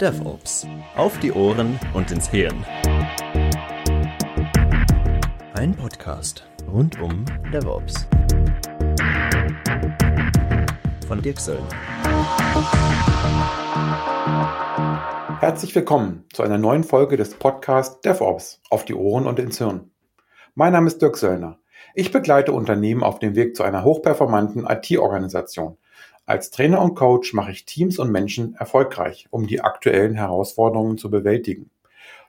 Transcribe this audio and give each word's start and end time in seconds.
DevOps. 0.00 0.66
Auf 0.96 1.18
die 1.20 1.32
Ohren 1.32 1.80
und 1.94 2.10
ins 2.10 2.28
Hirn. 2.28 2.64
Ein 5.54 5.74
Podcast 5.74 6.46
rund 6.70 7.00
um 7.00 7.24
DevOps. 7.52 8.06
Von 11.08 11.22
Dirk 11.22 11.40
Söllner. 11.40 11.68
Herzlich 15.40 15.74
willkommen 15.74 16.24
zu 16.32 16.42
einer 16.42 16.58
neuen 16.58 16.84
Folge 16.84 17.16
des 17.16 17.34
Podcasts 17.34 18.00
DevOps. 18.02 18.60
Auf 18.68 18.84
die 18.84 18.94
Ohren 18.94 19.26
und 19.26 19.38
ins 19.38 19.58
Hirn. 19.58 19.90
Mein 20.54 20.72
Name 20.72 20.88
ist 20.88 21.00
Dirk 21.00 21.16
Söllner. 21.16 21.58
Ich 21.94 22.12
begleite 22.12 22.52
Unternehmen 22.52 23.02
auf 23.02 23.20
dem 23.20 23.36
Weg 23.36 23.56
zu 23.56 23.62
einer 23.62 23.84
hochperformanten 23.84 24.66
IT-Organisation. 24.66 25.78
Als 26.26 26.50
Trainer 26.50 26.80
und 26.80 26.94
Coach 26.94 27.34
mache 27.34 27.50
ich 27.50 27.66
Teams 27.66 27.98
und 27.98 28.10
Menschen 28.10 28.54
erfolgreich, 28.54 29.26
um 29.30 29.46
die 29.46 29.60
aktuellen 29.60 30.14
Herausforderungen 30.14 30.96
zu 30.96 31.10
bewältigen. 31.10 31.70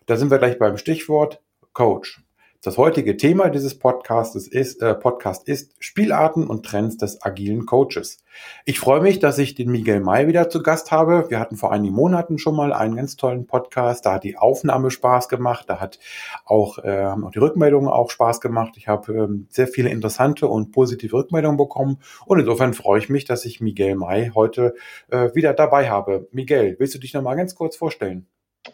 Da 0.06 0.18
sind 0.18 0.32
wir 0.32 0.38
gleich 0.38 0.60
beim 0.60 0.78
Stichwort 0.78 1.42
Coach. 1.72 2.25
Das 2.66 2.80
heutige 2.80 3.16
Thema 3.16 3.50
dieses 3.50 3.78
Podcasts 3.78 4.48
ist, 4.48 4.82
äh, 4.82 4.96
Podcast 4.96 5.48
ist 5.48 5.76
Spielarten 5.78 6.48
und 6.48 6.66
Trends 6.66 6.98
des 6.98 7.22
agilen 7.22 7.68
Coaches. 7.68 8.24
Ich 8.66 8.80
freue 8.80 9.02
mich, 9.02 9.20
dass 9.20 9.38
ich 9.38 9.54
den 9.54 9.70
Miguel 9.70 10.00
May 10.00 10.28
wieder 10.28 10.50
zu 10.50 10.64
Gast 10.64 10.90
habe. 10.92 11.30
Wir 11.30 11.40
hatten 11.40 11.58
vor 11.58 11.72
einigen 11.72 11.94
Monaten 11.94 12.40
schon 12.40 12.56
mal 12.56 12.74
einen 12.74 12.96
ganz 12.96 13.18
tollen 13.18 13.46
Podcast. 13.46 14.08
Da 14.08 14.14
hat 14.16 14.24
die 14.24 14.40
Aufnahme 14.40 14.90
Spaß 14.90 15.30
gemacht. 15.30 15.66
Da 15.70 15.80
hat 15.80 16.00
auch, 16.44 16.80
äh, 16.80 17.06
auch 17.06 17.30
die 17.30 17.38
Rückmeldungen 17.38 17.88
auch 17.88 18.10
Spaß 18.10 18.42
gemacht. 18.42 18.74
Ich 18.78 18.88
habe 18.88 19.14
ähm, 19.14 19.46
sehr 19.52 19.68
viele 19.68 19.90
interessante 19.90 20.48
und 20.48 20.72
positive 20.72 21.16
Rückmeldungen 21.16 21.58
bekommen. 21.58 22.00
Und 22.26 22.40
insofern 22.40 22.74
freue 22.74 22.98
ich 22.98 23.10
mich, 23.10 23.26
dass 23.26 23.46
ich 23.46 23.62
Miguel 23.62 23.94
May 23.94 24.32
heute 24.34 24.74
äh, 25.12 25.30
wieder 25.36 25.54
dabei 25.54 25.92
habe. 25.92 26.28
Miguel, 26.32 26.78
willst 26.80 26.96
du 26.96 27.00
dich 27.00 27.14
noch 27.14 27.22
mal 27.22 27.36
ganz 27.36 27.54
kurz 27.54 27.76
vorstellen? 27.76 28.26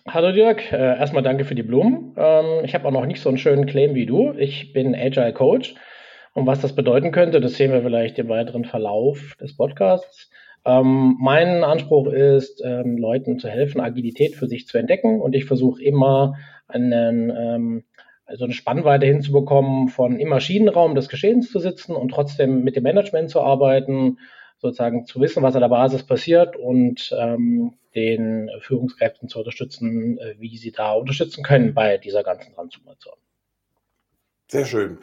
Hallo 0.07 0.31
Dirk, 0.31 0.71
äh, 0.71 0.77
erstmal 0.77 1.21
danke 1.21 1.43
für 1.43 1.53
die 1.53 1.63
Blumen. 1.63 2.13
Ähm, 2.15 2.63
ich 2.63 2.73
habe 2.73 2.87
auch 2.87 2.91
noch 2.91 3.05
nicht 3.05 3.21
so 3.21 3.27
einen 3.27 3.37
schönen 3.37 3.65
Claim 3.65 3.93
wie 3.93 4.05
du. 4.05 4.33
Ich 4.37 4.71
bin 4.71 4.95
Agile 4.95 5.33
Coach. 5.33 5.75
Und 6.33 6.47
was 6.47 6.61
das 6.61 6.73
bedeuten 6.73 7.11
könnte, 7.11 7.41
das 7.41 7.55
sehen 7.55 7.73
wir 7.73 7.81
vielleicht 7.81 8.17
im 8.17 8.29
weiteren 8.29 8.63
Verlauf 8.63 9.35
des 9.41 9.57
Podcasts. 9.57 10.31
Ähm, 10.63 11.17
mein 11.19 11.65
Anspruch 11.65 12.07
ist, 12.07 12.61
ähm, 12.63 12.97
Leuten 12.97 13.37
zu 13.37 13.49
helfen, 13.49 13.81
Agilität 13.81 14.35
für 14.35 14.47
sich 14.47 14.65
zu 14.65 14.77
entdecken. 14.77 15.19
Und 15.19 15.35
ich 15.35 15.43
versuche 15.43 15.83
immer 15.83 16.35
einen, 16.69 17.29
ähm, 17.29 17.83
also 18.25 18.45
eine 18.45 18.53
Spannweite 18.53 19.05
hinzubekommen, 19.05 19.89
von 19.89 20.21
im 20.21 20.29
Maschinenraum 20.29 20.95
des 20.95 21.09
Geschehens 21.09 21.51
zu 21.51 21.59
sitzen 21.59 21.97
und 21.97 22.09
trotzdem 22.09 22.63
mit 22.63 22.77
dem 22.77 22.83
Management 22.83 23.29
zu 23.29 23.41
arbeiten, 23.41 24.19
sozusagen 24.57 25.05
zu 25.05 25.19
wissen, 25.19 25.43
was 25.43 25.55
an 25.55 25.61
der 25.61 25.67
Basis 25.67 26.03
passiert 26.03 26.55
und 26.55 27.13
ähm, 27.19 27.73
den 27.95 28.49
Führungskräften 28.61 29.29
zu 29.29 29.39
unterstützen, 29.39 30.17
äh, 30.17 30.35
wie 30.39 30.57
sie 30.57 30.71
da 30.71 30.93
unterstützen 30.93 31.43
können 31.43 31.73
bei 31.73 31.97
dieser 31.97 32.23
ganzen 32.23 32.53
Transformation. 32.53 33.15
Sehr 34.47 34.65
schön. 34.65 34.97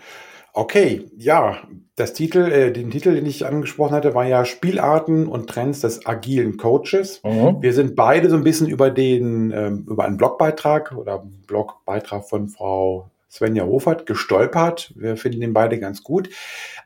Okay, 0.53 1.09
ja, 1.17 1.59
das 1.95 2.15
Titel, 2.15 2.51
äh, 2.51 2.73
den 2.73 2.91
Titel, 2.91 3.15
den 3.15 3.27
ich 3.27 3.47
angesprochen 3.47 3.95
hatte, 3.95 4.15
war 4.15 4.27
ja 4.27 4.45
Spielarten 4.45 5.27
und 5.29 5.49
Trends 5.49 5.81
des 5.81 6.05
agilen 6.05 6.57
Coaches. 6.57 7.23
Mhm. 7.23 7.63
Wir 7.63 7.73
sind 7.73 7.95
beide 7.95 8.29
so 8.29 8.37
ein 8.37 8.45
bisschen 8.45 8.67
über 8.67 8.91
den, 8.91 9.53
ähm, 9.53 9.87
über 9.89 10.05
einen 10.05 10.17
Blogbeitrag 10.17 10.93
oder 10.93 11.25
Blogbeitrag 11.47 12.29
von 12.29 12.49
Frau 12.49 13.11
Svenja 13.31 13.65
Hofert 13.65 14.07
gestolpert. 14.07 14.93
Wir 14.97 15.17
finden 15.17 15.41
den 15.41 15.53
beide 15.53 15.79
ganz 15.79 16.03
gut. 16.03 16.31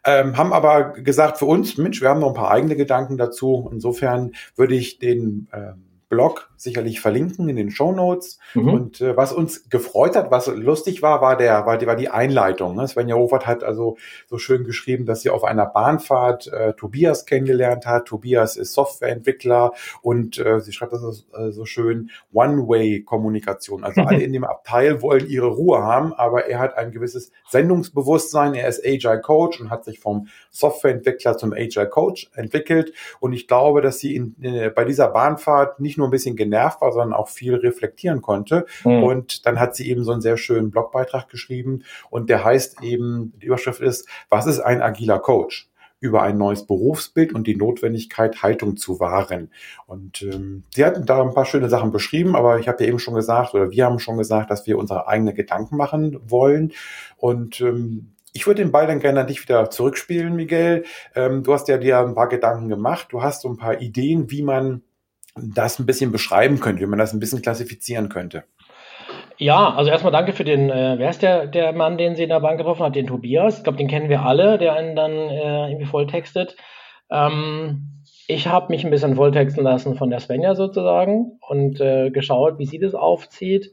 Ähm, 0.05 0.37
haben 0.37 0.53
aber 0.53 0.92
gesagt 0.92 1.39
für 1.39 1.47
uns, 1.47 1.78
Mensch, 1.78 2.03
wir 2.03 2.09
haben 2.09 2.20
noch 2.20 2.28
ein 2.28 2.34
paar 2.34 2.50
eigene 2.50 2.77
Gedanken 2.77 3.16
dazu. 3.16 3.70
Insofern 3.72 4.33
würde 4.56 4.75
ich 4.75 4.98
den 4.98 5.48
ähm, 5.53 5.84
Blog 6.12 6.52
sicherlich 6.62 7.00
verlinken 7.00 7.48
in 7.48 7.56
den 7.56 7.70
Show 7.70 7.92
Notes. 7.92 8.38
Mhm. 8.55 8.68
Und 8.68 9.00
äh, 9.00 9.16
was 9.16 9.32
uns 9.32 9.68
gefreut 9.68 10.16
hat, 10.16 10.30
was 10.30 10.46
lustig 10.46 11.02
war, 11.02 11.20
war 11.20 11.36
der, 11.36 11.66
war 11.66 11.77
die, 11.77 11.86
war 11.86 11.96
die 11.96 12.08
Einleitung. 12.08 12.76
Ne? 12.76 12.87
Svenja 12.87 13.16
Hofert 13.16 13.47
hat 13.47 13.64
also 13.64 13.97
so 14.26 14.38
schön 14.38 14.64
geschrieben, 14.64 15.04
dass 15.04 15.22
sie 15.22 15.31
auf 15.31 15.44
einer 15.44 15.66
Bahnfahrt 15.66 16.47
äh, 16.48 16.75
Tobias 16.75 17.26
kennengelernt 17.26 17.87
hat. 17.87 18.06
Tobias 18.06 18.56
ist 18.56 18.75
Softwareentwickler 18.75 19.72
und 20.03 20.38
äh, 20.38 20.60
sie 20.60 20.72
schreibt 20.72 20.92
das 20.92 21.26
äh, 21.37 21.50
so 21.50 21.64
schön 21.64 22.10
One-Way-Kommunikation. 22.32 23.84
Also 23.84 24.03
alle 24.06 24.22
in 24.22 24.32
dem 24.32 24.44
Abteil 24.44 25.03
wollen 25.03 25.28
ihre 25.28 25.48
Ruhe 25.48 25.82
haben, 25.82 26.12
aber 26.12 26.47
er 26.47 26.60
hat 26.60 26.76
ein 26.76 26.92
gewisses 26.92 27.32
Sendungsbewusstsein. 27.48 28.54
Er 28.54 28.69
ist 28.69 28.84
Agile 28.84 29.20
Coach 29.20 29.60
und 29.60 29.70
hat 29.70 29.84
sich 29.84 29.98
vom 29.98 30.28
Softwareentwickler 30.50 31.37
zum 31.37 31.53
Agile 31.53 31.88
Coach 31.88 32.31
entwickelt. 32.34 32.92
Und 33.20 33.32
ich 33.32 33.48
glaube, 33.48 33.82
dass 33.82 33.98
sie 33.98 34.14
in, 34.14 34.37
in, 34.41 34.54
äh, 34.54 34.70
bei 34.70 34.84
dieser 34.84 35.08
Bahnfahrt 35.08 35.81
nicht 35.81 35.98
nur 35.98 36.06
ein 36.06 36.10
bisschen 36.10 36.37
genervt 36.37 36.51
war, 36.52 36.92
sondern 36.92 37.12
auch 37.12 37.28
viel 37.28 37.54
reflektieren 37.54 38.22
konnte. 38.22 38.66
Mhm. 38.84 39.02
Und 39.02 39.46
dann 39.46 39.58
hat 39.58 39.74
sie 39.76 39.88
eben 39.88 40.04
so 40.04 40.12
einen 40.12 40.20
sehr 40.20 40.36
schönen 40.36 40.70
Blogbeitrag 40.70 41.28
geschrieben 41.28 41.82
und 42.10 42.30
der 42.30 42.44
heißt 42.44 42.82
eben, 42.82 43.32
die 43.40 43.46
Überschrift 43.46 43.80
ist, 43.80 44.08
was 44.28 44.46
ist 44.46 44.60
ein 44.60 44.82
agiler 44.82 45.18
Coach? 45.18 45.68
über 46.02 46.22
ein 46.22 46.36
neues 46.36 46.66
Berufsbild 46.66 47.32
und 47.32 47.46
die 47.46 47.54
Notwendigkeit, 47.54 48.42
Haltung 48.42 48.76
zu 48.76 48.98
wahren. 48.98 49.52
Und 49.86 50.20
ähm, 50.22 50.64
sie 50.74 50.84
hatten 50.84 51.06
da 51.06 51.22
ein 51.22 51.32
paar 51.32 51.44
schöne 51.44 51.68
Sachen 51.68 51.92
beschrieben, 51.92 52.34
aber 52.34 52.58
ich 52.58 52.66
habe 52.66 52.82
ja 52.82 52.88
eben 52.88 52.98
schon 52.98 53.14
gesagt, 53.14 53.54
oder 53.54 53.70
wir 53.70 53.84
haben 53.84 54.00
schon 54.00 54.19
gesagt, 54.19 54.50
dass 54.50 54.66
wir 54.66 54.78
unsere 54.78 55.06
eigenen 55.06 55.36
Gedanken 55.36 55.76
machen 55.76 56.19
wollen. 56.28 56.72
Und 57.16 57.60
ähm, 57.60 58.16
ich 58.32 58.48
würde 58.48 58.62
den 58.62 58.72
Ball 58.72 58.88
dann 58.88 58.98
gerne 58.98 59.20
an 59.20 59.28
dich 59.28 59.42
wieder 59.42 59.70
zurückspielen, 59.70 60.34
Miguel. 60.34 60.84
Ähm, 61.14 61.44
du 61.44 61.52
hast 61.52 61.69
ja 61.69 61.78
dir 61.78 62.00
ein 62.00 62.16
paar 62.16 62.28
Gedanken 62.28 62.69
gemacht. 62.69 63.06
Du 63.10 63.22
hast 63.22 63.42
so 63.42 63.48
ein 63.48 63.56
paar 63.56 63.80
Ideen, 63.80 64.28
wie 64.28 64.42
man 64.42 64.82
das 65.34 65.78
ein 65.78 65.87
bisschen 65.87 66.12
beschreiben 66.12 66.60
könnte, 66.60 66.82
wie 66.82 66.87
man 66.87 66.98
das 66.98 67.12
ein 67.12 67.20
bisschen 67.20 67.43
klassifizieren 67.43 68.09
könnte. 68.09 68.44
Ja, 69.38 69.75
also 69.75 69.91
erstmal 69.91 70.12
danke 70.12 70.32
für 70.32 70.44
den, 70.44 70.70
äh, 70.70 70.94
wer 70.98 71.10
ist 71.10 71.22
der, 71.22 71.47
der 71.47 71.72
Mann, 71.72 71.98
den 71.98 72.15
sie 72.15 72.22
in 72.22 72.28
der 72.28 72.41
Bank 72.41 72.59
getroffen 72.59 72.84
hat? 72.84 72.94
Den 72.94 73.06
Tobias. 73.06 73.59
Ich 73.59 73.65
glaube, 73.65 73.78
den 73.78 73.88
kennen 73.88 74.09
wir 74.09 74.22
alle, 74.22 74.59
der 74.59 74.75
einen 74.75 74.94
dann 74.94 75.12
äh, 75.12 75.69
irgendwie 75.69 75.87
volltextet. 75.87 76.56
Ähm, 77.10 78.04
ich 78.28 78.47
habe 78.47 78.69
mich 78.69 78.84
ein 78.84 78.91
bisschen 78.91 79.16
volltexten 79.16 79.65
lassen 79.65 79.97
von 79.97 80.10
der 80.10 80.20
Svenja 80.20 80.54
sozusagen 80.54 81.38
und 81.49 81.81
äh, 81.81 82.10
geschaut, 82.10 82.59
wie 82.59 82.66
sie 82.66 82.78
das 82.78 82.94
aufzieht. 82.94 83.72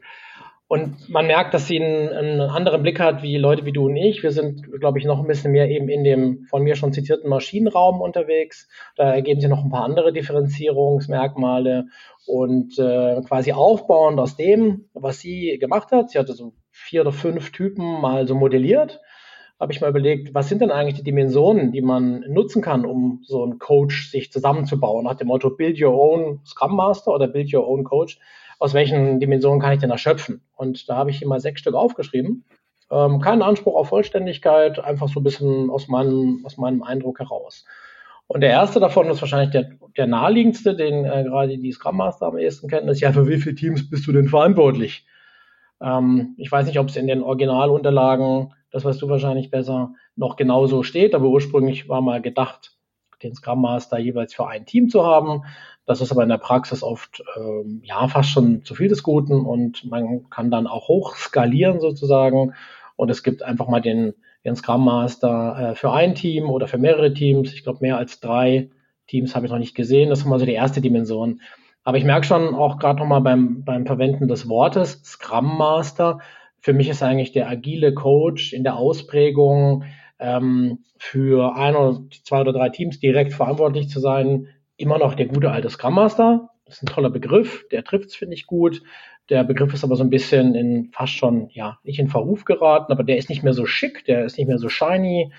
Und 0.70 1.08
man 1.08 1.26
merkt, 1.26 1.52
dass 1.52 1.66
sie 1.66 1.82
einen, 1.82 2.10
einen, 2.10 2.40
anderen 2.40 2.82
Blick 2.82 3.00
hat, 3.00 3.24
wie 3.24 3.36
Leute 3.36 3.66
wie 3.66 3.72
du 3.72 3.86
und 3.86 3.96
ich. 3.96 4.22
Wir 4.22 4.30
sind, 4.30 4.70
glaube 4.78 5.00
ich, 5.00 5.04
noch 5.04 5.18
ein 5.18 5.26
bisschen 5.26 5.50
mehr 5.50 5.68
eben 5.68 5.88
in 5.88 6.04
dem 6.04 6.46
von 6.48 6.62
mir 6.62 6.76
schon 6.76 6.92
zitierten 6.92 7.28
Maschinenraum 7.28 8.00
unterwegs. 8.00 8.68
Da 8.94 9.12
ergeben 9.12 9.40
sich 9.40 9.50
noch 9.50 9.64
ein 9.64 9.70
paar 9.70 9.82
andere 9.82 10.12
Differenzierungsmerkmale 10.12 11.86
und 12.24 12.78
äh, 12.78 13.20
quasi 13.26 13.50
aufbauend 13.50 14.20
aus 14.20 14.36
dem, 14.36 14.84
was 14.94 15.18
sie 15.18 15.58
gemacht 15.58 15.90
hat. 15.90 16.10
Sie 16.10 16.20
hatte 16.20 16.34
so 16.34 16.52
vier 16.70 17.00
oder 17.00 17.10
fünf 17.10 17.50
Typen 17.50 18.00
mal 18.00 18.28
so 18.28 18.36
modelliert. 18.36 19.00
Habe 19.58 19.72
ich 19.72 19.80
mal 19.80 19.90
überlegt, 19.90 20.34
was 20.34 20.48
sind 20.48 20.62
denn 20.62 20.70
eigentlich 20.70 20.94
die 20.94 21.02
Dimensionen, 21.02 21.72
die 21.72 21.82
man 21.82 22.20
nutzen 22.28 22.62
kann, 22.62 22.86
um 22.86 23.22
so 23.24 23.42
einen 23.42 23.58
Coach 23.58 24.08
sich 24.08 24.30
zusammenzubauen? 24.30 25.02
Nach 25.02 25.16
dem 25.16 25.26
Motto 25.26 25.50
Build 25.50 25.82
Your 25.82 25.98
Own 25.98 26.42
Scrum 26.46 26.76
Master 26.76 27.12
oder 27.12 27.26
Build 27.26 27.52
Your 27.52 27.66
Own 27.66 27.82
Coach 27.82 28.20
aus 28.60 28.74
welchen 28.74 29.18
Dimensionen 29.18 29.60
kann 29.60 29.72
ich 29.72 29.80
denn 29.80 29.90
erschöpfen? 29.90 30.42
Und 30.54 30.88
da 30.88 30.96
habe 30.96 31.10
ich 31.10 31.22
immer 31.22 31.40
sechs 31.40 31.60
Stück 31.60 31.74
aufgeschrieben. 31.74 32.44
Ähm, 32.90 33.20
keinen 33.20 33.42
Anspruch 33.42 33.74
auf 33.74 33.88
Vollständigkeit, 33.88 34.78
einfach 34.78 35.08
so 35.08 35.20
ein 35.20 35.24
bisschen 35.24 35.70
aus 35.70 35.88
meinem, 35.88 36.42
aus 36.44 36.58
meinem 36.58 36.82
Eindruck 36.82 37.18
heraus. 37.18 37.64
Und 38.26 38.42
der 38.42 38.50
erste 38.50 38.78
davon 38.78 39.08
ist 39.08 39.22
wahrscheinlich 39.22 39.50
der, 39.50 39.70
der 39.96 40.06
naheliegendste, 40.06 40.76
den 40.76 41.04
äh, 41.04 41.24
gerade 41.24 41.56
die 41.56 41.72
Scrum 41.72 41.96
Master 41.96 42.26
am 42.26 42.38
ehesten 42.38 42.68
kennen, 42.68 42.88
ist 42.88 43.00
ja, 43.00 43.12
für 43.12 43.26
wie 43.26 43.38
viele 43.38 43.54
Teams 43.54 43.88
bist 43.88 44.06
du 44.06 44.12
denn 44.12 44.28
verantwortlich? 44.28 45.06
Ähm, 45.80 46.34
ich 46.36 46.52
weiß 46.52 46.66
nicht, 46.66 46.78
ob 46.78 46.88
es 46.88 46.96
in 46.96 47.06
den 47.06 47.22
Originalunterlagen, 47.22 48.52
das 48.70 48.84
weißt 48.84 49.00
du 49.00 49.08
wahrscheinlich 49.08 49.50
besser, 49.50 49.94
noch 50.16 50.36
genauso 50.36 50.82
steht, 50.82 51.14
aber 51.14 51.28
ursprünglich 51.28 51.88
war 51.88 52.02
mal 52.02 52.20
gedacht, 52.20 52.76
den 53.22 53.34
Scrum 53.34 53.62
Master 53.62 53.98
jeweils 53.98 54.34
für 54.34 54.46
ein 54.46 54.66
Team 54.66 54.88
zu 54.88 55.04
haben. 55.04 55.44
Das 55.90 56.00
ist 56.00 56.12
aber 56.12 56.22
in 56.22 56.28
der 56.28 56.38
Praxis 56.38 56.84
oft 56.84 57.20
ähm, 57.36 57.82
ja 57.82 58.06
fast 58.06 58.30
schon 58.30 58.64
zu 58.64 58.76
viel 58.76 58.86
des 58.86 59.02
Guten 59.02 59.44
und 59.44 59.84
man 59.90 60.30
kann 60.30 60.48
dann 60.48 60.68
auch 60.68 60.86
hoch 60.86 61.16
skalieren 61.16 61.80
sozusagen. 61.80 62.54
Und 62.94 63.10
es 63.10 63.24
gibt 63.24 63.42
einfach 63.42 63.66
mal 63.66 63.80
den, 63.80 64.14
den 64.44 64.54
Scrum 64.54 64.84
Master 64.84 65.72
äh, 65.72 65.74
für 65.74 65.90
ein 65.90 66.14
Team 66.14 66.48
oder 66.48 66.68
für 66.68 66.78
mehrere 66.78 67.12
Teams. 67.12 67.52
Ich 67.54 67.64
glaube, 67.64 67.80
mehr 67.80 67.96
als 67.96 68.20
drei 68.20 68.70
Teams 69.08 69.34
habe 69.34 69.46
ich 69.46 69.50
noch 69.50 69.58
nicht 69.58 69.74
gesehen. 69.74 70.10
Das 70.10 70.20
ist 70.20 70.26
mal 70.26 70.38
so 70.38 70.46
die 70.46 70.52
erste 70.52 70.80
Dimension. 70.80 71.40
Aber 71.82 71.98
ich 71.98 72.04
merke 72.04 72.24
schon 72.24 72.54
auch 72.54 72.78
gerade 72.78 73.00
nochmal 73.00 73.22
beim, 73.22 73.64
beim 73.64 73.84
Verwenden 73.84 74.28
des 74.28 74.48
Wortes 74.48 75.02
Scrum 75.02 75.58
Master. 75.58 76.20
Für 76.60 76.72
mich 76.72 76.88
ist 76.88 77.02
eigentlich 77.02 77.32
der 77.32 77.48
agile 77.48 77.94
Coach 77.94 78.52
in 78.52 78.62
der 78.62 78.76
Ausprägung 78.76 79.82
ähm, 80.20 80.84
für 80.98 81.56
ein 81.56 81.74
oder 81.74 82.00
zwei 82.22 82.42
oder 82.42 82.52
drei 82.52 82.68
Teams 82.68 83.00
direkt 83.00 83.32
verantwortlich 83.32 83.88
zu 83.88 83.98
sein, 83.98 84.46
immer 84.80 84.98
noch 84.98 85.14
der 85.14 85.26
gute 85.26 85.50
alte 85.50 85.70
Scrum 85.70 85.94
Master. 85.94 86.50
Das 86.64 86.76
ist 86.76 86.82
ein 86.82 86.86
toller 86.86 87.10
Begriff, 87.10 87.66
der 87.70 87.84
trifft 87.84 88.10
es, 88.10 88.16
finde 88.16 88.34
ich, 88.34 88.46
gut. 88.46 88.82
Der 89.28 89.44
Begriff 89.44 89.74
ist 89.74 89.84
aber 89.84 89.96
so 89.96 90.04
ein 90.04 90.10
bisschen 90.10 90.54
in 90.54 90.90
fast 90.92 91.12
schon, 91.12 91.48
ja, 91.50 91.78
nicht 91.84 91.98
in 91.98 92.08
Verruf 92.08 92.44
geraten, 92.44 92.92
aber 92.92 93.04
der 93.04 93.16
ist 93.16 93.28
nicht 93.28 93.42
mehr 93.42 93.54
so 93.54 93.66
schick, 93.66 94.04
der 94.04 94.24
ist 94.24 94.38
nicht 94.38 94.46
mehr 94.46 94.58
so 94.58 94.68
shiny. 94.68 95.32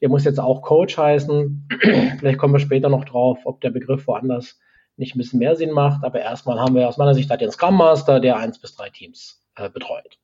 Der 0.00 0.08
muss 0.08 0.24
jetzt 0.24 0.38
auch 0.38 0.62
Coach 0.62 0.96
heißen. 0.96 1.68
Vielleicht 2.18 2.38
kommen 2.38 2.54
wir 2.54 2.60
später 2.60 2.88
noch 2.88 3.04
drauf, 3.04 3.38
ob 3.44 3.60
der 3.60 3.70
Begriff 3.70 4.06
woanders 4.06 4.58
nicht 4.96 5.14
ein 5.14 5.18
bisschen 5.18 5.38
mehr 5.38 5.56
Sinn 5.56 5.72
macht. 5.72 6.04
Aber 6.04 6.20
erstmal 6.20 6.60
haben 6.60 6.74
wir 6.74 6.88
aus 6.88 6.98
meiner 6.98 7.14
Sicht 7.14 7.30
halt 7.30 7.40
den 7.40 7.50
Scrum 7.50 7.76
Master, 7.76 8.20
der 8.20 8.36
eins 8.36 8.60
bis 8.60 8.76
drei 8.76 8.90
Teams 8.90 9.44
äh, 9.56 9.68
betreut. 9.70 10.18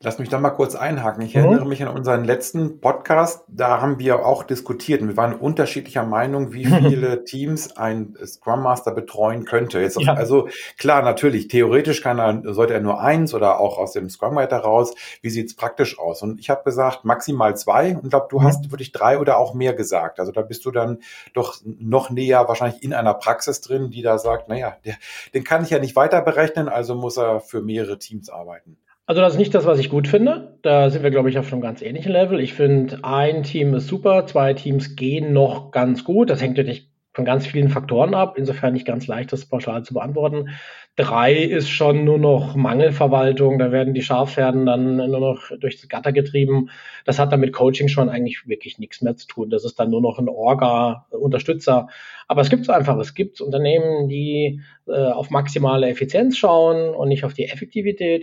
Lass 0.00 0.18
mich 0.18 0.28
da 0.28 0.38
mal 0.38 0.50
kurz 0.50 0.74
einhaken. 0.74 1.22
Ich 1.22 1.34
mhm. 1.34 1.44
erinnere 1.44 1.66
mich 1.66 1.82
an 1.82 1.88
unseren 1.88 2.24
letzten 2.24 2.80
Podcast. 2.80 3.44
Da 3.48 3.80
haben 3.80 3.98
wir 3.98 4.24
auch 4.24 4.42
diskutiert 4.42 5.00
und 5.00 5.08
wir 5.08 5.16
waren 5.16 5.34
unterschiedlicher 5.34 6.04
Meinung, 6.04 6.52
wie 6.52 6.66
viele 6.88 7.24
Teams 7.24 7.76
ein 7.76 8.14
Scrum 8.24 8.62
Master 8.62 8.92
betreuen 8.92 9.44
könnte. 9.44 9.80
Jetzt 9.80 10.00
ja. 10.00 10.14
Also 10.14 10.48
klar, 10.76 11.02
natürlich, 11.02 11.48
theoretisch 11.48 12.02
kann 12.02 12.18
er, 12.18 12.54
sollte 12.54 12.74
er 12.74 12.80
nur 12.80 13.00
eins 13.00 13.34
oder 13.34 13.58
auch 13.60 13.78
aus 13.78 13.92
dem 13.92 14.10
Scrum 14.10 14.36
Writer 14.36 14.58
raus. 14.58 14.94
Wie 15.22 15.30
sieht's 15.30 15.54
praktisch 15.54 15.98
aus? 15.98 16.22
Und 16.22 16.40
ich 16.40 16.50
habe 16.50 16.62
gesagt, 16.64 17.04
maximal 17.04 17.56
zwei 17.56 17.96
und 17.96 18.10
glaube, 18.10 18.28
du 18.30 18.40
mhm. 18.40 18.44
hast 18.44 18.70
wirklich 18.70 18.92
drei 18.92 19.18
oder 19.18 19.38
auch 19.38 19.54
mehr 19.54 19.74
gesagt. 19.74 20.20
Also 20.20 20.32
da 20.32 20.42
bist 20.42 20.64
du 20.64 20.70
dann 20.70 20.98
doch 21.34 21.56
noch 21.64 22.10
näher 22.10 22.48
wahrscheinlich 22.48 22.82
in 22.82 22.92
einer 22.92 23.14
Praxis 23.14 23.60
drin, 23.60 23.90
die 23.90 24.02
da 24.02 24.18
sagt, 24.18 24.48
naja, 24.48 24.76
der, 24.84 24.96
den 25.34 25.44
kann 25.44 25.62
ich 25.62 25.70
ja 25.70 25.78
nicht 25.78 25.96
weiter 25.96 26.20
berechnen, 26.22 26.68
also 26.68 26.94
muss 26.94 27.16
er 27.16 27.40
für 27.40 27.62
mehrere 27.62 27.98
Teams 27.98 28.30
arbeiten. 28.30 28.76
Also 29.08 29.22
das 29.22 29.32
ist 29.32 29.38
nicht 29.38 29.54
das, 29.54 29.64
was 29.64 29.78
ich 29.78 29.88
gut 29.88 30.06
finde. 30.06 30.58
Da 30.60 30.90
sind 30.90 31.02
wir, 31.02 31.10
glaube 31.10 31.30
ich, 31.30 31.38
auf 31.38 31.50
einem 31.50 31.62
ganz 31.62 31.80
ähnlichen 31.80 32.12
Level. 32.12 32.40
Ich 32.40 32.52
finde, 32.52 32.98
ein 33.04 33.42
Team 33.42 33.72
ist 33.72 33.86
super, 33.86 34.26
zwei 34.26 34.52
Teams 34.52 34.96
gehen 34.96 35.32
noch 35.32 35.70
ganz 35.70 36.04
gut. 36.04 36.28
Das 36.28 36.42
hängt 36.42 36.58
natürlich 36.58 36.90
von 37.14 37.24
ganz 37.24 37.46
vielen 37.46 37.70
Faktoren 37.70 38.12
ab. 38.12 38.34
Insofern 38.36 38.74
nicht 38.74 38.86
ganz 38.86 39.06
leicht, 39.06 39.32
das 39.32 39.46
pauschal 39.46 39.82
zu 39.82 39.94
beantworten. 39.94 40.50
Drei 40.94 41.34
ist 41.36 41.70
schon 41.70 42.04
nur 42.04 42.18
noch 42.18 42.54
Mangelverwaltung. 42.54 43.58
Da 43.58 43.72
werden 43.72 43.94
die 43.94 44.02
Schafherden 44.02 44.66
dann 44.66 44.96
nur 44.96 45.20
noch 45.20 45.56
durchs 45.58 45.88
Gatter 45.88 46.12
getrieben. 46.12 46.68
Das 47.06 47.18
hat 47.18 47.32
dann 47.32 47.40
mit 47.40 47.54
Coaching 47.54 47.88
schon 47.88 48.10
eigentlich 48.10 48.46
wirklich 48.46 48.78
nichts 48.78 49.00
mehr 49.00 49.16
zu 49.16 49.26
tun. 49.26 49.48
Das 49.48 49.64
ist 49.64 49.80
dann 49.80 49.88
nur 49.88 50.02
noch 50.02 50.18
ein 50.18 50.28
Orga-Unterstützer. 50.28 51.88
Aber 52.26 52.42
es 52.42 52.50
gibt 52.50 52.64
es 52.64 52.68
einfach. 52.68 52.98
Es 52.98 53.14
gibt 53.14 53.40
Unternehmen, 53.40 54.06
die 54.06 54.60
äh, 54.86 54.92
auf 54.92 55.30
maximale 55.30 55.88
Effizienz 55.88 56.36
schauen 56.36 56.94
und 56.94 57.08
nicht 57.08 57.24
auf 57.24 57.32
die 57.32 57.46
Effektivität 57.46 58.22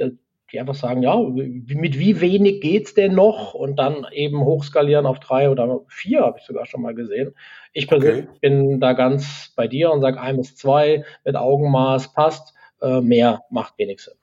die 0.51 0.59
einfach 0.59 0.75
sagen, 0.75 1.01
ja, 1.01 1.17
mit 1.17 1.99
wie 1.99 2.21
wenig 2.21 2.61
geht's 2.61 2.93
denn 2.93 3.15
noch? 3.15 3.53
Und 3.53 3.77
dann 3.77 4.05
eben 4.11 4.43
hochskalieren 4.43 5.05
auf 5.05 5.19
drei 5.19 5.49
oder 5.49 5.81
vier, 5.87 6.21
habe 6.21 6.37
ich 6.39 6.45
sogar 6.45 6.65
schon 6.65 6.81
mal 6.81 6.93
gesehen. 6.93 7.33
Ich 7.73 7.87
persönlich 7.87 8.27
okay. 8.29 8.37
bin 8.41 8.79
da 8.79 8.93
ganz 8.93 9.53
bei 9.55 9.67
dir 9.67 9.91
und 9.91 10.01
sage, 10.01 10.19
ein 10.19 10.37
bis 10.37 10.55
zwei 10.55 11.03
mit 11.23 11.35
Augenmaß 11.35 12.13
passt, 12.13 12.53
äh, 12.81 13.01
mehr 13.01 13.41
macht 13.49 13.77
wenig 13.77 14.01
Sinn. 14.01 14.13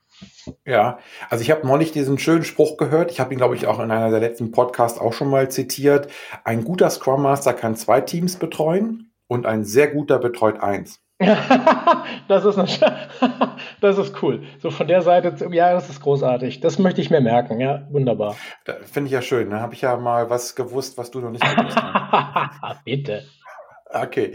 Ja, 0.64 0.98
also 1.30 1.42
ich 1.42 1.50
habe 1.50 1.66
neulich 1.66 1.92
diesen 1.92 2.18
schönen 2.18 2.44
Spruch 2.44 2.76
gehört. 2.76 3.10
Ich 3.10 3.20
habe 3.20 3.32
ihn, 3.34 3.38
glaube 3.38 3.56
ich, 3.56 3.66
auch 3.66 3.80
in 3.80 3.90
einer 3.90 4.10
der 4.10 4.20
letzten 4.20 4.52
Podcasts 4.52 5.00
auch 5.00 5.12
schon 5.12 5.28
mal 5.28 5.50
zitiert. 5.50 6.08
Ein 6.44 6.64
guter 6.64 6.90
Scrum 6.90 7.22
Master 7.22 7.54
kann 7.54 7.76
zwei 7.76 8.00
Teams 8.00 8.36
betreuen 8.36 9.10
und 9.26 9.46
ein 9.46 9.64
sehr 9.64 9.88
guter 9.88 10.18
betreut 10.18 10.60
eins. 10.60 11.01
das, 12.28 12.44
ist 12.44 12.58
eine, 12.58 12.96
das 13.80 13.98
ist 13.98 14.22
cool. 14.22 14.42
So 14.58 14.70
von 14.70 14.86
der 14.86 15.02
Seite, 15.02 15.48
ja, 15.52 15.72
das 15.72 15.88
ist 15.88 16.00
großartig. 16.00 16.60
Das 16.60 16.78
möchte 16.78 17.00
ich 17.00 17.10
mir 17.10 17.20
merken. 17.20 17.60
Ja, 17.60 17.86
wunderbar. 17.90 18.36
Finde 18.84 19.06
ich 19.06 19.12
ja 19.12 19.22
schön. 19.22 19.50
Da 19.50 19.60
habe 19.60 19.74
ich 19.74 19.82
ja 19.82 19.96
mal 19.96 20.30
was 20.30 20.54
gewusst, 20.54 20.98
was 20.98 21.10
du 21.10 21.20
noch 21.20 21.30
nicht 21.30 21.44
gewusst 21.44 21.76
hast. 21.76 22.84
Bitte. 22.84 23.24
Okay, 23.94 24.32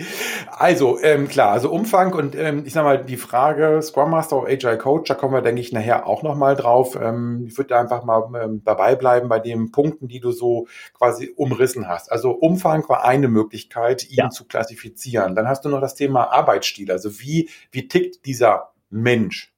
also 0.51 0.99
ähm, 1.01 1.27
klar, 1.27 1.51
also 1.51 1.71
Umfang 1.71 2.13
und 2.13 2.35
ähm, 2.35 2.63
ich 2.65 2.73
sag 2.73 2.83
mal 2.83 3.03
die 3.03 3.17
Frage 3.17 3.81
Scrum 3.81 4.11
Master 4.11 4.41
oder 4.41 4.51
Agile 4.51 4.77
Coach, 4.77 5.07
da 5.07 5.15
kommen 5.15 5.33
wir 5.33 5.41
denke 5.41 5.61
ich 5.61 5.71
nachher 5.71 6.05
auch 6.05 6.21
noch 6.21 6.35
mal 6.35 6.55
drauf. 6.55 6.95
Ähm, 7.01 7.45
ich 7.47 7.57
würde 7.57 7.75
einfach 7.75 8.03
mal 8.03 8.29
ähm, 8.39 8.61
dabei 8.63 8.95
bleiben 8.95 9.29
bei 9.29 9.39
den 9.39 9.71
Punkten, 9.71 10.07
die 10.07 10.19
du 10.19 10.31
so 10.31 10.67
quasi 10.93 11.33
umrissen 11.35 11.87
hast. 11.87 12.11
Also 12.11 12.31
Umfang 12.31 12.87
war 12.87 13.03
eine 13.03 13.27
Möglichkeit, 13.29 14.07
ihn 14.09 14.17
ja. 14.17 14.29
zu 14.29 14.45
klassifizieren. 14.45 15.35
Dann 15.35 15.47
hast 15.47 15.65
du 15.65 15.69
noch 15.69 15.81
das 15.81 15.95
Thema 15.95 16.31
Arbeitsstil, 16.31 16.91
also 16.91 17.19
wie 17.19 17.49
wie 17.71 17.87
tickt 17.87 18.25
dieser 18.27 18.73
Mensch? 18.91 19.53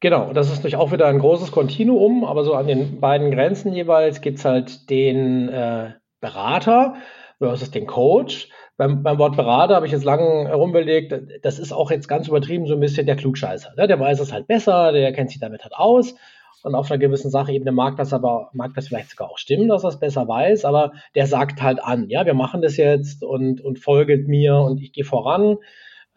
Genau, 0.00 0.32
das 0.32 0.48
ist 0.48 0.56
natürlich 0.56 0.76
auch 0.76 0.92
wieder 0.92 1.08
ein 1.08 1.18
großes 1.18 1.52
Kontinuum, 1.52 2.24
aber 2.24 2.44
so 2.44 2.54
an 2.54 2.66
den 2.66 3.00
beiden 3.00 3.30
Grenzen 3.30 3.72
jeweils 3.72 4.20
gibt's 4.20 4.44
halt 4.44 4.88
den 4.88 5.48
äh, 5.48 5.92
Berater 6.20 6.96
versus 7.38 7.70
den 7.70 7.86
Coach 7.86 8.48
beim, 8.76 9.02
beim 9.02 9.18
Wort 9.18 9.36
Berater 9.36 9.76
habe 9.76 9.86
ich 9.86 9.92
jetzt 9.92 10.04
lange 10.04 10.48
herumgelegt, 10.48 11.14
das 11.42 11.58
ist 11.58 11.72
auch 11.72 11.90
jetzt 11.90 12.08
ganz 12.08 12.28
übertrieben 12.28 12.66
so 12.66 12.74
ein 12.74 12.80
bisschen 12.80 13.06
der 13.06 13.16
Klugscheißer. 13.16 13.74
Ne? 13.76 13.86
Der 13.86 13.98
weiß 13.98 14.20
es 14.20 14.32
halt 14.32 14.46
besser, 14.46 14.92
der 14.92 15.12
kennt 15.12 15.30
sich 15.30 15.40
damit 15.40 15.62
halt 15.64 15.74
aus. 15.74 16.14
Und 16.62 16.74
auf 16.74 16.90
einer 16.90 16.98
gewissen 16.98 17.30
Sachebene 17.30 17.70
mag 17.70 17.96
das 17.96 18.12
aber, 18.12 18.50
mag 18.52 18.72
das 18.74 18.88
vielleicht 18.88 19.10
sogar 19.10 19.30
auch 19.30 19.38
stimmen, 19.38 19.68
dass 19.68 19.84
er 19.84 19.90
es 19.90 20.00
besser 20.00 20.26
weiß, 20.26 20.64
aber 20.64 20.92
der 21.14 21.26
sagt 21.26 21.62
halt 21.62 21.82
an, 21.82 22.08
ja, 22.08 22.26
wir 22.26 22.34
machen 22.34 22.60
das 22.60 22.76
jetzt 22.76 23.22
und, 23.22 23.60
und 23.60 23.78
folget 23.78 24.26
mir 24.26 24.56
und 24.56 24.82
ich 24.82 24.92
gehe 24.92 25.04
voran. 25.04 25.58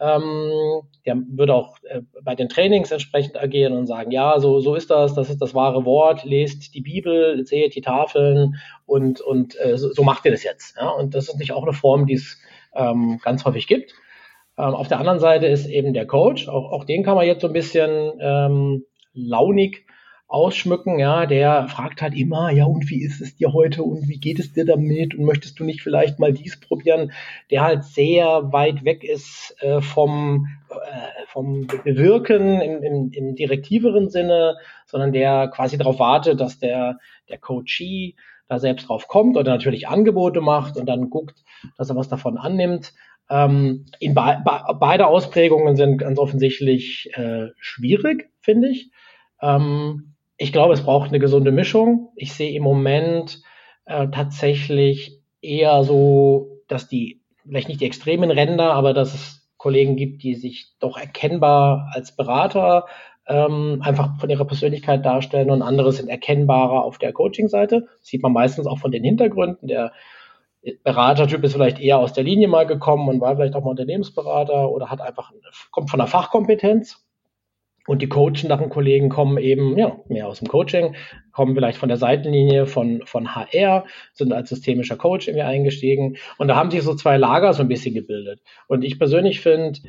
Ähm, 0.00 0.82
der 1.04 1.16
würde 1.28 1.54
auch 1.54 1.76
äh, 1.82 2.00
bei 2.22 2.34
den 2.34 2.48
Trainings 2.48 2.90
entsprechend 2.90 3.38
agieren 3.38 3.74
und 3.74 3.86
sagen, 3.86 4.10
ja, 4.10 4.40
so, 4.40 4.60
so 4.60 4.74
ist 4.74 4.90
das, 4.90 5.14
das 5.14 5.28
ist 5.28 5.42
das 5.42 5.54
wahre 5.54 5.84
Wort, 5.84 6.24
lest 6.24 6.74
die 6.74 6.80
Bibel, 6.80 7.44
seht 7.44 7.74
die 7.74 7.82
Tafeln 7.82 8.54
und, 8.86 9.20
und 9.20 9.60
äh, 9.60 9.76
so, 9.76 9.92
so 9.92 10.02
macht 10.02 10.24
ihr 10.24 10.30
das 10.30 10.42
jetzt. 10.42 10.76
Ja? 10.76 10.88
Und 10.88 11.14
das 11.14 11.28
ist 11.28 11.38
nicht 11.38 11.52
auch 11.52 11.62
eine 11.62 11.74
Form, 11.74 12.06
die 12.06 12.14
es 12.14 12.38
ähm, 12.74 13.20
ganz 13.22 13.44
häufig 13.44 13.66
gibt. 13.66 13.92
Ähm, 14.56 14.74
auf 14.74 14.88
der 14.88 15.00
anderen 15.00 15.20
Seite 15.20 15.46
ist 15.46 15.66
eben 15.66 15.92
der 15.92 16.06
Coach, 16.06 16.48
auch, 16.48 16.72
auch 16.72 16.84
den 16.84 17.02
kann 17.02 17.16
man 17.16 17.26
jetzt 17.26 17.42
so 17.42 17.48
ein 17.48 17.52
bisschen 17.52 18.12
ähm, 18.20 18.84
launig 19.12 19.84
ausschmücken, 20.30 21.00
ja, 21.00 21.26
der 21.26 21.66
fragt 21.66 22.00
halt 22.02 22.14
immer, 22.14 22.50
ja, 22.50 22.64
und 22.64 22.88
wie 22.88 23.02
ist 23.02 23.20
es 23.20 23.34
dir 23.34 23.52
heute 23.52 23.82
und 23.82 24.08
wie 24.08 24.18
geht 24.18 24.38
es 24.38 24.52
dir 24.52 24.64
damit 24.64 25.12
und 25.16 25.24
möchtest 25.24 25.58
du 25.58 25.64
nicht 25.64 25.82
vielleicht 25.82 26.20
mal 26.20 26.32
dies 26.32 26.60
probieren, 26.60 27.10
der 27.50 27.62
halt 27.62 27.82
sehr 27.82 28.52
weit 28.52 28.84
weg 28.84 29.02
ist 29.02 29.56
äh, 29.58 29.80
vom, 29.80 30.46
äh, 30.70 31.26
vom 31.26 31.66
Bewirken 31.66 32.60
im, 32.60 32.82
im, 32.82 33.10
im 33.12 33.34
direktiveren 33.34 34.08
Sinne, 34.08 34.56
sondern 34.86 35.12
der 35.12 35.48
quasi 35.48 35.76
darauf 35.76 35.98
wartet, 35.98 36.40
dass 36.40 36.60
der, 36.60 36.98
der 37.28 37.38
Coachee 37.38 38.14
da 38.46 38.60
selbst 38.60 38.88
drauf 38.88 39.08
kommt 39.08 39.36
oder 39.36 39.50
natürlich 39.50 39.88
Angebote 39.88 40.40
macht 40.40 40.76
und 40.76 40.86
dann 40.86 41.10
guckt, 41.10 41.42
dass 41.76 41.90
er 41.90 41.96
was 41.96 42.08
davon 42.08 42.38
annimmt. 42.38 42.94
Ähm, 43.28 43.86
in 43.98 44.14
be 44.14 44.40
be 44.44 44.60
beide 44.78 45.08
Ausprägungen 45.08 45.74
sind 45.74 45.98
ganz 45.98 46.20
offensichtlich 46.20 47.10
äh, 47.14 47.48
schwierig, 47.58 48.30
finde 48.40 48.68
ich. 48.68 48.90
Ähm, 49.42 50.14
ich 50.40 50.54
glaube, 50.54 50.72
es 50.72 50.82
braucht 50.82 51.10
eine 51.10 51.18
gesunde 51.18 51.52
Mischung. 51.52 52.12
Ich 52.16 52.32
sehe 52.32 52.56
im 52.56 52.62
Moment 52.62 53.42
äh, 53.84 54.08
tatsächlich 54.08 55.20
eher 55.42 55.84
so, 55.84 56.62
dass 56.66 56.88
die, 56.88 57.20
vielleicht 57.42 57.68
nicht 57.68 57.82
die 57.82 57.86
extremen 57.86 58.30
Ränder, 58.30 58.72
aber 58.72 58.94
dass 58.94 59.12
es 59.12 59.50
Kollegen 59.58 59.96
gibt, 59.96 60.22
die 60.22 60.34
sich 60.34 60.72
doch 60.80 60.96
erkennbar 60.96 61.90
als 61.92 62.16
Berater 62.16 62.86
ähm, 63.26 63.82
einfach 63.84 64.18
von 64.18 64.30
ihrer 64.30 64.46
Persönlichkeit 64.46 65.04
darstellen 65.04 65.50
und 65.50 65.60
andere 65.60 65.92
sind 65.92 66.08
erkennbarer 66.08 66.84
auf 66.84 66.96
der 66.96 67.12
Coaching-Seite. 67.12 67.88
Sieht 68.00 68.22
man 68.22 68.32
meistens 68.32 68.66
auch 68.66 68.78
von 68.78 68.92
den 68.92 69.04
Hintergründen. 69.04 69.68
Der 69.68 69.92
Beratertyp 70.82 71.44
ist 71.44 71.52
vielleicht 71.52 71.80
eher 71.80 71.98
aus 71.98 72.14
der 72.14 72.24
Linie 72.24 72.48
mal 72.48 72.66
gekommen 72.66 73.10
und 73.10 73.20
war 73.20 73.36
vielleicht 73.36 73.56
auch 73.56 73.64
mal 73.64 73.70
Unternehmensberater 73.72 74.70
oder 74.70 74.90
hat 74.90 75.02
einfach, 75.02 75.32
kommt 75.70 75.90
von 75.90 75.98
der 75.98 76.06
Fachkompetenz 76.06 77.04
und 77.86 78.02
die 78.02 78.08
coachenden 78.08 78.68
Kollegen 78.68 79.08
kommen 79.08 79.38
eben 79.38 79.76
ja, 79.78 79.96
mehr 80.08 80.28
aus 80.28 80.38
dem 80.38 80.48
Coaching, 80.48 80.94
kommen 81.32 81.54
vielleicht 81.54 81.78
von 81.78 81.88
der 81.88 81.98
Seitenlinie 81.98 82.66
von, 82.66 83.02
von 83.04 83.34
HR, 83.34 83.84
sind 84.12 84.32
als 84.32 84.50
systemischer 84.50 84.96
Coach 84.96 85.28
irgendwie 85.28 85.44
eingestiegen. 85.44 86.16
Und 86.38 86.48
da 86.48 86.56
haben 86.56 86.70
sich 86.70 86.82
so 86.82 86.94
zwei 86.94 87.16
Lager 87.16 87.52
so 87.52 87.62
ein 87.62 87.68
bisschen 87.68 87.94
gebildet. 87.94 88.40
Und 88.68 88.84
ich 88.84 88.98
persönlich 88.98 89.40
finde, 89.40 89.80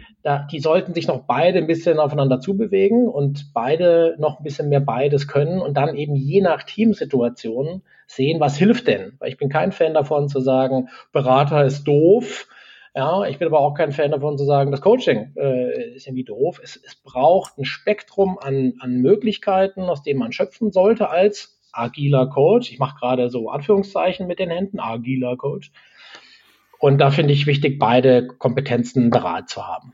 die 0.51 0.59
sollten 0.59 0.93
sich 0.93 1.07
noch 1.07 1.25
beide 1.27 1.59
ein 1.59 1.67
bisschen 1.67 1.99
aufeinander 1.99 2.39
zubewegen 2.39 3.07
und 3.07 3.51
beide 3.53 4.15
noch 4.19 4.39
ein 4.39 4.43
bisschen 4.43 4.69
mehr 4.69 4.81
beides 4.81 5.27
können 5.27 5.59
und 5.59 5.75
dann 5.75 5.95
eben 5.95 6.15
je 6.15 6.41
nach 6.41 6.63
Teamsituation 6.63 7.81
sehen, 8.07 8.39
was 8.39 8.57
hilft 8.57 8.87
denn. 8.87 9.13
Weil 9.19 9.29
ich 9.29 9.37
bin 9.37 9.49
kein 9.49 9.71
Fan 9.71 9.93
davon 9.93 10.29
zu 10.29 10.39
sagen, 10.39 10.89
Berater 11.11 11.65
ist 11.65 11.83
doof, 11.83 12.47
ja, 12.93 13.25
ich 13.25 13.39
bin 13.39 13.47
aber 13.47 13.59
auch 13.59 13.73
kein 13.73 13.93
Fan 13.93 14.11
davon 14.11 14.37
zu 14.37 14.43
sagen, 14.43 14.71
das 14.71 14.81
Coaching 14.81 15.33
äh, 15.37 15.95
ist 15.95 16.07
irgendwie 16.07 16.25
doof. 16.25 16.59
Es, 16.61 16.75
es 16.75 16.95
braucht 16.95 17.57
ein 17.57 17.65
Spektrum 17.65 18.37
an, 18.37 18.73
an 18.79 18.97
Möglichkeiten, 19.01 19.83
aus 19.83 20.03
dem 20.03 20.17
man 20.17 20.33
schöpfen 20.33 20.71
sollte 20.71 21.09
als 21.09 21.59
agiler 21.71 22.27
Coach. 22.27 22.69
Ich 22.71 22.79
mache 22.79 22.97
gerade 22.99 23.29
so 23.29 23.49
Anführungszeichen 23.49 24.27
mit 24.27 24.39
den 24.39 24.49
Händen, 24.49 24.79
agiler 24.79 25.37
Coach. 25.37 25.71
Und 26.79 26.97
da 26.97 27.11
finde 27.11 27.33
ich 27.33 27.47
wichtig, 27.47 27.79
beide 27.79 28.27
Kompetenzen 28.27 29.09
bereit 29.09 29.47
zu 29.47 29.65
haben. 29.65 29.93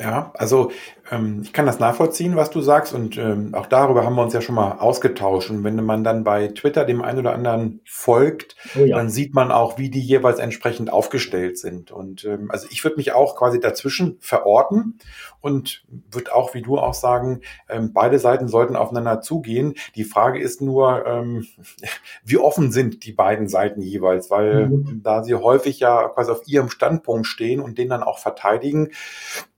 Ja, 0.00 0.32
also 0.34 0.72
ähm, 1.10 1.42
ich 1.42 1.52
kann 1.52 1.66
das 1.66 1.78
nachvollziehen, 1.78 2.34
was 2.34 2.50
du 2.50 2.62
sagst 2.62 2.94
und 2.94 3.18
ähm, 3.18 3.54
auch 3.54 3.66
darüber 3.66 4.02
haben 4.02 4.14
wir 4.14 4.22
uns 4.22 4.32
ja 4.32 4.40
schon 4.40 4.54
mal 4.54 4.78
ausgetauscht. 4.78 5.50
Und 5.50 5.62
wenn 5.62 5.84
man 5.84 6.04
dann 6.04 6.24
bei 6.24 6.48
Twitter 6.48 6.86
dem 6.86 7.02
einen 7.02 7.18
oder 7.18 7.34
anderen 7.34 7.80
folgt, 7.84 8.56
oh 8.76 8.84
ja. 8.84 8.96
dann 8.96 9.10
sieht 9.10 9.34
man 9.34 9.52
auch, 9.52 9.76
wie 9.76 9.90
die 9.90 10.00
jeweils 10.00 10.38
entsprechend 10.38 10.90
aufgestellt 10.90 11.58
sind. 11.58 11.90
Und 11.90 12.24
ähm, 12.24 12.50
also 12.50 12.66
ich 12.70 12.82
würde 12.82 12.96
mich 12.96 13.12
auch 13.12 13.36
quasi 13.36 13.60
dazwischen 13.60 14.16
verorten 14.20 14.98
und 15.40 15.84
würde 16.10 16.34
auch, 16.34 16.54
wie 16.54 16.62
du 16.62 16.78
auch 16.78 16.94
sagen, 16.94 17.42
ähm, 17.68 17.92
beide 17.92 18.18
Seiten 18.18 18.48
sollten 18.48 18.76
aufeinander 18.76 19.20
zugehen. 19.20 19.74
Die 19.96 20.04
Frage 20.04 20.40
ist 20.40 20.62
nur, 20.62 21.04
ähm, 21.06 21.46
wie 22.24 22.38
offen 22.38 22.72
sind 22.72 23.04
die 23.04 23.12
beiden 23.12 23.48
Seiten 23.48 23.82
jeweils, 23.82 24.30
weil 24.30 24.68
mhm. 24.68 25.00
da 25.02 25.22
sie 25.24 25.34
häufig 25.34 25.78
ja 25.78 26.08
quasi 26.08 26.30
auf 26.30 26.46
ihrem 26.46 26.70
Standpunkt 26.70 27.26
stehen 27.26 27.60
und 27.60 27.76
den 27.76 27.90
dann 27.90 28.02
auch 28.02 28.18
verteidigen, 28.18 28.90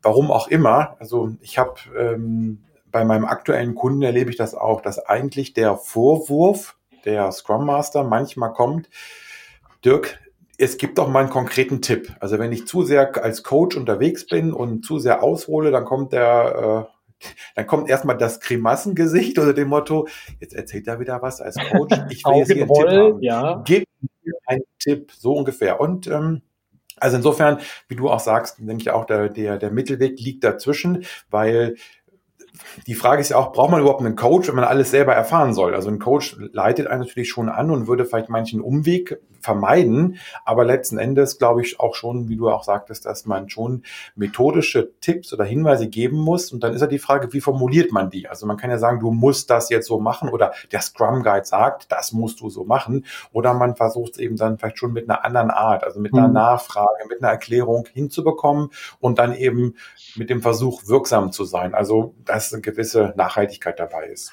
warum 0.02 0.30
auch 0.30 0.48
immer. 0.48 0.96
Also 0.98 1.32
ich 1.40 1.58
habe 1.58 1.74
ähm, 1.98 2.64
bei 2.90 3.04
meinem 3.04 3.24
aktuellen 3.24 3.74
Kunden 3.74 4.02
erlebe 4.02 4.30
ich 4.30 4.36
das 4.36 4.54
auch, 4.54 4.80
dass 4.80 4.98
eigentlich 4.98 5.54
der 5.54 5.76
Vorwurf 5.76 6.76
der 7.04 7.32
Scrum 7.32 7.66
Master 7.66 8.04
manchmal 8.04 8.52
kommt, 8.52 8.88
Dirk, 9.84 10.20
es 10.58 10.76
gibt 10.76 10.98
doch 10.98 11.08
mal 11.08 11.20
einen 11.20 11.30
konkreten 11.30 11.82
Tipp. 11.82 12.14
Also 12.20 12.38
wenn 12.38 12.52
ich 12.52 12.66
zu 12.66 12.82
sehr 12.82 13.22
als 13.22 13.42
Coach 13.42 13.76
unterwegs 13.76 14.26
bin 14.26 14.52
und 14.52 14.84
zu 14.84 14.98
sehr 14.98 15.22
aushole, 15.22 15.70
dann 15.70 15.84
kommt 15.84 16.12
der, 16.12 16.88
äh, 17.20 17.26
dann 17.56 17.66
kommt 17.66 17.88
erstmal 17.88 18.16
das 18.16 18.38
Grimassengesicht 18.40 19.38
oder 19.38 19.54
dem 19.54 19.68
Motto, 19.68 20.06
jetzt 20.40 20.54
erzählt 20.54 20.86
er 20.86 21.00
wieder 21.00 21.20
was 21.22 21.40
als 21.40 21.56
Coach. 21.56 21.98
Ich 22.10 22.24
will 22.24 22.34
jetzt 22.36 22.52
hier 22.52 22.62
einen 22.62 22.74
Tipp 22.74 22.88
haben. 22.88 23.22
Ja. 23.22 23.62
Gib 23.64 23.84
mir 24.22 24.34
einen 24.46 24.64
Tipp, 24.78 25.12
so 25.12 25.32
ungefähr. 25.32 25.80
Und 25.80 26.06
ähm, 26.06 26.42
also 27.02 27.16
insofern, 27.16 27.58
wie 27.88 27.96
du 27.96 28.08
auch 28.08 28.20
sagst, 28.20 28.58
denke 28.58 28.82
ich 28.82 28.90
auch, 28.90 29.04
der, 29.04 29.28
der, 29.28 29.58
der 29.58 29.70
Mittelweg 29.70 30.18
liegt 30.20 30.44
dazwischen, 30.44 31.04
weil 31.30 31.74
die 32.86 32.94
Frage 32.94 33.20
ist 33.20 33.30
ja 33.30 33.38
auch, 33.38 33.52
braucht 33.52 33.70
man 33.70 33.80
überhaupt 33.80 34.02
einen 34.02 34.14
Coach, 34.14 34.48
wenn 34.48 34.54
man 34.54 34.64
alles 34.64 34.90
selber 34.90 35.14
erfahren 35.14 35.52
soll? 35.54 35.74
Also 35.74 35.88
ein 35.88 35.98
Coach 35.98 36.36
leitet 36.52 36.86
einen 36.86 37.02
natürlich 37.02 37.30
schon 37.30 37.48
an 37.48 37.70
und 37.70 37.88
würde 37.88 38.04
vielleicht 38.04 38.28
manchen 38.28 38.60
Umweg 38.60 39.18
vermeiden, 39.42 40.18
aber 40.44 40.64
letzten 40.64 40.98
Endes 40.98 41.38
glaube 41.38 41.62
ich 41.62 41.80
auch 41.80 41.94
schon, 41.94 42.28
wie 42.28 42.36
du 42.36 42.50
auch 42.50 42.64
sagtest, 42.64 43.04
dass 43.06 43.26
man 43.26 43.48
schon 43.48 43.82
methodische 44.14 44.92
Tipps 45.00 45.32
oder 45.32 45.44
Hinweise 45.44 45.88
geben 45.88 46.16
muss 46.16 46.52
und 46.52 46.62
dann 46.62 46.72
ist 46.72 46.80
ja 46.80 46.86
die 46.86 46.98
Frage, 46.98 47.32
wie 47.32 47.40
formuliert 47.40 47.92
man 47.92 48.10
die? 48.10 48.28
Also 48.28 48.46
man 48.46 48.56
kann 48.56 48.70
ja 48.70 48.78
sagen, 48.78 49.00
du 49.00 49.10
musst 49.10 49.50
das 49.50 49.68
jetzt 49.68 49.86
so 49.86 50.00
machen 50.00 50.28
oder 50.28 50.52
der 50.70 50.80
Scrum 50.80 51.22
Guide 51.22 51.44
sagt, 51.44 51.90
das 51.90 52.12
musst 52.12 52.40
du 52.40 52.50
so 52.50 52.64
machen 52.64 53.04
oder 53.32 53.54
man 53.54 53.76
versucht 53.76 54.12
es 54.12 54.18
eben 54.18 54.36
dann 54.36 54.58
vielleicht 54.58 54.78
schon 54.78 54.92
mit 54.92 55.08
einer 55.08 55.24
anderen 55.24 55.50
Art, 55.50 55.84
also 55.84 56.00
mit 56.00 56.14
einer 56.14 56.28
mhm. 56.28 56.34
Nachfrage, 56.34 57.06
mit 57.08 57.22
einer 57.22 57.32
Erklärung 57.32 57.86
hinzubekommen 57.92 58.70
und 59.00 59.18
dann 59.18 59.34
eben 59.34 59.74
mit 60.16 60.30
dem 60.30 60.42
Versuch 60.42 60.86
wirksam 60.86 61.32
zu 61.32 61.44
sein. 61.44 61.74
Also 61.74 62.14
das 62.24 62.52
eine 62.52 62.62
gewisse 62.62 63.12
Nachhaltigkeit 63.16 63.78
dabei 63.78 64.06
ist. 64.06 64.32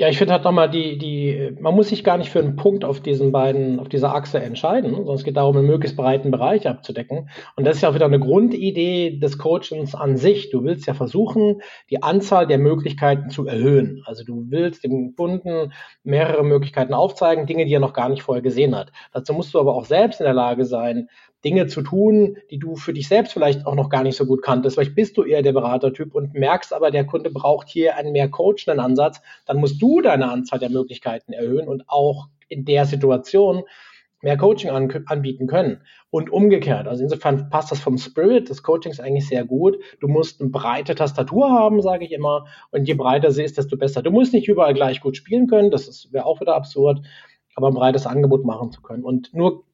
Ja, 0.00 0.08
ich 0.08 0.16
finde 0.16 0.32
halt 0.32 0.44
nochmal 0.44 0.70
die, 0.70 0.96
die, 0.96 1.56
man 1.58 1.74
muss 1.74 1.88
sich 1.88 2.04
gar 2.04 2.18
nicht 2.18 2.30
für 2.30 2.38
einen 2.38 2.54
Punkt 2.54 2.84
auf 2.84 3.00
diesen 3.00 3.32
beiden, 3.32 3.80
auf 3.80 3.88
dieser 3.88 4.14
Achse 4.14 4.40
entscheiden, 4.40 4.94
sondern 4.94 5.16
es 5.16 5.24
geht 5.24 5.36
darum, 5.36 5.56
einen 5.56 5.66
möglichst 5.66 5.96
breiten 5.96 6.30
Bereich 6.30 6.68
abzudecken. 6.68 7.28
Und 7.56 7.64
das 7.64 7.76
ist 7.76 7.82
ja 7.82 7.88
auch 7.90 7.96
wieder 7.96 8.04
eine 8.04 8.20
Grundidee 8.20 9.18
des 9.18 9.38
Coachings 9.38 9.96
an 9.96 10.16
sich. 10.16 10.50
Du 10.50 10.62
willst 10.62 10.86
ja 10.86 10.94
versuchen, 10.94 11.62
die 11.90 12.00
Anzahl 12.00 12.46
der 12.46 12.58
Möglichkeiten 12.58 13.30
zu 13.30 13.48
erhöhen. 13.48 14.04
Also 14.06 14.22
du 14.22 14.44
willst 14.50 14.84
dem 14.84 15.16
Kunden 15.16 15.72
mehrere 16.04 16.44
Möglichkeiten 16.44 16.94
aufzeigen, 16.94 17.46
Dinge, 17.46 17.66
die 17.66 17.74
er 17.74 17.80
noch 17.80 17.92
gar 17.92 18.08
nicht 18.08 18.22
vorher 18.22 18.42
gesehen 18.42 18.76
hat. 18.76 18.92
Dazu 19.12 19.32
musst 19.32 19.52
du 19.52 19.58
aber 19.58 19.74
auch 19.74 19.84
selbst 19.84 20.20
in 20.20 20.26
der 20.26 20.34
Lage 20.34 20.64
sein, 20.64 21.08
Dinge 21.44 21.68
zu 21.68 21.82
tun, 21.82 22.36
die 22.50 22.58
du 22.58 22.76
für 22.76 22.92
dich 22.92 23.08
selbst 23.08 23.32
vielleicht 23.32 23.66
auch 23.66 23.74
noch 23.74 23.90
gar 23.90 24.02
nicht 24.02 24.16
so 24.16 24.26
gut 24.26 24.42
kanntest. 24.42 24.74
Vielleicht 24.74 24.94
bist 24.94 25.16
du 25.16 25.24
eher 25.24 25.42
der 25.42 25.52
Beratertyp 25.52 26.14
und 26.14 26.34
merkst 26.34 26.72
aber, 26.72 26.90
der 26.90 27.04
Kunde 27.04 27.30
braucht 27.30 27.68
hier 27.68 27.96
einen 27.96 28.12
mehr 28.12 28.28
coachenden 28.28 28.80
Ansatz. 28.80 29.20
Dann 29.46 29.58
musst 29.58 29.80
du 29.80 30.00
deine 30.00 30.30
Anzahl 30.30 30.58
der 30.58 30.70
Möglichkeiten 30.70 31.32
erhöhen 31.32 31.68
und 31.68 31.84
auch 31.88 32.28
in 32.48 32.64
der 32.64 32.86
Situation 32.86 33.62
mehr 34.20 34.36
Coaching 34.36 34.70
an, 34.70 35.04
anbieten 35.06 35.46
können. 35.46 35.82
Und 36.10 36.30
umgekehrt. 36.30 36.88
Also 36.88 37.02
insofern 37.02 37.50
passt 37.50 37.70
das 37.70 37.80
vom 37.80 37.98
Spirit 37.98 38.48
des 38.48 38.62
Coachings 38.62 38.98
eigentlich 38.98 39.28
sehr 39.28 39.44
gut. 39.44 39.76
Du 40.00 40.08
musst 40.08 40.40
eine 40.40 40.48
breite 40.48 40.94
Tastatur 40.94 41.50
haben, 41.50 41.82
sage 41.82 42.06
ich 42.06 42.12
immer. 42.12 42.46
Und 42.70 42.88
je 42.88 42.94
breiter 42.94 43.30
sie 43.30 43.44
ist, 43.44 43.58
desto 43.58 43.76
besser. 43.76 44.02
Du 44.02 44.10
musst 44.10 44.32
nicht 44.32 44.48
überall 44.48 44.72
gleich 44.72 45.02
gut 45.02 45.18
spielen 45.18 45.46
können. 45.46 45.70
Das 45.70 46.08
wäre 46.10 46.24
auch 46.24 46.40
wieder 46.40 46.54
absurd. 46.54 47.02
Aber 47.54 47.68
ein 47.68 47.74
breites 47.74 48.06
Angebot 48.06 48.44
machen 48.44 48.72
zu 48.72 48.80
können. 48.80 49.04
Und 49.04 49.34
nur 49.34 49.64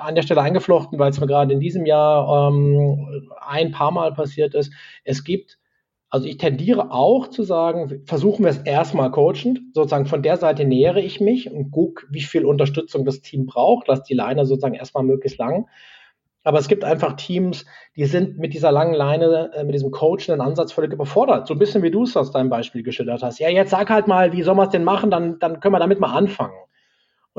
an 0.00 0.14
der 0.14 0.22
Stelle 0.22 0.42
eingeflochten, 0.42 0.98
weil 0.98 1.10
es 1.10 1.20
mir 1.20 1.26
gerade 1.26 1.52
in 1.52 1.60
diesem 1.60 1.86
Jahr 1.86 2.48
ähm, 2.48 3.28
ein 3.40 3.72
paar 3.72 3.90
Mal 3.90 4.12
passiert 4.12 4.54
ist. 4.54 4.72
Es 5.04 5.24
gibt, 5.24 5.58
also 6.10 6.26
ich 6.26 6.38
tendiere 6.38 6.90
auch 6.90 7.28
zu 7.28 7.42
sagen, 7.42 8.02
versuchen 8.06 8.44
wir 8.44 8.50
es 8.50 8.58
erstmal 8.58 9.10
coachend, 9.10 9.60
sozusagen 9.74 10.06
von 10.06 10.22
der 10.22 10.36
Seite 10.36 10.64
nähere 10.64 11.00
ich 11.00 11.20
mich 11.20 11.50
und 11.50 11.70
gucke, 11.70 12.06
wie 12.10 12.22
viel 12.22 12.44
Unterstützung 12.44 13.04
das 13.04 13.20
Team 13.20 13.46
braucht, 13.46 13.88
lass 13.88 14.02
die 14.02 14.14
Leine 14.14 14.46
sozusagen 14.46 14.74
erstmal 14.74 15.04
möglichst 15.04 15.38
lang. 15.38 15.66
Aber 16.44 16.58
es 16.58 16.68
gibt 16.68 16.84
einfach 16.84 17.14
Teams, 17.16 17.66
die 17.94 18.06
sind 18.06 18.38
mit 18.38 18.54
dieser 18.54 18.72
langen 18.72 18.94
Leine, 18.94 19.50
äh, 19.54 19.64
mit 19.64 19.74
diesem 19.74 19.90
coachenden 19.90 20.40
Ansatz 20.40 20.72
völlig 20.72 20.92
überfordert. 20.92 21.46
So 21.46 21.54
ein 21.54 21.58
bisschen 21.58 21.82
wie 21.82 21.90
du 21.90 22.04
es 22.04 22.16
aus 22.16 22.30
deinem 22.30 22.48
Beispiel 22.48 22.82
geschildert 22.82 23.22
hast. 23.22 23.38
Ja, 23.38 23.50
jetzt 23.50 23.70
sag 23.70 23.90
halt 23.90 24.06
mal, 24.06 24.32
wie 24.32 24.42
soll 24.42 24.54
man 24.54 24.66
es 24.66 24.72
denn 24.72 24.84
machen, 24.84 25.10
dann, 25.10 25.38
dann 25.40 25.60
können 25.60 25.74
wir 25.74 25.78
damit 25.78 26.00
mal 26.00 26.14
anfangen. 26.14 26.56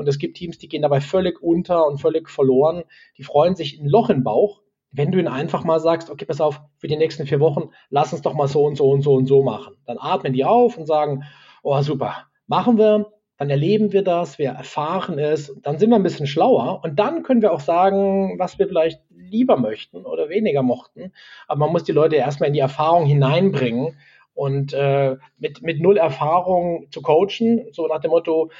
Und 0.00 0.08
es 0.08 0.18
gibt 0.18 0.38
Teams, 0.38 0.56
die 0.56 0.66
gehen 0.66 0.80
dabei 0.80 1.02
völlig 1.02 1.42
unter 1.42 1.86
und 1.86 1.98
völlig 1.98 2.30
verloren. 2.30 2.84
Die 3.18 3.22
freuen 3.22 3.54
sich 3.54 3.78
ein 3.78 3.86
Loch 3.86 4.08
im 4.08 4.24
Bauch, 4.24 4.62
wenn 4.92 5.12
du 5.12 5.18
ihnen 5.18 5.28
einfach 5.28 5.62
mal 5.62 5.78
sagst, 5.78 6.08
okay, 6.08 6.24
pass 6.24 6.40
auf, 6.40 6.62
für 6.78 6.88
die 6.88 6.96
nächsten 6.96 7.26
vier 7.26 7.38
Wochen, 7.38 7.68
lass 7.90 8.14
uns 8.14 8.22
doch 8.22 8.32
mal 8.32 8.48
so 8.48 8.64
und 8.64 8.76
so 8.76 8.88
und 8.88 9.02
so 9.02 9.12
und 9.12 9.26
so 9.26 9.42
machen. 9.42 9.74
Dann 9.84 9.98
atmen 10.00 10.32
die 10.32 10.46
auf 10.46 10.78
und 10.78 10.86
sagen, 10.86 11.24
oh 11.62 11.82
super, 11.82 12.28
machen 12.46 12.78
wir, 12.78 13.12
dann 13.36 13.50
erleben 13.50 13.92
wir 13.92 14.02
das, 14.02 14.38
wir 14.38 14.48
erfahren 14.48 15.18
es, 15.18 15.54
dann 15.60 15.78
sind 15.78 15.90
wir 15.90 15.96
ein 15.96 16.02
bisschen 16.02 16.26
schlauer 16.26 16.80
und 16.82 16.98
dann 16.98 17.22
können 17.22 17.42
wir 17.42 17.52
auch 17.52 17.60
sagen, 17.60 18.38
was 18.38 18.58
wir 18.58 18.68
vielleicht 18.68 19.02
lieber 19.10 19.58
möchten 19.58 20.06
oder 20.06 20.30
weniger 20.30 20.62
mochten. 20.62 21.12
Aber 21.46 21.60
man 21.60 21.72
muss 21.72 21.84
die 21.84 21.92
Leute 21.92 22.16
erstmal 22.16 22.46
in 22.46 22.54
die 22.54 22.60
Erfahrung 22.60 23.04
hineinbringen 23.04 23.98
und 24.32 24.72
äh, 24.72 25.16
mit, 25.36 25.60
mit 25.60 25.82
null 25.82 25.98
Erfahrung 25.98 26.86
zu 26.90 27.02
coachen, 27.02 27.66
so 27.72 27.86
nach 27.86 28.00
dem 28.00 28.12
Motto, 28.12 28.50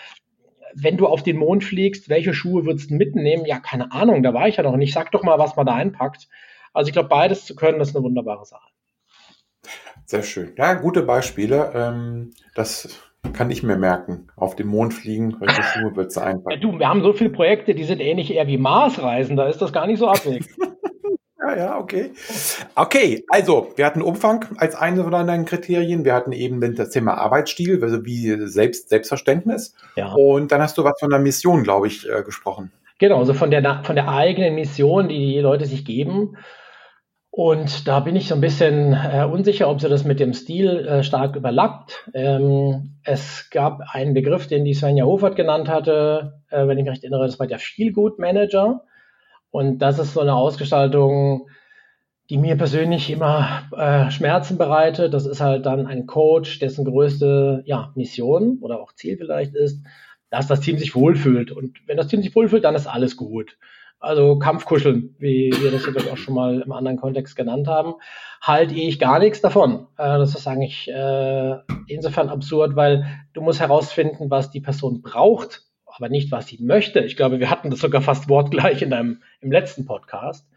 wenn 0.74 0.96
du 0.96 1.06
auf 1.06 1.22
den 1.22 1.36
Mond 1.36 1.64
fliegst, 1.64 2.08
welche 2.08 2.34
Schuhe 2.34 2.64
würdest 2.64 2.90
du 2.90 2.94
mitnehmen? 2.94 3.44
Ja, 3.46 3.58
keine 3.58 3.92
Ahnung, 3.92 4.22
da 4.22 4.34
war 4.34 4.48
ich 4.48 4.56
ja 4.56 4.62
noch 4.62 4.76
nicht. 4.76 4.92
Sag 4.92 5.10
doch 5.12 5.22
mal, 5.22 5.38
was 5.38 5.56
man 5.56 5.66
da 5.66 5.74
einpackt. 5.74 6.28
Also 6.72 6.88
ich 6.88 6.92
glaube, 6.92 7.08
beides 7.08 7.44
zu 7.44 7.54
können, 7.54 7.78
das 7.78 7.90
ist 7.90 7.96
eine 7.96 8.04
wunderbare 8.04 8.44
Sache. 8.44 8.68
Sehr 10.04 10.22
schön. 10.22 10.54
Ja, 10.56 10.74
gute 10.74 11.02
Beispiele. 11.02 11.72
Ähm, 11.74 12.30
das 12.54 13.00
kann 13.32 13.50
ich 13.50 13.62
mir 13.62 13.76
merken. 13.76 14.28
Auf 14.36 14.56
dem 14.56 14.68
Mond 14.68 14.94
fliegen, 14.94 15.36
welche 15.40 15.62
Schuhe 15.74 15.96
würdest 15.96 16.16
du 16.16 16.20
einpacken? 16.20 16.50
Ja, 16.50 16.56
du, 16.56 16.78
wir 16.78 16.88
haben 16.88 17.02
so 17.02 17.12
viele 17.12 17.30
Projekte, 17.30 17.74
die 17.74 17.84
sind 17.84 18.00
ähnlich 18.00 18.32
eher 18.32 18.46
wie 18.46 18.58
Marsreisen, 18.58 19.36
da 19.36 19.48
ist 19.48 19.60
das 19.62 19.72
gar 19.72 19.86
nicht 19.86 19.98
so 19.98 20.08
abwegig. 20.08 20.46
Ja, 21.50 21.56
ja, 21.56 21.78
okay. 21.78 22.12
Okay, 22.74 23.24
also 23.28 23.72
wir 23.76 23.86
hatten 23.86 24.02
Umfang 24.02 24.44
als 24.58 24.74
eines 24.74 25.02
von 25.02 25.12
deinen 25.12 25.44
Kriterien. 25.44 26.04
Wir 26.04 26.14
hatten 26.14 26.32
eben 26.32 26.60
das 26.76 26.90
Thema 26.90 27.14
Arbeitsstil, 27.14 27.82
also 27.82 28.04
wie 28.04 28.36
Selbst, 28.46 28.88
Selbstverständnis. 28.88 29.74
Ja. 29.96 30.12
Und 30.12 30.52
dann 30.52 30.60
hast 30.60 30.78
du 30.78 30.84
was 30.84 30.98
von 31.00 31.10
der 31.10 31.18
Mission, 31.18 31.62
glaube 31.62 31.88
ich, 31.88 32.08
äh, 32.08 32.22
gesprochen. 32.22 32.70
Genau, 32.98 33.18
also 33.18 33.34
von 33.34 33.50
der, 33.50 33.82
von 33.82 33.96
der 33.96 34.08
eigenen 34.08 34.54
Mission, 34.54 35.08
die 35.08 35.34
die 35.34 35.40
Leute 35.40 35.66
sich 35.66 35.84
geben. 35.84 36.36
Und 37.30 37.88
da 37.88 38.00
bin 38.00 38.16
ich 38.16 38.28
so 38.28 38.34
ein 38.34 38.40
bisschen 38.40 38.92
äh, 38.92 39.24
unsicher, 39.24 39.68
ob 39.68 39.80
sie 39.80 39.88
das 39.88 40.04
mit 40.04 40.20
dem 40.20 40.34
Stil 40.34 40.86
äh, 40.86 41.02
stark 41.02 41.36
überlappt. 41.36 42.08
Ähm, 42.12 43.00
es 43.04 43.48
gab 43.50 43.80
einen 43.92 44.14
Begriff, 44.14 44.46
den 44.46 44.64
die 44.64 44.74
Svenja 44.74 45.04
Hofert 45.04 45.36
genannt 45.36 45.68
hatte, 45.68 46.42
äh, 46.50 46.66
wenn 46.66 46.76
ich 46.78 46.84
mich 46.84 46.92
recht 46.92 47.04
erinnere, 47.04 47.26
das 47.26 47.38
war 47.38 47.46
der 47.46 47.58
Feelgood 47.58 48.18
Manager. 48.18 48.82
Und 49.50 49.78
das 49.78 49.98
ist 49.98 50.14
so 50.14 50.20
eine 50.20 50.34
Ausgestaltung, 50.34 51.48
die 52.30 52.38
mir 52.38 52.56
persönlich 52.56 53.10
immer 53.10 53.64
äh, 53.76 54.10
Schmerzen 54.10 54.56
bereitet. 54.56 55.12
Das 55.12 55.26
ist 55.26 55.40
halt 55.40 55.66
dann 55.66 55.86
ein 55.86 56.06
Coach, 56.06 56.60
dessen 56.60 56.84
größte 56.84 57.62
ja, 57.66 57.92
Mission 57.96 58.58
oder 58.60 58.80
auch 58.80 58.92
Ziel 58.92 59.16
vielleicht 59.16 59.54
ist, 59.54 59.82
dass 60.30 60.46
das 60.46 60.60
Team 60.60 60.78
sich 60.78 60.94
wohlfühlt. 60.94 61.50
Und 61.50 61.78
wenn 61.88 61.96
das 61.96 62.06
Team 62.06 62.22
sich 62.22 62.34
wohlfühlt, 62.36 62.62
dann 62.62 62.76
ist 62.76 62.86
alles 62.86 63.16
gut. 63.16 63.58
Also 63.98 64.38
Kampfkuscheln, 64.38 65.14
wie 65.18 65.52
wir 65.60 65.72
das 65.72 65.84
jetzt 65.84 66.10
auch 66.10 66.16
schon 66.16 66.34
mal 66.34 66.60
im 66.60 66.72
anderen 66.72 66.96
Kontext 66.96 67.36
genannt 67.36 67.66
haben, 67.66 67.94
halte 68.40 68.74
ich 68.74 68.98
gar 68.98 69.18
nichts 69.18 69.40
davon. 69.40 69.88
Äh, 69.98 70.18
das 70.18 70.36
ist 70.36 70.46
eigentlich 70.46 70.88
äh, 70.88 71.56
insofern 71.88 72.28
absurd, 72.28 72.76
weil 72.76 73.04
du 73.32 73.42
musst 73.42 73.60
herausfinden, 73.60 74.30
was 74.30 74.52
die 74.52 74.60
Person 74.60 75.02
braucht 75.02 75.69
aber 76.00 76.08
nicht, 76.08 76.32
was 76.32 76.46
sie 76.46 76.58
möchte. 76.62 77.00
Ich 77.00 77.16
glaube, 77.16 77.40
wir 77.40 77.50
hatten 77.50 77.70
das 77.70 77.80
sogar 77.80 78.00
fast 78.00 78.28
wortgleich 78.28 78.82
in 78.82 78.92
einem, 78.92 79.22
im 79.40 79.52
letzten 79.52 79.84
Podcast. 79.84 80.48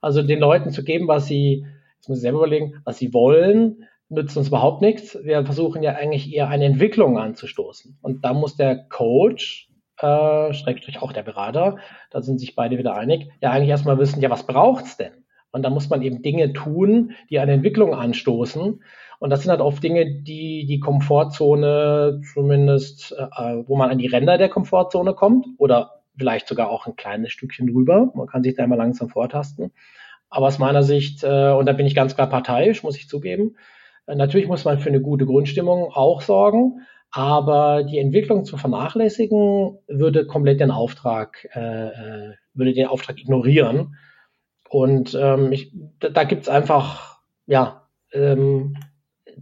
Also 0.00 0.22
den 0.22 0.38
Leuten 0.38 0.70
zu 0.70 0.84
geben, 0.84 1.08
was 1.08 1.26
sie, 1.26 1.66
jetzt 1.96 2.08
muss 2.08 2.18
ich 2.18 2.22
selber 2.22 2.38
überlegen, 2.38 2.80
was 2.84 2.98
sie 2.98 3.12
wollen, 3.12 3.86
nützt 4.08 4.36
uns 4.36 4.48
überhaupt 4.48 4.82
nichts. 4.82 5.18
Wir 5.22 5.44
versuchen 5.44 5.82
ja 5.82 5.92
eigentlich 5.92 6.32
eher 6.32 6.48
eine 6.48 6.66
Entwicklung 6.66 7.18
anzustoßen. 7.18 7.98
Und 8.02 8.24
da 8.24 8.34
muss 8.34 8.56
der 8.56 8.76
Coach, 8.76 9.68
äh, 9.98 10.52
Schrägstrich 10.52 11.00
auch 11.00 11.12
der 11.12 11.22
Berater, 11.22 11.76
da 12.10 12.20
sind 12.20 12.38
sich 12.38 12.54
beide 12.54 12.78
wieder 12.78 12.94
einig, 12.94 13.28
ja 13.40 13.50
eigentlich 13.50 13.70
erstmal 13.70 13.98
wissen, 13.98 14.20
ja, 14.20 14.30
was 14.30 14.46
braucht's 14.46 14.96
denn? 14.96 15.19
Und 15.52 15.62
da 15.62 15.70
muss 15.70 15.90
man 15.90 16.02
eben 16.02 16.22
Dinge 16.22 16.52
tun, 16.52 17.12
die 17.28 17.38
eine 17.38 17.52
Entwicklung 17.52 17.94
anstoßen. 17.94 18.82
Und 19.18 19.30
das 19.30 19.42
sind 19.42 19.50
halt 19.50 19.60
oft 19.60 19.82
Dinge, 19.82 20.22
die 20.22 20.64
die 20.66 20.80
Komfortzone 20.80 22.20
zumindest, 22.32 23.12
äh, 23.12 23.62
wo 23.66 23.76
man 23.76 23.90
an 23.90 23.98
die 23.98 24.06
Ränder 24.06 24.38
der 24.38 24.48
Komfortzone 24.48 25.14
kommt 25.14 25.46
oder 25.58 26.00
vielleicht 26.16 26.48
sogar 26.48 26.70
auch 26.70 26.86
ein 26.86 26.96
kleines 26.96 27.32
Stückchen 27.32 27.66
drüber. 27.66 28.10
Man 28.14 28.26
kann 28.26 28.42
sich 28.42 28.54
da 28.54 28.64
immer 28.64 28.76
langsam 28.76 29.08
vortasten. 29.08 29.72
Aber 30.30 30.46
aus 30.46 30.58
meiner 30.58 30.82
Sicht, 30.82 31.24
äh, 31.24 31.50
und 31.50 31.66
da 31.66 31.72
bin 31.72 31.86
ich 31.86 31.94
ganz 31.94 32.14
klar 32.14 32.28
parteiisch, 32.28 32.82
muss 32.82 32.96
ich 32.96 33.08
zugeben, 33.08 33.56
äh, 34.06 34.14
natürlich 34.14 34.48
muss 34.48 34.64
man 34.64 34.78
für 34.78 34.88
eine 34.88 35.00
gute 35.00 35.26
Grundstimmung 35.26 35.90
auch 35.92 36.22
sorgen. 36.22 36.80
Aber 37.10 37.82
die 37.82 37.98
Entwicklung 37.98 38.44
zu 38.44 38.56
vernachlässigen, 38.56 39.78
würde 39.88 40.26
komplett 40.26 40.60
den 40.60 40.70
Auftrag, 40.70 41.48
äh, 41.54 41.88
äh 41.88 42.34
würde 42.54 42.72
den 42.72 42.86
Auftrag 42.86 43.18
ignorieren. 43.18 43.96
Und 44.70 45.18
ähm, 45.20 45.50
ich, 45.50 45.72
da, 45.98 46.10
da 46.10 46.22
gibt 46.22 46.42
es 46.42 46.48
einfach, 46.48 47.18
ja, 47.46 47.88
ähm, 48.12 48.76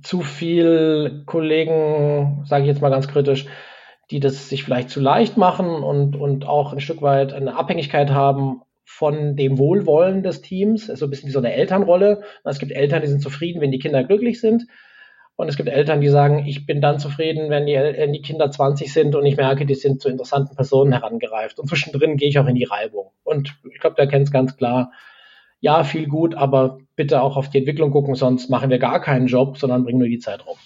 zu 0.02 0.22
viel 0.22 1.22
Kollegen, 1.26 2.44
sage 2.46 2.62
ich 2.62 2.68
jetzt 2.68 2.80
mal 2.80 2.88
ganz 2.88 3.08
kritisch, 3.08 3.46
die 4.10 4.20
das 4.20 4.48
sich 4.48 4.64
vielleicht 4.64 4.88
zu 4.88 5.00
leicht 5.00 5.36
machen 5.36 5.68
und, 5.68 6.16
und 6.16 6.46
auch 6.46 6.72
ein 6.72 6.80
Stück 6.80 7.02
weit 7.02 7.34
eine 7.34 7.56
Abhängigkeit 7.56 8.10
haben 8.10 8.62
von 8.86 9.36
dem 9.36 9.58
Wohlwollen 9.58 10.22
des 10.22 10.40
Teams, 10.40 10.86
so 10.86 10.92
also 10.92 11.06
ein 11.06 11.10
bisschen 11.10 11.28
wie 11.28 11.32
so 11.32 11.40
eine 11.40 11.52
Elternrolle. 11.52 12.22
Es 12.44 12.58
gibt 12.58 12.72
Eltern, 12.72 13.02
die 13.02 13.08
sind 13.08 13.20
zufrieden, 13.20 13.60
wenn 13.60 13.70
die 13.70 13.78
Kinder 13.78 14.04
glücklich 14.04 14.40
sind. 14.40 14.64
Und 15.36 15.48
es 15.48 15.58
gibt 15.58 15.68
Eltern, 15.68 16.00
die 16.00 16.08
sagen, 16.08 16.46
ich 16.46 16.64
bin 16.64 16.80
dann 16.80 16.98
zufrieden, 16.98 17.50
wenn 17.50 17.66
die, 17.66 17.74
wenn 17.74 18.14
die 18.14 18.22
Kinder 18.22 18.50
20 18.50 18.90
sind 18.90 19.14
und 19.14 19.26
ich 19.26 19.36
merke, 19.36 19.66
die 19.66 19.74
sind 19.74 20.00
zu 20.00 20.08
interessanten 20.08 20.56
Personen 20.56 20.92
herangereift. 20.92 21.58
Und 21.58 21.68
zwischendrin 21.68 22.16
gehe 22.16 22.30
ich 22.30 22.38
auch 22.38 22.46
in 22.46 22.54
die 22.54 22.64
Reibung. 22.64 23.10
Und 23.24 23.54
ich 23.70 23.78
glaube, 23.78 23.96
der 23.96 24.08
kennt 24.08 24.26
es 24.26 24.32
ganz 24.32 24.56
klar. 24.56 24.90
Ja, 25.60 25.82
viel 25.84 26.06
gut, 26.06 26.34
aber 26.34 26.78
bitte 26.94 27.20
auch 27.20 27.36
auf 27.36 27.50
die 27.50 27.58
Entwicklung 27.58 27.90
gucken, 27.90 28.14
sonst 28.14 28.48
machen 28.48 28.70
wir 28.70 28.78
gar 28.78 29.00
keinen 29.00 29.26
Job, 29.26 29.58
sondern 29.58 29.84
bringen 29.84 29.98
nur 29.98 30.08
die 30.08 30.18
Zeit 30.18 30.46
rum. 30.46 30.56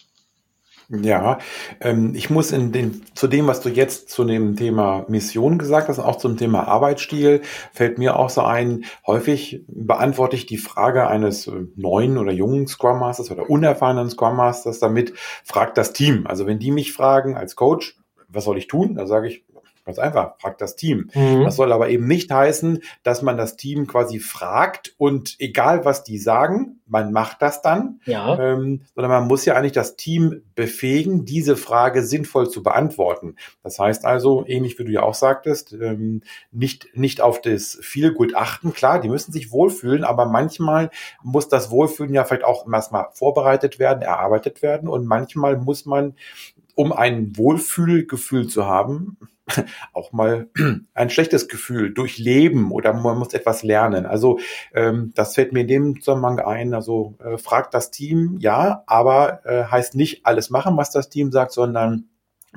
Ja, 1.01 1.39
ähm, 1.81 2.13
ich 2.15 2.29
muss 2.29 2.53
in 2.53 2.71
den, 2.71 3.03
zu 3.15 3.27
dem, 3.27 3.47
was 3.47 3.63
du 3.63 3.71
jetzt 3.71 4.11
zu 4.11 4.25
dem 4.25 4.57
Thema 4.57 5.07
Mission 5.09 5.57
gesagt 5.57 5.89
hast, 5.89 5.99
auch 5.99 6.17
zum 6.17 6.37
Thema 6.37 6.69
Arbeitsstil, 6.69 7.41
fällt 7.73 7.97
mir 7.97 8.17
auch 8.17 8.29
so 8.29 8.43
ein, 8.43 8.85
häufig 9.07 9.65
beantworte 9.69 10.37
ich 10.37 10.45
die 10.45 10.59
Frage 10.59 11.07
eines 11.07 11.47
äh, 11.47 11.65
neuen 11.77 12.19
oder 12.19 12.31
jungen 12.31 12.67
Scrum 12.67 12.99
Masters 12.99 13.31
oder 13.31 13.49
unerfahrenen 13.49 14.11
Scrum 14.11 14.37
Masters 14.37 14.81
damit, 14.81 15.15
fragt 15.45 15.79
das 15.79 15.95
Team. 15.95 16.27
Also 16.27 16.47
wenn 16.47 16.59
die 16.59 16.73
mich 16.73 16.93
fragen 16.93 17.37
als 17.37 17.57
Coach, 17.57 17.97
was 18.29 18.45
soll 18.45 18.59
ich 18.59 18.67
tun? 18.67 18.97
Da 18.97 19.07
sage 19.07 19.29
ich, 19.29 19.45
Ganz 19.85 19.99
einfach, 19.99 20.39
fragt 20.39 20.61
das 20.61 20.77
Team. 20.77 21.11
Mhm. 21.13 21.43
Das 21.43 21.57
soll 21.57 21.73
aber 21.73 21.89
eben 21.89 22.07
nicht 22.07 22.31
heißen, 22.31 22.81
dass 23.03 23.23
man 23.23 23.37
das 23.37 23.57
Team 23.57 23.89
quasi 23.89 24.21
fragt 24.21 24.95
und 24.97 25.35
egal 25.41 25.85
was 25.85 26.05
die 26.05 26.19
sagen, 26.19 26.81
man 26.87 27.11
macht 27.11 27.43
das 27.43 27.63
dann, 27.63 28.01
ja. 28.05 28.39
ähm, 28.39 28.83
sondern 28.95 29.11
man 29.11 29.27
muss 29.27 29.45
ja 29.45 29.55
eigentlich 29.55 29.73
das 29.73 29.97
Team 29.97 30.43
befähigen, 30.55 31.25
diese 31.25 31.57
Frage 31.57 32.05
sinnvoll 32.05 32.49
zu 32.49 32.63
beantworten. 32.63 33.35
Das 33.65 33.79
heißt 33.81 34.05
also, 34.05 34.45
ähnlich 34.47 34.79
wie 34.79 34.85
du 34.85 34.93
ja 34.93 35.03
auch 35.03 35.15
sagtest, 35.15 35.73
ähm, 35.73 36.23
nicht, 36.53 36.89
nicht 36.95 37.21
auf 37.21 37.41
das 37.41 37.79
Feelgood 37.81 38.37
achten. 38.37 38.73
Klar, 38.75 39.01
die 39.01 39.09
müssen 39.09 39.33
sich 39.33 39.51
wohlfühlen, 39.51 40.05
aber 40.05 40.27
manchmal 40.27 40.91
muss 41.25 41.49
das 41.49 41.73
Wohlfühlen 41.73 42.15
ja 42.15 42.25
vielleicht 42.25 42.45
auch 42.45 42.71
erstmal 42.71 43.07
vorbereitet 43.15 43.81
werden, 43.81 44.03
erarbeitet 44.03 44.63
werden 44.63 44.89
und 44.89 45.07
manchmal 45.07 45.57
muss 45.57 45.87
man 45.87 46.15
um 46.75 46.93
ein 46.93 47.37
Wohlfühlgefühl 47.37 48.47
zu 48.47 48.67
haben, 48.67 49.19
auch 49.93 50.13
mal 50.13 50.49
ein 50.95 51.11
schlechtes 51.11 51.49
Gefühl 51.49 51.93
durchleben 51.93 52.71
oder 52.71 52.93
man 52.93 53.19
muss 53.19 53.35
etwas 53.35 53.63
lernen. 53.63 54.07
Also 54.07 54.39
ähm, 54.75 55.13
das 55.15 55.35
fällt 55.35 55.53
mir 55.53 55.61
in 55.61 55.69
dem 55.69 56.01
Zusammenhang 56.01 56.41
ein. 56.41 56.75
Also 56.75 57.17
äh, 57.25 57.39
fragt 57.39 57.75
das 57.75 57.91
Team, 57.91 58.37
ja, 58.39 58.83
aber 58.87 59.45
äh, 59.45 59.65
heißt 59.65 59.95
nicht 59.95 60.27
alles 60.27 60.51
machen, 60.51 60.77
was 60.77 60.91
das 60.91 61.09
Team 61.09 61.33
sagt, 61.33 61.53
sondern 61.53 62.09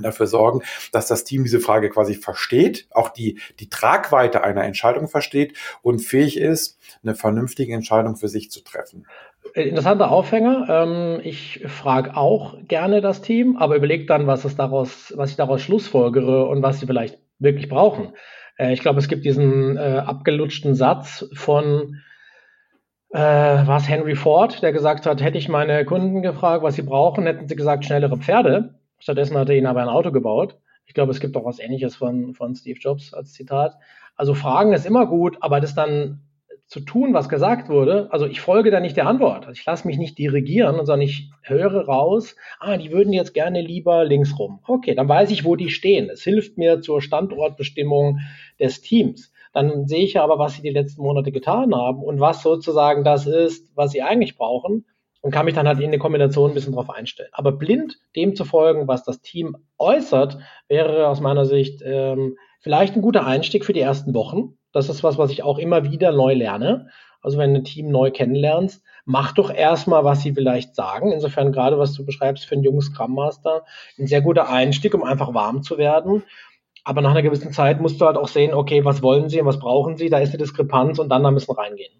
dafür 0.01 0.27
sorgen, 0.27 0.61
dass 0.91 1.07
das 1.07 1.23
Team 1.23 1.43
diese 1.43 1.59
Frage 1.59 1.89
quasi 1.89 2.15
versteht, 2.15 2.87
auch 2.91 3.09
die, 3.09 3.39
die 3.59 3.69
Tragweite 3.69 4.43
einer 4.43 4.63
Entscheidung 4.63 5.07
versteht 5.07 5.57
und 5.81 5.99
fähig 5.99 6.37
ist, 6.37 6.79
eine 7.03 7.15
vernünftige 7.15 7.73
Entscheidung 7.73 8.15
für 8.15 8.27
sich 8.27 8.51
zu 8.51 8.63
treffen. 8.63 9.05
Interessanter 9.53 10.11
Aufhänger. 10.11 10.67
Ähm, 10.69 11.21
ich 11.23 11.63
frage 11.67 12.17
auch 12.17 12.57
gerne 12.67 13.01
das 13.01 13.21
Team, 13.21 13.57
aber 13.57 13.75
überlege 13.75 14.05
dann, 14.05 14.27
was 14.27 14.43
es 14.43 14.55
daraus, 14.55 15.13
was 15.15 15.29
ich 15.29 15.35
daraus 15.37 15.61
schlussfolgere 15.61 16.45
und 16.47 16.61
was 16.61 16.79
sie 16.79 16.87
vielleicht 16.87 17.19
wirklich 17.39 17.69
brauchen. 17.69 18.13
Äh, 18.57 18.73
ich 18.73 18.81
glaube, 18.81 18.99
es 18.99 19.07
gibt 19.07 19.23
diesen 19.23 19.77
äh, 19.77 20.01
abgelutschten 20.05 20.75
Satz 20.75 21.29
von 21.33 22.01
äh, 23.11 23.19
was 23.19 23.87
Henry 23.87 24.15
Ford, 24.15 24.61
der 24.61 24.73
gesagt 24.73 25.05
hat, 25.05 25.21
hätte 25.21 25.37
ich 25.37 25.47
meine 25.47 25.85
Kunden 25.85 26.21
gefragt, 26.21 26.63
was 26.63 26.75
sie 26.75 26.81
brauchen, 26.81 27.25
hätten 27.25 27.47
sie 27.47 27.55
gesagt, 27.55 27.85
schnellere 27.85 28.17
Pferde. 28.17 28.75
Stattdessen 28.99 29.37
hat 29.37 29.49
er 29.49 29.55
ihnen 29.55 29.67
aber 29.67 29.81
ein 29.81 29.89
Auto 29.89 30.11
gebaut. 30.11 30.57
Ich 30.85 30.93
glaube, 30.93 31.11
es 31.11 31.19
gibt 31.19 31.35
auch 31.35 31.45
was 31.45 31.59
Ähnliches 31.59 31.95
von, 31.95 32.33
von 32.33 32.55
Steve 32.55 32.79
Jobs 32.79 33.13
als 33.13 33.33
Zitat. 33.33 33.75
Also 34.15 34.33
Fragen 34.33 34.73
ist 34.73 34.85
immer 34.85 35.07
gut, 35.07 35.37
aber 35.41 35.59
das 35.59 35.75
dann 35.75 36.21
zu 36.67 36.79
tun, 36.79 37.13
was 37.13 37.29
gesagt 37.29 37.69
wurde, 37.69 38.07
also 38.11 38.25
ich 38.25 38.41
folge 38.41 38.71
da 38.71 38.79
nicht 38.79 38.97
der 38.97 39.07
Antwort. 39.07 39.45
Also 39.45 39.59
ich 39.59 39.65
lasse 39.65 39.87
mich 39.87 39.97
nicht 39.97 40.17
dirigieren, 40.17 40.77
sondern 40.77 41.01
ich 41.01 41.29
höre 41.43 41.85
raus, 41.85 42.35
ah, 42.59 42.77
die 42.77 42.91
würden 42.91 43.13
jetzt 43.13 43.33
gerne 43.33 43.61
lieber 43.61 44.03
links 44.03 44.37
rum. 44.39 44.59
Okay, 44.65 44.95
dann 44.95 45.07
weiß 45.07 45.29
ich, 45.31 45.45
wo 45.45 45.55
die 45.55 45.69
stehen. 45.69 46.09
Es 46.09 46.23
hilft 46.23 46.57
mir 46.57 46.81
zur 46.81 47.01
Standortbestimmung 47.01 48.19
des 48.59 48.81
Teams. 48.81 49.31
Dann 49.53 49.87
sehe 49.87 50.03
ich 50.03 50.19
aber, 50.19 50.39
was 50.39 50.55
sie 50.55 50.63
die 50.63 50.69
letzten 50.69 51.03
Monate 51.03 51.31
getan 51.31 51.73
haben 51.75 52.03
und 52.03 52.19
was 52.19 52.41
sozusagen 52.41 53.03
das 53.03 53.27
ist, 53.27 53.71
was 53.75 53.91
sie 53.91 54.01
eigentlich 54.01 54.35
brauchen 54.35 54.85
und 55.25 55.31
kann 55.31 55.45
mich 55.45 55.55
dann 55.55 55.67
halt 55.67 55.79
in 55.79 55.91
der 55.91 55.99
Kombination 55.99 56.51
ein 56.51 56.53
bisschen 56.53 56.73
drauf 56.73 56.89
einstellen. 56.89 57.29
Aber 57.31 57.51
blind 57.51 57.97
dem 58.15 58.35
zu 58.35 58.45
folgen, 58.45 58.87
was 58.87 59.03
das 59.03 59.21
Team 59.21 59.57
äußert, 59.79 60.37
wäre 60.67 61.07
aus 61.07 61.19
meiner 61.19 61.45
Sicht 61.45 61.81
ähm, 61.83 62.37
vielleicht 62.61 62.95
ein 62.95 63.01
guter 63.01 63.25
Einstieg 63.25 63.65
für 63.65 63.73
die 63.73 63.81
ersten 63.81 64.13
Wochen 64.13 64.55
das 64.75 64.89
ist 64.89 65.05
was, 65.05 65.17
was 65.17 65.31
ich 65.31 65.41
auch 65.41 65.57
immer 65.57 65.85
wieder 65.85 66.11
neu 66.11 66.33
lerne. 66.33 66.89
Also 67.21 67.37
wenn 67.37 67.53
du 67.53 67.61
ein 67.61 67.63
Team 67.63 67.87
neu 67.87 68.11
kennenlernst, 68.11 68.83
mach 69.05 69.31
doch 69.31 69.49
erstmal, 69.49 70.03
was 70.03 70.21
sie 70.21 70.33
vielleicht 70.33 70.75
sagen. 70.75 71.13
Insofern 71.13 71.53
gerade, 71.53 71.79
was 71.79 71.93
du 71.93 72.05
beschreibst 72.05 72.45
für 72.45 72.55
einen 72.55 72.65
jungen 72.65 72.81
Scrum 72.81 73.15
Master, 73.15 73.63
ein 73.97 74.05
sehr 74.05 74.21
guter 74.21 74.49
Einstieg, 74.49 74.93
um 74.93 75.03
einfach 75.03 75.33
warm 75.33 75.63
zu 75.63 75.77
werden. 75.77 76.23
Aber 76.83 76.99
nach 76.99 77.11
einer 77.11 77.21
gewissen 77.21 77.53
Zeit 77.53 77.79
musst 77.79 78.01
du 78.01 78.05
halt 78.05 78.17
auch 78.17 78.27
sehen, 78.27 78.53
okay, 78.53 78.83
was 78.83 79.01
wollen 79.01 79.29
sie 79.29 79.39
und 79.39 79.47
was 79.47 79.59
brauchen 79.59 79.95
sie? 79.95 80.09
Da 80.09 80.19
ist 80.19 80.31
eine 80.31 80.39
Diskrepanz 80.39 80.99
und 80.99 81.07
dann 81.07 81.23
da 81.23 81.31
müssen 81.31 81.55
reingehen. 81.55 81.93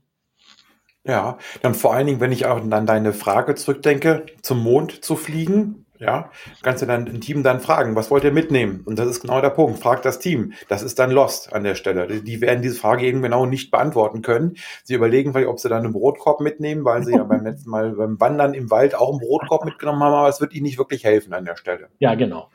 Ja, 1.05 1.37
dann 1.61 1.75
vor 1.75 1.93
allen 1.93 2.07
Dingen, 2.07 2.19
wenn 2.19 2.31
ich 2.31 2.47
auch 2.47 2.57
an 2.57 2.85
deine 2.87 3.13
Frage 3.13 3.55
zurückdenke, 3.55 4.25
zum 4.41 4.63
Mond 4.63 5.05
zu 5.05 5.15
fliegen, 5.15 5.85
ja, 5.99 6.31
kannst 6.61 6.81
du 6.81 6.85
dann 6.85 7.07
ein 7.07 7.21
Team 7.21 7.43
dann 7.43 7.61
fragen, 7.61 7.95
was 7.95 8.11
wollt 8.11 8.23
ihr 8.23 8.31
mitnehmen? 8.31 8.81
Und 8.85 8.99
das 8.99 9.07
ist 9.07 9.21
genau 9.21 9.39
der 9.39 9.51
Punkt. 9.51 9.79
Fragt 9.79 10.03
das 10.03 10.19
Team. 10.19 10.53
Das 10.67 10.81
ist 10.83 10.99
dann 10.99 11.11
lost 11.11 11.53
an 11.53 11.63
der 11.63 11.75
Stelle. 11.75 12.21
Die 12.21 12.41
werden 12.41 12.61
diese 12.61 12.75
Frage 12.75 13.05
eben 13.05 13.21
genau 13.21 13.45
nicht 13.45 13.71
beantworten 13.71 14.21
können. 14.21 14.55
Sie 14.83 14.93
überlegen 14.93 15.31
vielleicht, 15.31 15.47
ob 15.47 15.59
sie 15.59 15.69
dann 15.69 15.83
einen 15.83 15.93
Brotkorb 15.93 16.41
mitnehmen, 16.41 16.83
weil 16.83 17.03
sie 17.03 17.13
ja 17.13 17.23
beim 17.23 17.45
letzten 17.45 17.69
Mal 17.69 17.91
beim 17.91 18.19
Wandern 18.19 18.53
im 18.53 18.71
Wald 18.71 18.95
auch 18.95 19.11
einen 19.11 19.19
Brotkorb 19.19 19.63
mitgenommen 19.63 20.03
haben, 20.03 20.13
aber 20.13 20.29
es 20.29 20.41
wird 20.41 20.53
ihnen 20.53 20.63
nicht 20.63 20.77
wirklich 20.77 21.03
helfen 21.03 21.33
an 21.33 21.45
der 21.45 21.55
Stelle. 21.55 21.87
Ja, 21.99 22.15
genau. 22.15 22.49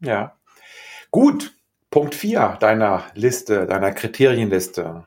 Ja. 0.00 0.36
Gut. 1.10 1.52
Punkt 1.90 2.14
vier 2.14 2.56
deiner 2.58 3.02
Liste, 3.14 3.66
deiner 3.66 3.92
Kriterienliste. 3.92 5.04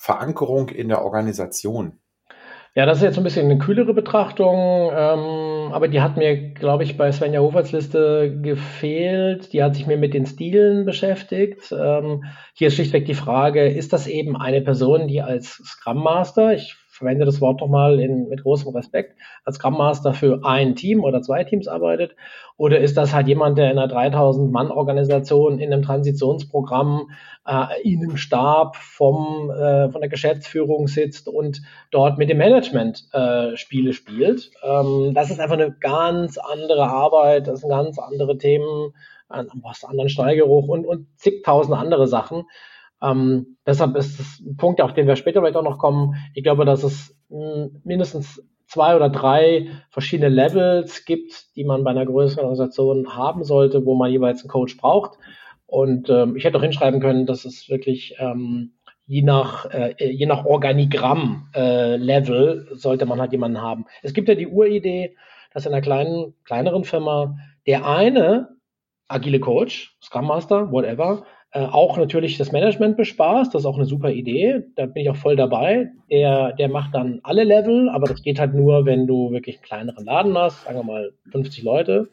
Verankerung 0.00 0.70
in 0.70 0.88
der 0.88 1.02
Organisation. 1.04 2.00
Ja, 2.74 2.86
das 2.86 2.98
ist 2.98 3.04
jetzt 3.04 3.18
ein 3.18 3.24
bisschen 3.24 3.50
eine 3.50 3.58
kühlere 3.58 3.92
Betrachtung, 3.92 4.90
ähm, 4.94 5.72
aber 5.72 5.88
die 5.88 6.00
hat 6.00 6.16
mir, 6.16 6.54
glaube 6.54 6.84
ich, 6.84 6.96
bei 6.96 7.12
Svenja 7.12 7.40
Hoferts 7.40 7.72
Liste 7.72 8.40
gefehlt. 8.40 9.52
Die 9.52 9.62
hat 9.62 9.74
sich 9.74 9.86
mir 9.86 9.98
mit 9.98 10.14
den 10.14 10.24
Stilen 10.24 10.86
beschäftigt. 10.86 11.70
Ähm, 11.70 12.24
hier 12.54 12.68
ist 12.68 12.76
schlichtweg 12.76 13.04
die 13.04 13.14
Frage, 13.14 13.68
ist 13.68 13.92
das 13.92 14.06
eben 14.06 14.38
eine 14.38 14.62
Person, 14.62 15.06
die 15.06 15.20
als 15.20 15.60
Scrum 15.66 16.02
Master, 16.02 16.54
ich 16.54 16.76
verwende 17.00 17.24
das 17.24 17.40
Wort 17.40 17.60
nochmal 17.60 17.96
mit 17.96 18.42
großem 18.42 18.74
Respekt, 18.76 19.16
als 19.44 19.56
Scrum 19.56 19.78
Master 19.78 20.12
für 20.12 20.44
ein 20.44 20.76
Team 20.76 21.02
oder 21.02 21.22
zwei 21.22 21.44
Teams 21.44 21.66
arbeitet? 21.66 22.14
Oder 22.58 22.80
ist 22.80 22.96
das 22.98 23.14
halt 23.14 23.26
jemand, 23.26 23.56
der 23.56 23.70
in 23.70 23.78
einer 23.78 23.90
3000-Mann-Organisation 23.90 25.58
in 25.58 25.72
einem 25.72 25.82
Transitionsprogramm 25.82 27.08
äh, 27.46 27.80
in 27.82 28.02
einem 28.02 28.18
Stab 28.18 28.76
vom, 28.76 29.50
äh, 29.50 29.88
von 29.88 30.02
der 30.02 30.10
Geschäftsführung 30.10 30.88
sitzt 30.88 31.26
und 31.26 31.62
dort 31.90 32.18
mit 32.18 32.28
dem 32.28 32.36
Management 32.36 33.08
äh, 33.14 33.56
Spiele 33.56 33.94
spielt? 33.94 34.50
Ähm, 34.62 35.12
das 35.14 35.30
ist 35.30 35.40
einfach 35.40 35.54
eine 35.54 35.72
ganz 35.72 36.36
andere 36.36 36.86
Arbeit, 36.86 37.48
das 37.48 37.60
sind 37.60 37.70
ganz 37.70 37.98
andere 37.98 38.36
Themen, 38.36 38.92
ein, 39.30 39.46
was 39.62 39.84
anderen 39.84 40.10
Steigeruch 40.10 40.68
und, 40.68 40.86
und 40.86 41.06
zigtausend 41.16 41.74
andere 41.74 42.06
Sachen. 42.06 42.44
Ähm, 43.02 43.56
deshalb 43.66 43.96
ist 43.96 44.20
das 44.20 44.40
ein 44.40 44.56
Punkt, 44.56 44.80
auf 44.80 44.94
den 44.94 45.06
wir 45.06 45.16
später 45.16 45.40
vielleicht 45.40 45.56
auch 45.56 45.62
noch 45.62 45.78
kommen. 45.78 46.14
Ich 46.34 46.42
glaube, 46.42 46.64
dass 46.64 46.82
es 46.82 47.14
hm, 47.30 47.80
mindestens 47.84 48.42
zwei 48.66 48.94
oder 48.94 49.08
drei 49.08 49.70
verschiedene 49.90 50.28
Levels 50.28 51.04
gibt, 51.04 51.56
die 51.56 51.64
man 51.64 51.82
bei 51.82 51.90
einer 51.90 52.06
größeren 52.06 52.44
Organisation 52.44 53.16
haben 53.16 53.42
sollte, 53.42 53.84
wo 53.84 53.94
man 53.94 54.12
jeweils 54.12 54.42
einen 54.42 54.50
Coach 54.50 54.76
braucht. 54.76 55.18
Und 55.66 56.08
ähm, 56.10 56.36
ich 56.36 56.44
hätte 56.44 56.58
auch 56.58 56.62
hinschreiben 56.62 57.00
können, 57.00 57.26
dass 57.26 57.44
es 57.44 57.68
wirklich 57.68 58.14
ähm, 58.18 58.74
je 59.06 59.22
nach, 59.22 59.66
äh, 59.66 59.94
je 59.98 60.26
nach 60.26 60.44
Organigramm-Level 60.44 62.68
äh, 62.70 62.74
sollte 62.76 63.06
man 63.06 63.20
halt 63.20 63.32
jemanden 63.32 63.60
haben. 63.60 63.86
Es 64.02 64.14
gibt 64.14 64.28
ja 64.28 64.36
die 64.36 64.46
Uridee, 64.46 65.16
dass 65.52 65.66
in 65.66 65.72
einer 65.72 65.82
kleinen, 65.82 66.34
kleineren 66.44 66.84
Firma 66.84 67.36
der 67.66 67.84
eine 67.86 68.50
agile 69.08 69.40
Coach, 69.40 69.96
Scrum 70.00 70.28
Master, 70.28 70.70
whatever, 70.70 71.24
äh, 71.52 71.64
auch 71.64 71.96
natürlich 71.96 72.38
das 72.38 72.52
Management 72.52 72.96
bespaßt. 72.96 73.52
Das 73.52 73.62
ist 73.62 73.66
auch 73.66 73.76
eine 73.76 73.84
super 73.84 74.10
Idee. 74.10 74.62
Da 74.76 74.86
bin 74.86 75.02
ich 75.02 75.10
auch 75.10 75.16
voll 75.16 75.34
dabei. 75.34 75.90
Der, 76.10 76.52
der 76.52 76.68
macht 76.68 76.94
dann 76.94 77.20
alle 77.24 77.44
Level, 77.44 77.88
aber 77.88 78.06
das 78.06 78.22
geht 78.22 78.38
halt 78.38 78.54
nur, 78.54 78.84
wenn 78.86 79.06
du 79.06 79.32
wirklich 79.32 79.56
einen 79.56 79.64
kleineren 79.64 80.04
Laden 80.04 80.38
hast, 80.38 80.64
sagen 80.64 80.78
wir 80.78 80.84
mal 80.84 81.12
50 81.32 81.64
Leute. 81.64 82.10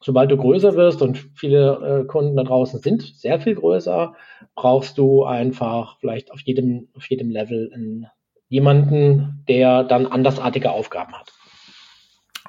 Sobald 0.00 0.30
du 0.30 0.36
größer 0.36 0.76
wirst 0.76 1.02
und 1.02 1.18
viele 1.34 2.02
äh, 2.02 2.06
Kunden 2.06 2.36
da 2.36 2.44
draußen 2.44 2.80
sind 2.80 3.02
sehr 3.02 3.40
viel 3.40 3.54
größer, 3.54 4.14
brauchst 4.54 4.96
du 4.98 5.24
einfach 5.24 5.98
vielleicht 5.98 6.30
auf 6.30 6.40
jedem, 6.40 6.88
auf 6.94 7.08
jedem 7.08 7.30
Level 7.30 7.70
einen, 7.74 8.06
jemanden, 8.48 9.44
der 9.48 9.82
dann 9.82 10.06
andersartige 10.06 10.70
Aufgaben 10.70 11.14
hat. 11.14 11.32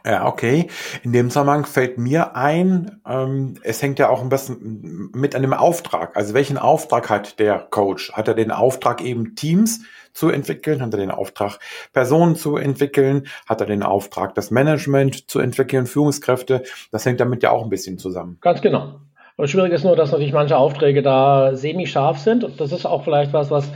Ja, 0.05 0.27
okay. 0.27 0.67
In 1.03 1.13
dem 1.13 1.29
Zusammenhang 1.29 1.65
fällt 1.65 1.97
mir 1.97 2.35
ein, 2.35 3.01
ähm, 3.07 3.55
es 3.63 3.81
hängt 3.81 3.99
ja 3.99 4.09
auch 4.09 4.21
ein 4.21 4.29
bisschen 4.29 5.11
mit 5.13 5.35
einem 5.35 5.53
Auftrag. 5.53 6.15
Also 6.15 6.33
welchen 6.33 6.57
Auftrag 6.57 7.09
hat 7.09 7.39
der 7.39 7.59
Coach? 7.59 8.13
Hat 8.13 8.27
er 8.27 8.33
den 8.33 8.51
Auftrag 8.51 9.01
eben 9.01 9.35
Teams 9.35 9.81
zu 10.13 10.29
entwickeln? 10.29 10.81
Hat 10.81 10.93
er 10.93 10.99
den 10.99 11.11
Auftrag 11.11 11.59
Personen 11.93 12.35
zu 12.35 12.57
entwickeln? 12.57 13.27
Hat 13.47 13.61
er 13.61 13.67
den 13.67 13.83
Auftrag 13.83 14.35
das 14.35 14.51
Management 14.51 15.29
zu 15.29 15.39
entwickeln, 15.39 15.85
Führungskräfte? 15.85 16.63
Das 16.91 17.05
hängt 17.05 17.19
damit 17.19 17.43
ja 17.43 17.51
auch 17.51 17.63
ein 17.63 17.69
bisschen 17.69 17.97
zusammen. 17.97 18.37
Ganz 18.41 18.61
genau. 18.61 19.01
Und 19.35 19.49
schwierig 19.49 19.71
ist 19.71 19.85
nur, 19.85 19.95
dass 19.95 20.11
natürlich 20.11 20.33
manche 20.33 20.57
Aufträge 20.57 21.01
da 21.01 21.55
semi-scharf 21.55 22.19
sind. 22.19 22.43
Und 22.43 22.59
das 22.59 22.71
ist 22.71 22.85
auch 22.85 23.03
vielleicht 23.03 23.31
was, 23.31 23.49
was 23.49 23.71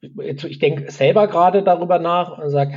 ich 0.00 0.58
denke 0.58 0.90
selber 0.90 1.28
gerade 1.28 1.62
darüber 1.62 1.98
nach 1.98 2.38
und 2.38 2.48
sage, 2.48 2.74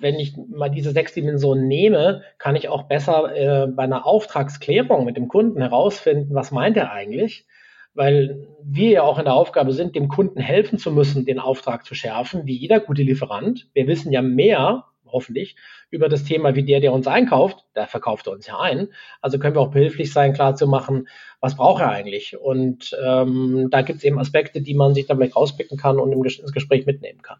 wenn 0.00 0.16
ich 0.16 0.36
mal 0.36 0.68
diese 0.68 0.92
sechs 0.92 1.14
Dimensionen 1.14 1.66
nehme, 1.66 2.22
kann 2.38 2.56
ich 2.56 2.68
auch 2.68 2.84
besser 2.84 3.34
äh, 3.34 3.66
bei 3.66 3.84
einer 3.84 4.06
Auftragsklärung 4.06 5.04
mit 5.04 5.16
dem 5.16 5.28
Kunden 5.28 5.60
herausfinden, 5.60 6.34
was 6.34 6.50
meint 6.50 6.76
er 6.76 6.92
eigentlich. 6.92 7.46
Weil 7.94 8.46
wir 8.62 8.90
ja 8.90 9.02
auch 9.02 9.18
in 9.18 9.24
der 9.24 9.34
Aufgabe 9.34 9.72
sind, 9.72 9.94
dem 9.94 10.08
Kunden 10.08 10.38
helfen 10.38 10.78
zu 10.78 10.90
müssen, 10.90 11.24
den 11.24 11.38
Auftrag 11.38 11.86
zu 11.86 11.94
schärfen, 11.94 12.44
wie 12.44 12.54
jeder 12.54 12.78
gute 12.78 13.02
Lieferant. 13.02 13.68
Wir 13.72 13.86
wissen 13.86 14.12
ja 14.12 14.20
mehr, 14.20 14.84
hoffentlich, 15.06 15.56
über 15.88 16.08
das 16.10 16.24
Thema 16.24 16.54
wie 16.54 16.64
der, 16.64 16.80
der 16.80 16.92
uns 16.92 17.06
einkauft. 17.06 17.64
Der 17.74 17.86
verkauft 17.86 18.26
er 18.26 18.34
uns 18.34 18.46
ja 18.46 18.58
ein. 18.60 18.88
Also 19.22 19.38
können 19.38 19.54
wir 19.54 19.62
auch 19.62 19.70
behilflich 19.70 20.12
sein, 20.12 20.34
klar 20.34 20.56
zu 20.56 20.66
machen, 20.66 21.08
was 21.40 21.56
braucht 21.56 21.80
er 21.80 21.90
eigentlich. 21.90 22.36
Und 22.38 22.94
ähm, 23.02 23.68
da 23.70 23.80
gibt 23.80 23.98
es 23.98 24.04
eben 24.04 24.18
Aspekte, 24.18 24.60
die 24.60 24.74
man 24.74 24.94
sich 24.94 25.06
da 25.06 25.14
vielleicht 25.16 25.36
rauspicken 25.36 25.78
kann 25.78 25.98
und 25.98 26.12
ins 26.12 26.52
Gespräch 26.52 26.84
mitnehmen 26.84 27.22
kann. 27.22 27.38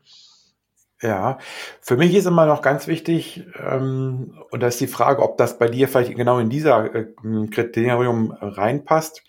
Ja, 1.03 1.39
für 1.83 1.97
mich 1.97 2.15
ist 2.15 2.27
immer 2.27 2.47
noch 2.47 2.63
ganz 2.63 2.87
wichtig, 2.87 3.45
ähm, 3.63 4.39
und 4.51 4.63
da 4.63 4.69
ist 4.69 4.81
die 4.81 4.87
Frage, 4.87 5.23
ob 5.23 5.37
das 5.37 5.59
bei 5.59 5.69
dir 5.69 5.89
vielleicht 5.89 6.15
genau 6.17 6.39
in 6.39 6.49
dieser 6.49 6.95
äh, 6.95 7.07
Kriterium 7.51 8.33
reinpasst. 8.41 9.23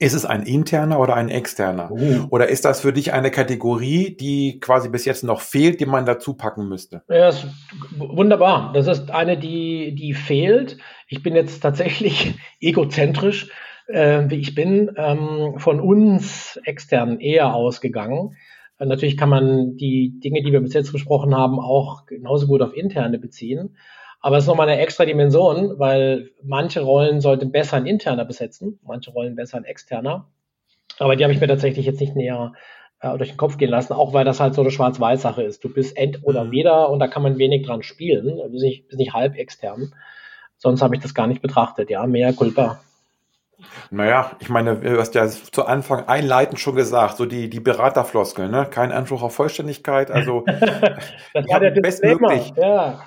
Ist 0.00 0.14
es 0.14 0.24
ein 0.24 0.44
interner 0.44 1.00
oder 1.00 1.16
ein 1.16 1.28
externer? 1.28 1.90
Uh. 1.90 2.26
Oder 2.30 2.48
ist 2.48 2.64
das 2.64 2.80
für 2.80 2.92
dich 2.92 3.12
eine 3.12 3.32
Kategorie, 3.32 4.16
die 4.16 4.60
quasi 4.60 4.88
bis 4.88 5.04
jetzt 5.04 5.24
noch 5.24 5.40
fehlt, 5.40 5.80
die 5.80 5.86
man 5.86 6.06
dazu 6.06 6.34
packen 6.34 6.68
müsste? 6.68 7.02
Ja, 7.08 7.28
ist 7.28 7.46
wunderbar. 7.96 8.72
Das 8.72 8.86
ist 8.86 9.10
eine, 9.10 9.36
die, 9.36 9.94
die 9.96 10.14
fehlt. 10.14 10.78
Ich 11.08 11.22
bin 11.22 11.34
jetzt 11.34 11.60
tatsächlich 11.60 12.38
egozentrisch, 12.60 13.50
äh, 13.88 14.22
wie 14.28 14.36
ich 14.36 14.54
bin, 14.54 14.92
ähm, 14.96 15.54
von 15.58 15.80
uns 15.80 16.60
externen 16.62 17.18
eher 17.18 17.52
ausgegangen. 17.52 18.36
Natürlich 18.78 19.16
kann 19.16 19.28
man 19.28 19.76
die 19.76 20.20
Dinge, 20.20 20.42
die 20.42 20.52
wir 20.52 20.60
bis 20.60 20.74
jetzt 20.74 20.92
besprochen 20.92 21.34
haben, 21.34 21.58
auch 21.58 22.06
genauso 22.06 22.46
gut 22.46 22.62
auf 22.62 22.76
interne 22.76 23.18
beziehen. 23.18 23.76
Aber 24.20 24.36
es 24.36 24.44
ist 24.44 24.48
nochmal 24.48 24.68
eine 24.68 24.80
extra 24.80 25.04
Dimension, 25.04 25.78
weil 25.78 26.30
manche 26.42 26.80
Rollen 26.80 27.20
sollten 27.20 27.52
besser 27.52 27.76
ein 27.76 27.86
interner 27.86 28.24
besetzen, 28.24 28.78
manche 28.84 29.10
Rollen 29.10 29.36
besser 29.36 29.58
ein 29.58 29.64
externer. 29.64 30.28
Aber 30.98 31.16
die 31.16 31.24
habe 31.24 31.32
ich 31.32 31.40
mir 31.40 31.46
tatsächlich 31.46 31.86
jetzt 31.86 32.00
nicht 32.00 32.16
näher 32.16 32.52
äh, 33.00 33.16
durch 33.16 33.30
den 33.30 33.36
Kopf 33.36 33.58
gehen 33.58 33.70
lassen, 33.70 33.92
auch 33.92 34.12
weil 34.12 34.24
das 34.24 34.40
halt 34.40 34.54
so 34.54 34.60
eine 34.60 34.70
Schwarz-Weiß-Sache 34.70 35.42
ist. 35.42 35.62
Du 35.62 35.72
bist 35.72 35.96
end 35.96 36.20
oder 36.24 36.44
mhm. 36.44 36.50
weder 36.50 36.90
und 36.90 36.98
da 36.98 37.06
kann 37.06 37.22
man 37.22 37.38
wenig 37.38 37.66
dran 37.66 37.82
spielen. 37.82 38.36
Du 38.36 38.48
bist 38.50 38.64
nicht, 38.64 38.88
bist 38.88 38.98
nicht 38.98 39.12
halb 39.12 39.36
extern. 39.36 39.94
Sonst 40.56 40.82
habe 40.82 40.96
ich 40.96 41.02
das 41.02 41.14
gar 41.14 41.28
nicht 41.28 41.42
betrachtet. 41.42 41.88
Ja, 41.90 42.04
mehr 42.06 42.32
Culpa. 42.32 42.80
Naja, 43.90 44.32
ich 44.38 44.48
meine, 44.48 44.76
du 44.76 44.98
hast 44.98 45.14
ja 45.14 45.26
zu 45.28 45.64
Anfang 45.66 46.06
einleitend 46.06 46.60
schon 46.60 46.76
gesagt, 46.76 47.16
so 47.16 47.26
die, 47.26 47.50
die 47.50 47.60
Beraterfloskel, 47.60 48.48
ne? 48.48 48.66
Kein 48.70 48.92
Anspruch 48.92 49.22
auf 49.22 49.34
Vollständigkeit, 49.34 50.10
also 50.10 50.44
war 51.34 51.60
der 51.60 51.70
bestmöglich. 51.72 52.52
Ja. 52.56 53.00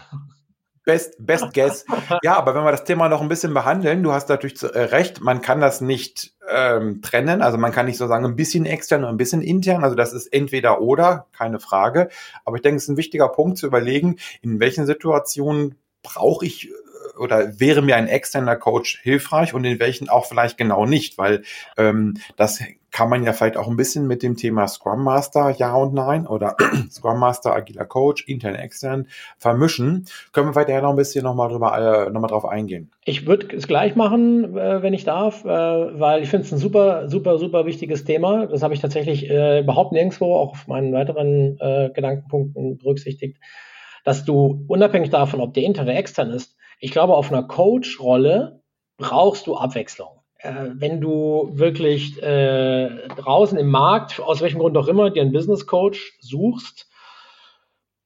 Best, 0.83 1.15
best 1.19 1.53
guess. 1.53 1.85
Ja, 2.23 2.37
aber 2.37 2.55
wenn 2.55 2.63
wir 2.63 2.71
das 2.71 2.83
Thema 2.83 3.07
noch 3.07 3.21
ein 3.21 3.29
bisschen 3.29 3.53
behandeln, 3.53 4.01
du 4.01 4.11
hast 4.11 4.29
natürlich 4.29 4.61
äh, 4.63 4.79
recht, 4.79 5.21
man 5.21 5.41
kann 5.41 5.61
das 5.61 5.79
nicht 5.79 6.33
ähm, 6.49 7.01
trennen, 7.03 7.41
also 7.41 7.57
man 7.59 7.71
kann 7.71 7.85
nicht 7.85 7.97
so 7.97 8.07
sagen, 8.07 8.25
ein 8.25 8.35
bisschen 8.35 8.65
extern 8.65 9.03
und 9.03 9.11
ein 9.11 9.17
bisschen 9.17 9.41
intern, 9.41 9.83
also 9.83 9.95
das 9.95 10.11
ist 10.11 10.27
entweder 10.33 10.81
oder, 10.81 11.27
keine 11.33 11.59
Frage. 11.59 12.09
Aber 12.45 12.55
ich 12.55 12.63
denke, 12.63 12.77
es 12.77 12.83
ist 12.83 12.89
ein 12.89 12.97
wichtiger 12.97 13.29
Punkt 13.29 13.59
zu 13.59 13.67
überlegen, 13.67 14.17
in 14.41 14.59
welchen 14.59 14.87
Situationen 14.87 15.75
brauche 16.01 16.45
ich 16.45 16.71
oder 17.17 17.59
wäre 17.59 17.81
mir 17.81 17.95
ein 17.95 18.07
externer 18.07 18.55
Coach 18.55 18.99
hilfreich 19.01 19.53
und 19.53 19.63
in 19.63 19.79
welchen 19.79 20.09
auch 20.09 20.25
vielleicht 20.25 20.57
genau 20.57 20.85
nicht, 20.85 21.17
weil 21.17 21.43
ähm, 21.77 22.15
das 22.37 22.61
kann 22.91 23.09
man 23.09 23.23
ja 23.23 23.33
vielleicht 23.33 23.57
auch 23.57 23.67
ein 23.67 23.77
bisschen 23.77 24.05
mit 24.05 24.21
dem 24.21 24.35
Thema 24.35 24.67
Scrum 24.67 25.03
Master 25.03 25.49
Ja 25.49 25.73
und 25.75 25.93
Nein 25.93 26.27
oder 26.27 26.55
Scrum 26.91 27.19
Master, 27.19 27.53
agiler 27.53 27.85
Coach, 27.85 28.27
intern, 28.27 28.55
extern 28.55 29.07
vermischen. 29.37 30.05
Können 30.33 30.49
wir 30.49 30.55
weiterher 30.55 30.81
noch 30.81 30.91
ein 30.91 30.97
bisschen 30.97 31.23
nochmal 31.23 31.49
drüber, 31.49 32.07
äh, 32.07 32.11
noch 32.11 32.21
mal 32.21 32.27
drauf 32.27 32.45
eingehen? 32.45 32.91
Ich 33.05 33.25
würde 33.25 33.55
es 33.55 33.67
gleich 33.67 33.95
machen, 33.95 34.57
äh, 34.57 34.81
wenn 34.81 34.93
ich 34.93 35.05
darf, 35.05 35.45
äh, 35.45 35.47
weil 35.47 36.21
ich 36.21 36.29
finde 36.29 36.45
es 36.45 36.51
ein 36.51 36.57
super, 36.57 37.09
super, 37.09 37.37
super 37.37 37.65
wichtiges 37.65 38.03
Thema. 38.03 38.47
Das 38.47 38.61
habe 38.61 38.73
ich 38.73 38.81
tatsächlich 38.81 39.29
äh, 39.29 39.61
überhaupt 39.61 39.93
nirgendwo 39.93 40.35
auch 40.35 40.51
auf 40.51 40.67
meinen 40.67 40.93
weiteren 40.93 41.57
Gedankenpunkten 41.93 42.77
berücksichtigt, 42.77 43.37
dass 44.03 44.25
du 44.25 44.65
unabhängig 44.67 45.09
davon, 45.09 45.39
ob 45.39 45.53
der 45.53 45.63
intern 45.63 45.85
oder 45.85 45.95
extern 45.95 46.31
ist, 46.31 46.55
ich 46.81 46.91
glaube, 46.91 47.15
auf 47.15 47.31
einer 47.31 47.43
Coach-Rolle 47.43 48.61
brauchst 48.97 49.47
du 49.47 49.55
Abwechslung. 49.55 50.09
Äh, 50.39 50.71
wenn 50.73 50.99
du 50.99 51.51
wirklich 51.53 52.21
äh, 52.21 53.07
draußen 53.07 53.57
im 53.57 53.69
Markt, 53.69 54.19
aus 54.19 54.41
welchem 54.41 54.59
Grund 54.59 54.75
auch 54.75 54.87
immer, 54.87 55.11
dir 55.11 55.21
einen 55.21 55.31
Business 55.31 55.67
Coach 55.67 56.17
suchst, 56.19 56.89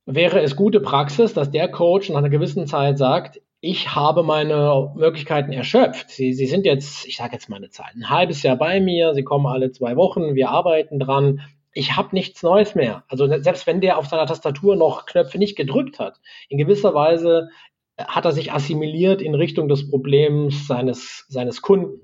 wäre 0.06 0.42
es 0.42 0.58
gute 0.58 0.82
Praxis, 0.82 1.34
dass 1.34 1.50
der 1.50 1.70
Coach 1.70 2.10
nach 2.10 2.18
einer 2.18 2.30
gewissen 2.30 2.68
Zeit 2.68 2.98
sagt, 2.98 3.42
ich 3.62 3.96
habe 3.96 4.24
meine 4.24 4.92
Möglichkeiten 4.96 5.54
erschöpft. 5.54 6.12
Sie, 6.12 6.34
Sie 6.34 6.46
sind 6.46 6.66
jetzt, 6.66 7.08
ich 7.08 7.16
sage 7.16 7.34
jetzt 7.34 7.50
mal 7.50 7.56
eine 7.56 7.70
Zahl, 7.70 7.90
ein 7.96 8.10
halbes 8.10 8.44
Jahr 8.44 8.58
bei 8.58 8.82
mir, 8.82 9.14
Sie 9.16 9.24
kommen 9.24 9.48
alle 9.48 9.72
zwei 9.72 9.96
Wochen, 9.96 10.36
wir 10.36 10.50
arbeiten 10.50 11.00
dran. 11.00 11.42
Ich 11.74 11.96
habe 11.96 12.10
nichts 12.12 12.44
Neues 12.44 12.76
mehr. 12.76 13.04
Also 13.08 13.28
selbst 13.42 13.68
wenn 13.68 13.82
der 13.82 13.98
auf 13.98 14.08
seiner 14.08 14.28
Tastatur 14.28 14.76
noch 14.76 15.06
Knöpfe 15.06 15.38
nicht 15.38 15.56
gedrückt 15.56 16.00
hat, 16.00 16.20
in 16.48 16.58
gewisser 16.58 16.94
Weise 16.94 17.50
hat 17.98 18.26
er 18.26 18.32
sich 18.32 18.52
assimiliert 18.52 19.22
in 19.22 19.36
Richtung 19.36 19.68
des 19.68 19.90
Problems 19.90 20.68
seines, 20.68 21.26
seines 21.30 21.62
Kunden. 21.62 22.02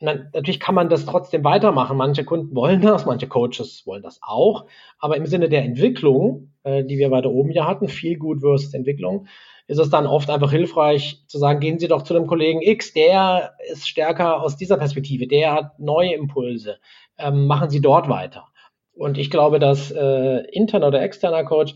natürlich 0.00 0.58
kann 0.58 0.74
man 0.74 0.88
das 0.88 1.06
trotzdem 1.06 1.44
weitermachen. 1.44 1.96
Manche 1.96 2.24
Kunden 2.24 2.54
wollen 2.56 2.80
das, 2.80 3.06
manche 3.06 3.28
Coaches 3.28 3.82
wollen 3.86 4.02
das 4.02 4.18
auch. 4.22 4.66
Aber 4.98 5.16
im 5.16 5.26
Sinne 5.26 5.48
der 5.48 5.62
Entwicklung, 5.62 6.52
äh, 6.64 6.84
die 6.84 6.98
wir 6.98 7.10
weiter 7.10 7.30
oben 7.30 7.52
ja 7.52 7.66
hatten, 7.66 7.88
viel 7.88 8.18
gut 8.18 8.40
versus 8.40 8.74
Entwicklung, 8.74 9.26
ist 9.68 9.78
es 9.78 9.90
dann 9.90 10.06
oft 10.06 10.28
einfach 10.28 10.50
hilfreich 10.50 11.22
zu 11.28 11.38
sagen, 11.38 11.60
gehen 11.60 11.78
Sie 11.78 11.88
doch 11.88 12.02
zu 12.02 12.14
einem 12.14 12.26
Kollegen 12.26 12.62
X, 12.62 12.92
der 12.92 13.54
ist 13.70 13.88
stärker 13.88 14.42
aus 14.42 14.56
dieser 14.56 14.76
Perspektive, 14.76 15.26
der 15.26 15.52
hat 15.52 15.78
neue 15.78 16.14
Impulse, 16.14 16.78
ähm, 17.18 17.46
machen 17.46 17.70
Sie 17.70 17.80
dort 17.80 18.08
weiter. 18.08 18.48
Und 18.94 19.18
ich 19.18 19.30
glaube, 19.30 19.58
dass 19.58 19.90
äh, 19.90 20.44
interner 20.52 20.88
oder 20.88 21.02
externer 21.02 21.44
Coach, 21.44 21.74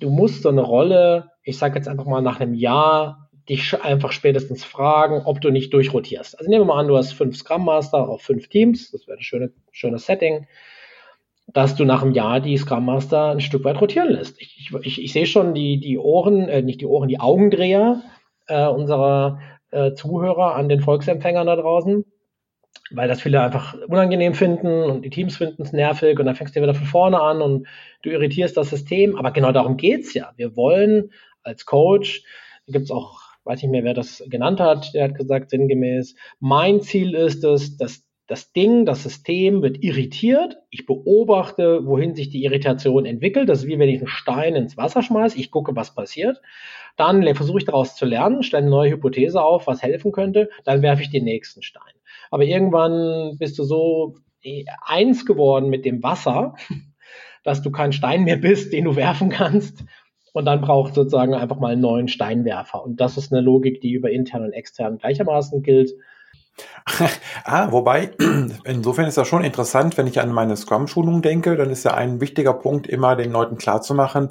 du 0.00 0.10
musst 0.10 0.42
so 0.42 0.48
eine 0.48 0.62
Rolle 0.62 1.30
ich 1.42 1.58
sage 1.58 1.76
jetzt 1.76 1.88
einfach 1.88 2.06
mal 2.06 2.22
nach 2.22 2.40
einem 2.40 2.54
Jahr, 2.54 3.28
dich 3.48 3.82
einfach 3.82 4.12
spätestens 4.12 4.64
fragen, 4.64 5.22
ob 5.24 5.40
du 5.40 5.50
nicht 5.50 5.72
durchrotierst. 5.72 6.38
Also 6.38 6.50
nehmen 6.50 6.62
wir 6.62 6.74
mal 6.74 6.80
an, 6.80 6.88
du 6.88 6.96
hast 6.96 7.12
fünf 7.12 7.36
Scrum 7.36 7.64
Master 7.64 8.08
auf 8.08 8.22
fünf 8.22 8.48
Teams, 8.48 8.90
das 8.90 9.06
wäre 9.06 9.18
ein 9.18 9.22
schöne, 9.22 9.52
schönes 9.72 10.06
Setting, 10.06 10.46
dass 11.48 11.74
du 11.74 11.84
nach 11.84 12.02
einem 12.02 12.12
Jahr 12.12 12.40
die 12.40 12.56
Scrum 12.56 12.84
Master 12.84 13.30
ein 13.30 13.40
Stück 13.40 13.64
weit 13.64 13.80
rotieren 13.80 14.10
lässt. 14.10 14.40
Ich, 14.40 14.70
ich, 14.82 15.02
ich 15.02 15.12
sehe 15.12 15.26
schon 15.26 15.54
die, 15.54 15.80
die 15.80 15.98
Ohren, 15.98 16.48
äh, 16.48 16.62
nicht 16.62 16.80
die 16.80 16.86
Ohren, 16.86 17.08
die 17.08 17.18
Augendreher 17.18 18.02
äh, 18.46 18.66
unserer 18.66 19.40
äh, 19.72 19.94
Zuhörer 19.94 20.54
an 20.54 20.68
den 20.68 20.80
Volksempfängern 20.80 21.46
da 21.46 21.56
draußen, 21.56 22.04
weil 22.90 23.08
das 23.08 23.22
viele 23.22 23.40
einfach 23.40 23.74
unangenehm 23.88 24.34
finden 24.34 24.82
und 24.82 25.02
die 25.04 25.10
Teams 25.10 25.36
finden 25.36 25.62
es 25.62 25.72
nervig 25.72 26.18
und 26.18 26.26
dann 26.26 26.34
fängst 26.34 26.56
du 26.56 26.62
wieder 26.62 26.74
von 26.74 26.86
vorne 26.86 27.20
an 27.20 27.40
und 27.40 27.66
du 28.02 28.10
irritierst 28.10 28.56
das 28.56 28.70
System. 28.70 29.16
Aber 29.16 29.30
genau 29.30 29.52
darum 29.52 29.76
geht's 29.76 30.12
ja. 30.14 30.32
Wir 30.36 30.56
wollen 30.56 31.12
als 31.42 31.64
Coach. 31.66 32.24
Da 32.66 32.72
gibt 32.72 32.90
auch, 32.90 33.20
weiß 33.44 33.62
nicht 33.62 33.70
mehr, 33.70 33.84
wer 33.84 33.94
das 33.94 34.22
genannt 34.28 34.60
hat, 34.60 34.92
der 34.94 35.04
hat 35.04 35.14
gesagt 35.14 35.50
sinngemäß, 35.50 36.16
mein 36.40 36.80
Ziel 36.80 37.14
ist 37.14 37.44
es, 37.44 37.76
dass 37.76 38.04
Das 38.30 38.52
Ding, 38.52 38.86
das 38.86 39.02
System 39.02 39.60
wird 39.60 39.82
irritiert. 39.82 40.58
Ich 40.70 40.86
beobachte, 40.86 41.84
wohin 41.84 42.14
sich 42.14 42.30
die 42.30 42.44
Irritation 42.44 43.04
entwickelt. 43.04 43.48
Das 43.48 43.62
ist 43.62 43.66
wie 43.66 43.76
wenn 43.76 43.88
ich 43.88 43.98
einen 43.98 44.06
Stein 44.06 44.54
ins 44.54 44.76
Wasser 44.76 45.02
schmeiße. 45.02 45.36
Ich 45.36 45.50
gucke, 45.50 45.74
was 45.74 45.96
passiert. 45.96 46.40
Dann 46.96 47.24
versuche 47.34 47.58
ich 47.58 47.64
daraus 47.64 47.96
zu 47.96 48.04
lernen, 48.04 48.44
stelle 48.44 48.62
eine 48.62 48.70
neue 48.70 48.92
Hypothese 48.92 49.42
auf, 49.42 49.66
was 49.66 49.82
helfen 49.82 50.12
könnte. 50.12 50.48
Dann 50.62 50.80
werfe 50.80 51.02
ich 51.02 51.10
den 51.10 51.24
nächsten 51.24 51.64
Stein. 51.64 51.92
Aber 52.30 52.44
irgendwann 52.44 53.36
bist 53.36 53.58
du 53.58 53.64
so 53.64 54.14
äh, 54.42 54.64
eins 54.86 55.26
geworden 55.26 55.68
mit 55.68 55.84
dem 55.84 56.00
Wasser, 56.04 56.54
dass 57.42 57.62
du 57.62 57.72
kein 57.72 57.90
Stein 57.90 58.22
mehr 58.22 58.36
bist, 58.36 58.72
den 58.72 58.84
du 58.84 58.94
werfen 58.94 59.30
kannst. 59.30 59.82
Und 60.32 60.44
dann 60.44 60.60
braucht 60.60 60.94
sozusagen 60.94 61.34
einfach 61.34 61.58
mal 61.58 61.72
einen 61.72 61.80
neuen 61.80 62.06
Steinwerfer. 62.06 62.84
Und 62.84 63.00
das 63.00 63.16
ist 63.16 63.32
eine 63.32 63.42
Logik, 63.42 63.80
die 63.80 63.90
über 63.90 64.08
intern 64.12 64.44
und 64.44 64.52
extern 64.52 64.98
gleichermaßen 64.98 65.64
gilt. 65.64 65.90
Ah, 67.44 67.70
wobei, 67.70 68.10
insofern 68.64 69.06
ist 69.06 69.16
das 69.16 69.28
schon 69.28 69.44
interessant, 69.44 69.96
wenn 69.96 70.06
ich 70.06 70.20
an 70.20 70.32
meine 70.32 70.56
Scrum-Schulung 70.56 71.22
denke, 71.22 71.56
dann 71.56 71.70
ist 71.70 71.84
ja 71.84 71.94
ein 71.94 72.20
wichtiger 72.20 72.54
Punkt 72.54 72.86
immer 72.86 73.16
den 73.16 73.32
Leuten 73.32 73.58
klarzumachen, 73.58 74.30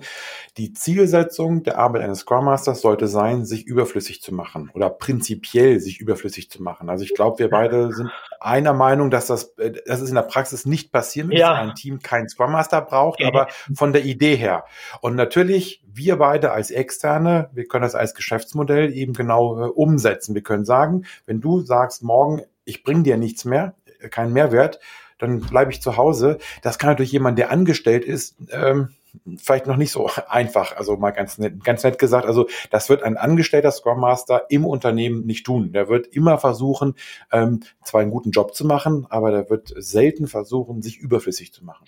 die 0.57 0.73
Zielsetzung 0.73 1.63
der 1.63 1.77
Arbeit 1.77 2.01
eines 2.01 2.19
Scrum 2.19 2.45
Masters 2.45 2.81
sollte 2.81 3.07
sein, 3.07 3.45
sich 3.45 3.65
überflüssig 3.65 4.21
zu 4.21 4.33
machen 4.33 4.69
oder 4.73 4.89
prinzipiell 4.89 5.79
sich 5.79 5.99
überflüssig 5.99 6.49
zu 6.49 6.61
machen. 6.61 6.89
Also 6.89 7.03
ich 7.03 7.13
glaube, 7.13 7.39
wir 7.39 7.49
beide 7.49 7.93
sind 7.93 8.09
einer 8.39 8.73
Meinung, 8.73 9.09
dass 9.11 9.27
das, 9.27 9.57
äh, 9.57 9.71
dass 9.85 10.01
es 10.01 10.09
in 10.09 10.15
der 10.15 10.23
Praxis 10.23 10.65
nicht 10.65 10.91
passieren 10.91 11.29
wird, 11.29 11.39
ja. 11.39 11.51
dass 11.51 11.69
ein 11.69 11.75
Team 11.75 11.99
keinen 11.99 12.29
Scrum 12.29 12.51
Master 12.51 12.81
braucht, 12.81 13.23
aber 13.23 13.47
von 13.73 13.93
der 13.93 14.05
Idee 14.05 14.35
her. 14.35 14.65
Und 15.01 15.15
natürlich, 15.15 15.83
wir 15.85 16.17
beide 16.17 16.51
als 16.51 16.71
Externe, 16.71 17.49
wir 17.53 17.67
können 17.67 17.83
das 17.83 17.95
als 17.95 18.13
Geschäftsmodell 18.13 18.93
eben 18.93 19.13
genau 19.13 19.59
äh, 19.59 19.69
umsetzen. 19.69 20.35
Wir 20.35 20.43
können 20.43 20.65
sagen, 20.65 21.05
wenn 21.25 21.41
du 21.41 21.61
sagst, 21.61 22.03
morgen, 22.03 22.41
ich 22.65 22.83
bringe 22.83 23.03
dir 23.03 23.17
nichts 23.17 23.45
mehr, 23.45 23.73
keinen 24.11 24.33
Mehrwert, 24.33 24.79
dann 25.17 25.41
bleibe 25.41 25.71
ich 25.71 25.81
zu 25.81 25.97
Hause. 25.97 26.37
Das 26.61 26.79
kann 26.79 26.89
natürlich 26.89 27.11
jemand, 27.11 27.37
der 27.37 27.51
angestellt 27.51 28.05
ist, 28.05 28.35
ähm, 28.51 28.89
vielleicht 29.37 29.67
noch 29.67 29.77
nicht 29.77 29.91
so 29.91 30.09
einfach, 30.29 30.75
also 30.75 30.97
mal 30.97 31.11
ganz 31.11 31.37
nett, 31.37 31.63
ganz 31.63 31.83
nett 31.83 31.99
gesagt, 31.99 32.25
also 32.25 32.47
das 32.71 32.89
wird 32.89 33.03
ein 33.03 33.17
angestellter 33.17 33.71
Scrum 33.71 33.99
Master 33.99 34.45
im 34.49 34.65
Unternehmen 34.65 35.25
nicht 35.25 35.45
tun. 35.45 35.71
Der 35.71 35.89
wird 35.89 36.07
immer 36.07 36.37
versuchen, 36.37 36.95
ähm, 37.31 37.61
zwar 37.83 38.01
einen 38.01 38.11
guten 38.11 38.31
Job 38.31 38.55
zu 38.55 38.65
machen, 38.65 39.05
aber 39.09 39.31
der 39.31 39.49
wird 39.49 39.73
selten 39.77 40.27
versuchen, 40.27 40.81
sich 40.81 40.97
überflüssig 40.97 41.53
zu 41.53 41.65
machen. 41.65 41.85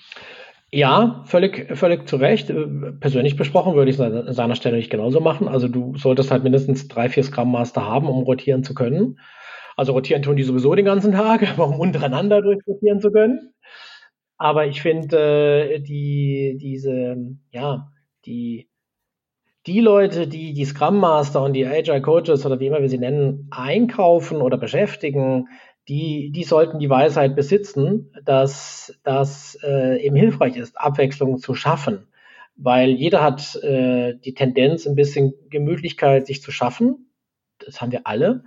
Ja, 0.74 1.24
völlig, 1.26 1.78
völlig 1.78 2.08
zu 2.08 2.16
Recht. 2.16 2.50
Äh, 2.50 2.66
persönlich 3.00 3.36
besprochen 3.36 3.76
würde 3.76 3.92
ich 3.92 4.00
es 4.00 4.02
an 4.02 4.32
seiner 4.32 4.56
Stelle 4.56 4.78
nicht 4.78 4.90
genauso 4.90 5.20
machen. 5.20 5.50
Also 5.50 5.68
du 5.68 5.98
solltest 5.98 6.32
halt 6.32 6.44
mindestens 6.44 6.88
drei, 6.88 7.10
vier 7.10 7.24
Scrum 7.24 7.52
Master 7.52 7.86
haben, 7.86 8.08
um 8.08 8.24
rotieren 8.24 8.64
zu 8.64 8.74
können. 8.74 9.20
Also 9.76 9.92
rotieren 9.94 10.22
tun 10.22 10.38
die 10.38 10.44
sowieso 10.44 10.74
den 10.74 10.86
ganzen 10.86 11.12
Tag, 11.12 11.44
aber 11.52 11.68
um 11.68 11.80
untereinander 11.80 12.42
durchrotieren 12.42 13.02
zu 13.02 13.12
können. 13.12 13.54
Aber 14.42 14.66
ich 14.66 14.82
finde, 14.82 15.70
äh, 15.70 15.80
die, 15.82 16.58
diese, 16.60 17.16
ja, 17.52 17.92
die, 18.26 18.72
die 19.68 19.80
Leute, 19.82 20.28
die 20.28 20.56
die 20.56 20.66
Scrum 20.66 20.98
Master 20.98 21.44
und 21.44 21.54
die 21.54 21.68
Agile 21.68 22.02
Coaches 22.02 22.44
oder 22.44 22.60
wie 22.60 22.66
immer 22.66 22.82
wir 22.82 22.90
sie 22.90 22.98
nennen, 22.98 23.48
einkaufen 23.52 24.42
oder 24.42 24.58
beschäftigen, 24.58 25.48
die, 25.88 26.32
die 26.32 26.44
sollten 26.44 26.80
die 26.80 26.90
Weisheit 26.90 27.36
besitzen, 27.36 28.12
dass 28.26 29.00
das 29.04 29.60
äh, 29.62 30.04
eben 30.04 30.16
hilfreich 30.16 30.58
ist, 30.58 30.76
Abwechslung 30.76 31.38
zu 31.38 31.54
schaffen. 31.54 32.08
Weil 32.56 32.90
jeder 32.90 33.22
hat 33.22 33.58
äh, 33.58 34.16
die 34.26 34.34
Tendenz, 34.34 34.88
ein 34.88 34.96
bisschen 34.96 35.36
Gemütlichkeit 35.52 36.26
sich 36.26 36.42
zu 36.42 36.50
schaffen. 36.50 37.12
Das 37.60 37.80
haben 37.80 37.92
wir 37.92 38.08
alle. 38.08 38.44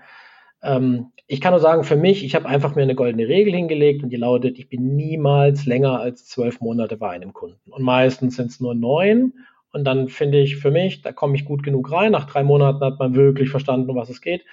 Ähm, 0.61 1.13
ich 1.27 1.41
kann 1.41 1.53
nur 1.53 1.61
sagen, 1.61 1.85
für 1.85 1.97
mich, 1.97 2.23
ich 2.23 2.35
habe 2.35 2.47
einfach 2.47 2.75
mir 2.75 2.83
eine 2.83 2.95
goldene 2.95 3.27
Regel 3.27 3.55
hingelegt 3.55 4.03
und 4.03 4.11
die 4.11 4.17
lautet, 4.17 4.59
ich 4.59 4.69
bin 4.69 4.95
niemals 4.95 5.65
länger 5.65 5.99
als 6.01 6.27
zwölf 6.27 6.61
Monate 6.61 6.97
bei 6.99 7.11
einem 7.11 7.33
Kunden. 7.33 7.71
Und 7.71 7.83
meistens 7.83 8.37
sind 8.37 8.51
es 8.51 8.61
nur 8.61 8.75
neun. 8.75 9.33
Und 9.73 9.85
dann 9.85 10.09
finde 10.09 10.41
ich 10.41 10.57
für 10.57 10.71
mich, 10.71 11.03
da 11.03 11.13
komme 11.13 11.35
ich 11.35 11.47
gut 11.47 11.63
genug 11.63 11.91
rein. 11.91 12.13
Nach 12.13 12.27
drei 12.27 12.45
Monaten 12.45 12.85
hat 12.85 12.99
man 12.99 13.15
wirklich 13.15 13.49
verstanden, 13.49 13.89
um 13.91 13.97
was 13.97 14.11
es 14.11 14.21
geht. 14.21 14.45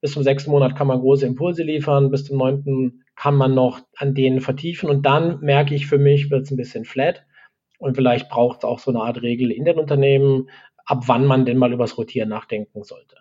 Bis 0.00 0.12
zum 0.12 0.22
sechsten 0.22 0.50
Monat 0.50 0.76
kann 0.76 0.86
man 0.86 1.00
große 1.00 1.26
Impulse 1.26 1.64
liefern. 1.64 2.10
Bis 2.10 2.24
zum 2.24 2.38
neunten 2.38 3.02
kann 3.16 3.34
man 3.34 3.54
noch 3.54 3.80
an 3.96 4.14
denen 4.14 4.40
vertiefen. 4.40 4.88
Und 4.88 5.04
dann 5.04 5.40
merke 5.40 5.74
ich 5.74 5.88
für 5.88 5.98
mich, 5.98 6.30
wird 6.30 6.42
es 6.42 6.52
ein 6.52 6.56
bisschen 6.56 6.84
flat. 6.84 7.26
Und 7.78 7.96
vielleicht 7.96 8.28
braucht 8.28 8.58
es 8.58 8.64
auch 8.64 8.78
so 8.78 8.92
eine 8.92 9.00
Art 9.00 9.22
Regel 9.22 9.50
in 9.50 9.64
den 9.64 9.78
Unternehmen, 9.78 10.48
ab 10.84 11.02
wann 11.06 11.26
man 11.26 11.44
denn 11.44 11.58
mal 11.58 11.72
übers 11.72 11.98
Rotieren 11.98 12.28
nachdenken 12.28 12.84
sollte 12.84 13.16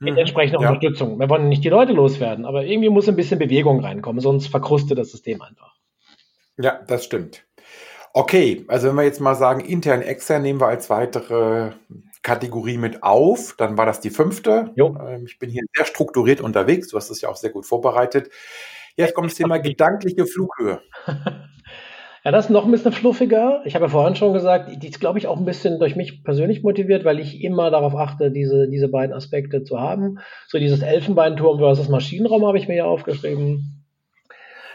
mit 0.00 0.14
mhm. 0.14 0.18
entsprechender 0.18 0.60
ja. 0.60 0.68
Unterstützung. 0.68 1.18
Wir 1.20 1.28
wollen 1.28 1.48
nicht 1.48 1.62
die 1.62 1.68
Leute 1.68 1.92
loswerden, 1.92 2.46
aber 2.46 2.64
irgendwie 2.64 2.88
muss 2.88 3.08
ein 3.08 3.16
bisschen 3.16 3.38
Bewegung 3.38 3.84
reinkommen, 3.84 4.20
sonst 4.20 4.48
verkrustet 4.48 4.98
das 4.98 5.10
System 5.10 5.40
einfach. 5.42 5.74
Ja, 6.58 6.80
das 6.86 7.04
stimmt. 7.04 7.44
Okay, 8.12 8.64
also 8.66 8.88
wenn 8.88 8.96
wir 8.96 9.04
jetzt 9.04 9.20
mal 9.20 9.36
sagen, 9.36 9.60
intern, 9.60 10.02
extern 10.02 10.42
nehmen 10.42 10.60
wir 10.60 10.66
als 10.66 10.90
weitere 10.90 11.70
Kategorie 12.22 12.76
mit 12.76 13.02
auf, 13.02 13.54
dann 13.56 13.78
war 13.78 13.86
das 13.86 14.00
die 14.00 14.10
fünfte. 14.10 14.72
Jo. 14.74 14.96
Ähm, 15.00 15.26
ich 15.26 15.38
bin 15.38 15.48
hier 15.48 15.62
sehr 15.74 15.84
strukturiert 15.84 16.40
unterwegs, 16.40 16.88
du 16.88 16.96
hast 16.96 17.10
es 17.10 17.20
ja 17.20 17.28
auch 17.28 17.36
sehr 17.36 17.50
gut 17.50 17.66
vorbereitet. 17.66 18.30
Jetzt 18.96 19.14
kommt 19.14 19.30
das 19.30 19.36
Thema 19.36 19.58
gedankliche 19.58 20.26
Flughöhe. 20.26 20.82
Ja, 22.24 22.32
das 22.32 22.46
ist 22.46 22.50
noch 22.50 22.66
ein 22.66 22.70
bisschen 22.70 22.92
fluffiger. 22.92 23.62
Ich 23.64 23.74
habe 23.74 23.86
ja 23.86 23.88
vorhin 23.88 24.14
schon 24.14 24.34
gesagt, 24.34 24.70
die 24.82 24.88
ist, 24.88 25.00
glaube 25.00 25.18
ich, 25.18 25.26
auch 25.26 25.38
ein 25.38 25.46
bisschen 25.46 25.78
durch 25.78 25.96
mich 25.96 26.22
persönlich 26.22 26.62
motiviert, 26.62 27.04
weil 27.04 27.18
ich 27.18 27.42
immer 27.42 27.70
darauf 27.70 27.94
achte, 27.94 28.30
diese, 28.30 28.68
diese 28.68 28.88
beiden 28.88 29.14
Aspekte 29.14 29.64
zu 29.64 29.80
haben. 29.80 30.18
So 30.46 30.58
dieses 30.58 30.82
Elfenbeinturm 30.82 31.58
versus 31.58 31.88
Maschinenraum 31.88 32.44
habe 32.44 32.58
ich 32.58 32.68
mir 32.68 32.76
ja 32.76 32.84
aufgeschrieben. 32.84 33.86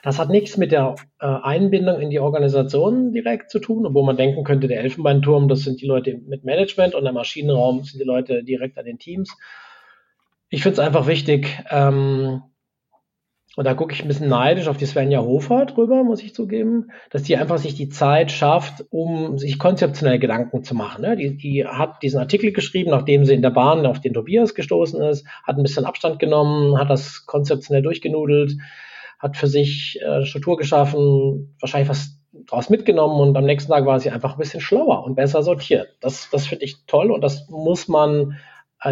Das 0.01 0.17
hat 0.19 0.29
nichts 0.29 0.57
mit 0.57 0.71
der 0.71 0.95
äh, 1.19 1.25
Einbindung 1.25 1.99
in 1.99 2.09
die 2.09 2.19
Organisation 2.19 3.11
direkt 3.11 3.51
zu 3.51 3.59
tun, 3.59 3.85
obwohl 3.85 4.03
man 4.05 4.17
denken 4.17 4.43
könnte, 4.43 4.67
der 4.67 4.79
Elfenbeinturm, 4.81 5.47
das 5.47 5.61
sind 5.61 5.81
die 5.81 5.87
Leute 5.87 6.19
mit 6.27 6.43
Management 6.45 6.95
und 6.95 7.03
der 7.03 7.13
Maschinenraum 7.13 7.83
sind 7.83 7.99
die 7.99 8.07
Leute 8.07 8.43
direkt 8.43 8.77
an 8.77 8.85
den 8.85 8.99
Teams. 8.99 9.35
Ich 10.49 10.63
finde 10.63 10.73
es 10.73 10.79
einfach 10.79 11.07
wichtig, 11.07 11.47
ähm, 11.71 12.43
und 13.55 13.65
da 13.65 13.73
gucke 13.73 13.93
ich 13.93 14.01
ein 14.01 14.07
bisschen 14.07 14.27
neidisch 14.27 14.67
auf 14.67 14.77
die 14.77 14.85
Svenja 14.85 15.21
Hofer 15.21 15.65
drüber, 15.65 16.03
muss 16.03 16.21
ich 16.21 16.35
zugeben, 16.35 16.91
dass 17.09 17.23
die 17.23 17.37
einfach 17.37 17.57
sich 17.57 17.75
die 17.75 17.89
Zeit 17.89 18.31
schafft, 18.31 18.85
um 18.89 19.37
sich 19.37 19.57
konzeptionell 19.59 20.19
Gedanken 20.19 20.63
zu 20.63 20.75
machen. 20.75 21.03
Ne? 21.03 21.15
Die, 21.15 21.37
die 21.37 21.65
hat 21.65 22.03
diesen 22.03 22.19
Artikel 22.19 22.51
geschrieben, 22.51 22.91
nachdem 22.91 23.23
sie 23.25 23.33
in 23.33 23.41
der 23.41 23.51
Bahn 23.51 23.85
auf 23.85 24.01
den 24.01 24.13
Tobias 24.13 24.55
gestoßen 24.55 25.01
ist, 25.03 25.25
hat 25.43 25.57
ein 25.57 25.63
bisschen 25.63 25.85
Abstand 25.85 26.19
genommen, 26.19 26.77
hat 26.77 26.89
das 26.89 27.25
konzeptionell 27.25 27.81
durchgenudelt, 27.81 28.57
hat 29.19 29.37
für 29.37 29.47
sich 29.47 29.99
äh, 30.01 30.25
Struktur 30.25 30.57
geschaffen, 30.57 31.55
wahrscheinlich 31.61 31.89
was 31.89 32.19
draus 32.47 32.69
mitgenommen 32.69 33.21
und 33.21 33.37
am 33.37 33.45
nächsten 33.45 33.71
Tag 33.71 33.85
war 33.85 33.99
sie 33.99 34.11
einfach 34.11 34.33
ein 34.33 34.39
bisschen 34.39 34.59
schlauer 34.59 35.05
und 35.05 35.15
besser 35.15 35.41
sortiert. 35.41 35.95
Das, 36.01 36.29
das 36.29 36.47
finde 36.47 36.65
ich 36.65 36.85
toll 36.85 37.11
und 37.11 37.21
das 37.21 37.47
muss 37.49 37.87
man 37.87 38.37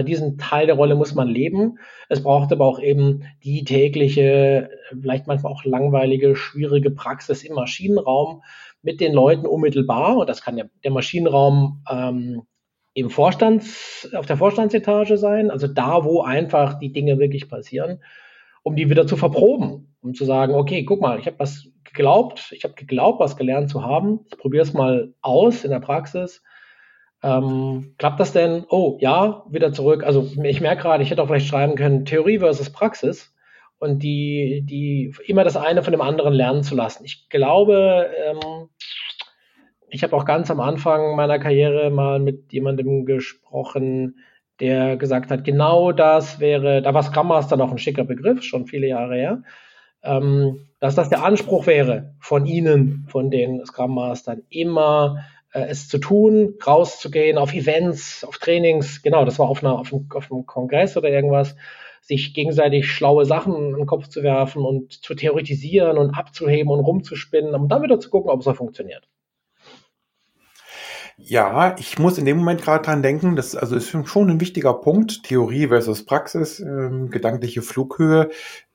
diesen 0.02 0.40
Teil 0.40 0.66
der 0.66 0.76
Rolle 0.76 0.96
muss 0.96 1.14
man 1.14 1.28
leben. 1.28 1.78
Es 2.10 2.24
braucht 2.24 2.52
aber 2.52 2.66
auch 2.66 2.80
eben 2.80 3.26
die 3.44 3.64
tägliche, 3.64 4.70
vielleicht 4.90 5.28
manchmal 5.28 5.52
auch 5.52 5.66
langweilige, 5.66 6.36
schwierige 6.36 6.90
Praxis 6.90 7.44
im 7.44 7.54
Maschinenraum 7.54 8.42
mit 8.82 9.00
den 9.00 9.14
Leuten 9.14 9.46
unmittelbar. 9.46 10.18
Und 10.18 10.30
das 10.30 10.42
kann 10.42 10.58
ja 10.58 10.66
der 10.84 10.92
Maschinenraum 10.92 11.84
ähm, 11.92 12.44
im 12.94 13.10
Vorstands, 13.10 14.10
auf 14.16 14.26
der 14.26 14.38
Vorstandsetage 14.38 15.18
sein, 15.18 15.52
also 15.52 15.68
da, 15.68 16.06
wo 16.06 16.22
einfach 16.22 16.80
die 16.80 16.94
Dinge 16.94 17.20
wirklich 17.20 17.50
passieren, 17.50 18.00
um 18.62 18.76
die 18.76 18.90
wieder 18.90 19.08
zu 19.08 19.18
verproben, 19.18 19.96
um 20.02 20.14
zu 20.14 20.26
sagen, 20.26 20.54
okay, 20.54 20.86
guck 20.86 21.02
mal, 21.02 21.20
ich 21.20 21.26
habe 21.26 21.40
was 21.40 21.68
geglaubt, 21.84 22.52
ich 22.56 22.64
habe 22.64 22.76
geglaubt, 22.76 23.20
was 23.20 23.36
gelernt 23.36 23.70
zu 23.70 23.84
haben, 23.84 24.22
ich 24.32 24.38
probiere 24.38 24.64
es 24.64 24.74
mal 24.74 25.14
aus 25.22 25.64
in 25.64 25.72
der 25.72 25.80
Praxis 25.80 26.44
ähm, 27.24 27.96
klappt 27.98 28.20
das 28.20 28.34
denn? 28.34 28.66
Oh, 28.70 28.98
ja, 29.00 29.46
wieder 29.50 29.72
zurück. 29.72 30.04
Also 30.04 30.30
ich 30.44 30.60
merke 30.60 30.84
gerade, 30.84 31.04
ich 31.04 31.10
hätte 31.10 31.24
auch 31.24 31.28
vielleicht 31.28 31.48
schreiben 31.48 31.76
können, 31.76 32.06
Theorie 32.06 32.40
versus 32.40 32.70
Praxis 32.70 33.34
und 33.80 34.04
die, 34.04 34.64
die 34.66 35.16
immer 35.26 35.46
das 35.46 35.56
eine 35.56 35.84
von 35.84 35.92
dem 35.92 36.02
anderen 36.02 36.34
lernen 36.34 36.64
zu 36.64 36.76
lassen. 36.76 37.06
Ich 37.06 37.30
glaube, 37.30 38.10
ähm, 38.26 38.70
ich 39.88 40.04
habe 40.04 40.16
auch 40.16 40.26
ganz 40.26 40.52
am 40.52 40.60
Anfang 40.60 41.16
meiner 41.16 41.40
Karriere 41.40 41.90
mal 41.92 42.20
mit 42.20 42.52
jemandem 42.52 43.06
gesprochen, 43.06 44.18
der 44.60 44.98
gesagt 44.98 45.32
hat, 45.32 45.46
genau 45.46 45.94
das 45.94 46.40
wäre, 46.40 46.82
da 46.82 46.94
war 46.94 47.04
Scrum 47.04 47.28
Master 47.28 47.56
noch 47.56 47.72
ein 47.72 47.78
schicker 47.78 48.04
Begriff, 48.04 48.44
schon 48.44 48.66
viele 48.66 48.88
Jahre 48.88 49.16
her, 49.16 49.44
ähm, 50.04 50.68
dass 50.80 50.96
das 50.96 51.10
der 51.10 51.24
Anspruch 51.24 51.68
wäre 51.68 52.16
von 52.20 52.46
Ihnen, 52.46 53.06
von 53.08 53.32
den 53.32 53.66
Scrum 53.66 53.96
Mastern, 53.96 54.42
immer 54.50 55.24
äh, 55.54 55.66
es 55.70 55.88
zu 55.88 56.00
tun, 56.00 56.56
rauszugehen 56.66 57.38
auf 57.38 57.54
Events, 57.54 58.24
auf 58.24 58.38
Trainings, 58.38 59.02
genau, 59.02 59.26
das 59.26 59.40
war 59.40 59.48
auf, 59.48 59.64
einer, 59.64 59.80
auf, 59.80 59.94
einem, 59.94 60.08
auf 60.14 60.32
einem 60.32 60.46
Kongress 60.46 60.98
oder 60.98 61.10
irgendwas, 61.10 61.56
sich 62.02 62.34
gegenseitig 62.34 62.92
schlaue 62.92 63.26
Sachen 63.26 63.56
in 63.56 63.76
den 63.76 63.86
Kopf 63.86 64.10
zu 64.10 64.24
werfen 64.24 64.66
und 64.66 64.92
zu 64.92 65.16
theoretisieren 65.16 65.98
und 65.98 66.16
abzuheben 66.16 66.72
und 66.72 66.82
rumzuspinnen 66.82 67.56
und 67.56 67.70
dann 67.70 67.82
wieder 67.82 68.00
zu 68.00 68.10
gucken, 68.10 68.30
ob 68.30 68.42
es 68.42 68.48
auch 68.48 68.58
funktioniert. 68.58 69.08
Ja, 71.16 71.76
ich 71.78 72.00
muss 72.00 72.18
in 72.18 72.26
dem 72.26 72.38
Moment 72.38 72.64
gerade 72.64 72.84
dran 72.84 73.04
denken, 73.04 73.36
das 73.36 73.56
also 73.56 73.76
ist 73.76 73.90
schon 73.90 74.30
ein 74.30 74.42
wichtiger 74.42 74.74
Punkt, 74.74 75.24
Theorie 75.24 75.68
versus 75.68 76.06
Praxis, 76.06 76.60
ähm, 76.60 77.10
gedankliche 77.10 77.62
Flughöhe. 77.62 78.30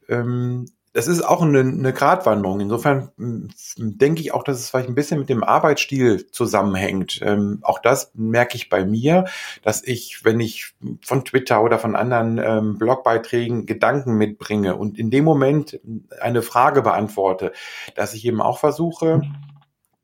Ähm, 0.09 0.67
das 0.99 1.07
ist 1.07 1.23
auch 1.23 1.43
eine, 1.43 1.61
eine 1.61 1.93
Gratwanderung. 1.93 2.59
Insofern 2.59 3.13
hm, 3.19 3.51
denke 3.77 4.21
ich 4.21 4.35
auch, 4.35 4.43
dass 4.43 4.59
es 4.59 4.71
vielleicht 4.71 4.89
ein 4.89 4.97
bisschen 4.97 5.21
mit 5.21 5.29
dem 5.29 5.45
Arbeitsstil 5.45 6.27
zusammenhängt. 6.33 7.21
Ähm, 7.23 7.61
auch 7.63 7.79
das 7.79 8.11
merke 8.15 8.57
ich 8.57 8.69
bei 8.69 8.85
mir, 8.85 9.27
dass 9.63 9.85
ich, 9.85 10.25
wenn 10.25 10.41
ich 10.41 10.75
von 11.05 11.25
Twitter 11.25 11.63
oder 11.63 11.79
von 11.79 11.95
anderen 11.95 12.39
ähm, 12.39 12.79
Blogbeiträgen 12.79 13.65
Gedanken 13.65 14.15
mitbringe 14.15 14.75
und 14.75 14.99
in 14.99 15.13
dem 15.13 15.23
Moment 15.23 15.79
eine 16.21 16.43
Frage 16.43 16.83
beantworte, 16.83 17.53
dass 17.95 18.13
ich 18.15 18.25
eben 18.25 18.41
auch 18.41 18.59
versuche, 18.59 19.23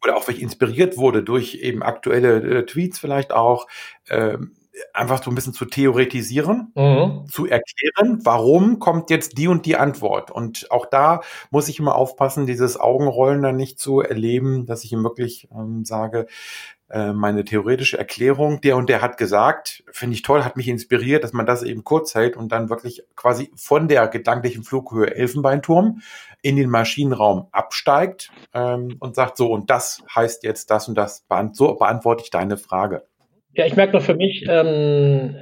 oder 0.00 0.16
auch 0.16 0.28
wenn 0.28 0.36
ich 0.36 0.42
inspiriert 0.42 0.96
wurde 0.96 1.24
durch 1.24 1.56
eben 1.56 1.82
aktuelle 1.82 2.36
äh, 2.36 2.66
Tweets 2.66 3.00
vielleicht 3.00 3.32
auch, 3.32 3.66
äh, 4.08 4.38
einfach 4.92 5.22
so 5.22 5.30
ein 5.30 5.34
bisschen 5.34 5.52
zu 5.52 5.64
theoretisieren, 5.64 6.72
mhm. 6.74 7.26
zu 7.30 7.46
erklären, 7.46 8.20
warum 8.24 8.78
kommt 8.78 9.10
jetzt 9.10 9.38
die 9.38 9.48
und 9.48 9.66
die 9.66 9.76
Antwort. 9.76 10.30
Und 10.30 10.70
auch 10.70 10.86
da 10.86 11.20
muss 11.50 11.68
ich 11.68 11.78
immer 11.78 11.94
aufpassen, 11.94 12.46
dieses 12.46 12.78
Augenrollen 12.78 13.42
dann 13.42 13.56
nicht 13.56 13.78
zu 13.78 14.00
erleben, 14.00 14.66
dass 14.66 14.84
ich 14.84 14.92
ihm 14.92 15.04
wirklich 15.04 15.48
ähm, 15.52 15.84
sage, 15.84 16.26
äh, 16.90 17.12
meine 17.12 17.44
theoretische 17.44 17.98
Erklärung, 17.98 18.60
der 18.60 18.76
und 18.76 18.88
der 18.88 19.00
hat 19.00 19.16
gesagt, 19.16 19.84
finde 19.90 20.14
ich 20.14 20.22
toll, 20.22 20.44
hat 20.44 20.56
mich 20.56 20.68
inspiriert, 20.68 21.24
dass 21.24 21.32
man 21.32 21.46
das 21.46 21.62
eben 21.62 21.82
kurz 21.82 22.14
hält 22.14 22.36
und 22.36 22.52
dann 22.52 22.68
wirklich 22.68 23.02
quasi 23.16 23.50
von 23.56 23.88
der 23.88 24.06
gedanklichen 24.08 24.64
Flughöhe 24.64 25.14
Elfenbeinturm 25.14 26.02
in 26.42 26.56
den 26.56 26.68
Maschinenraum 26.68 27.48
absteigt 27.52 28.30
ähm, 28.52 28.96
und 29.00 29.14
sagt 29.14 29.36
so, 29.36 29.50
und 29.50 29.70
das 29.70 30.02
heißt 30.14 30.44
jetzt 30.44 30.70
das 30.70 30.88
und 30.88 30.96
das, 30.96 31.24
so 31.52 31.74
beantworte 31.74 32.22
ich 32.24 32.30
deine 32.30 32.58
Frage. 32.58 33.06
Ja, 33.54 33.66
ich 33.66 33.76
merke 33.76 33.92
nur 33.92 34.00
für 34.00 34.14
mich, 34.14 34.44
ähm, 34.48 35.36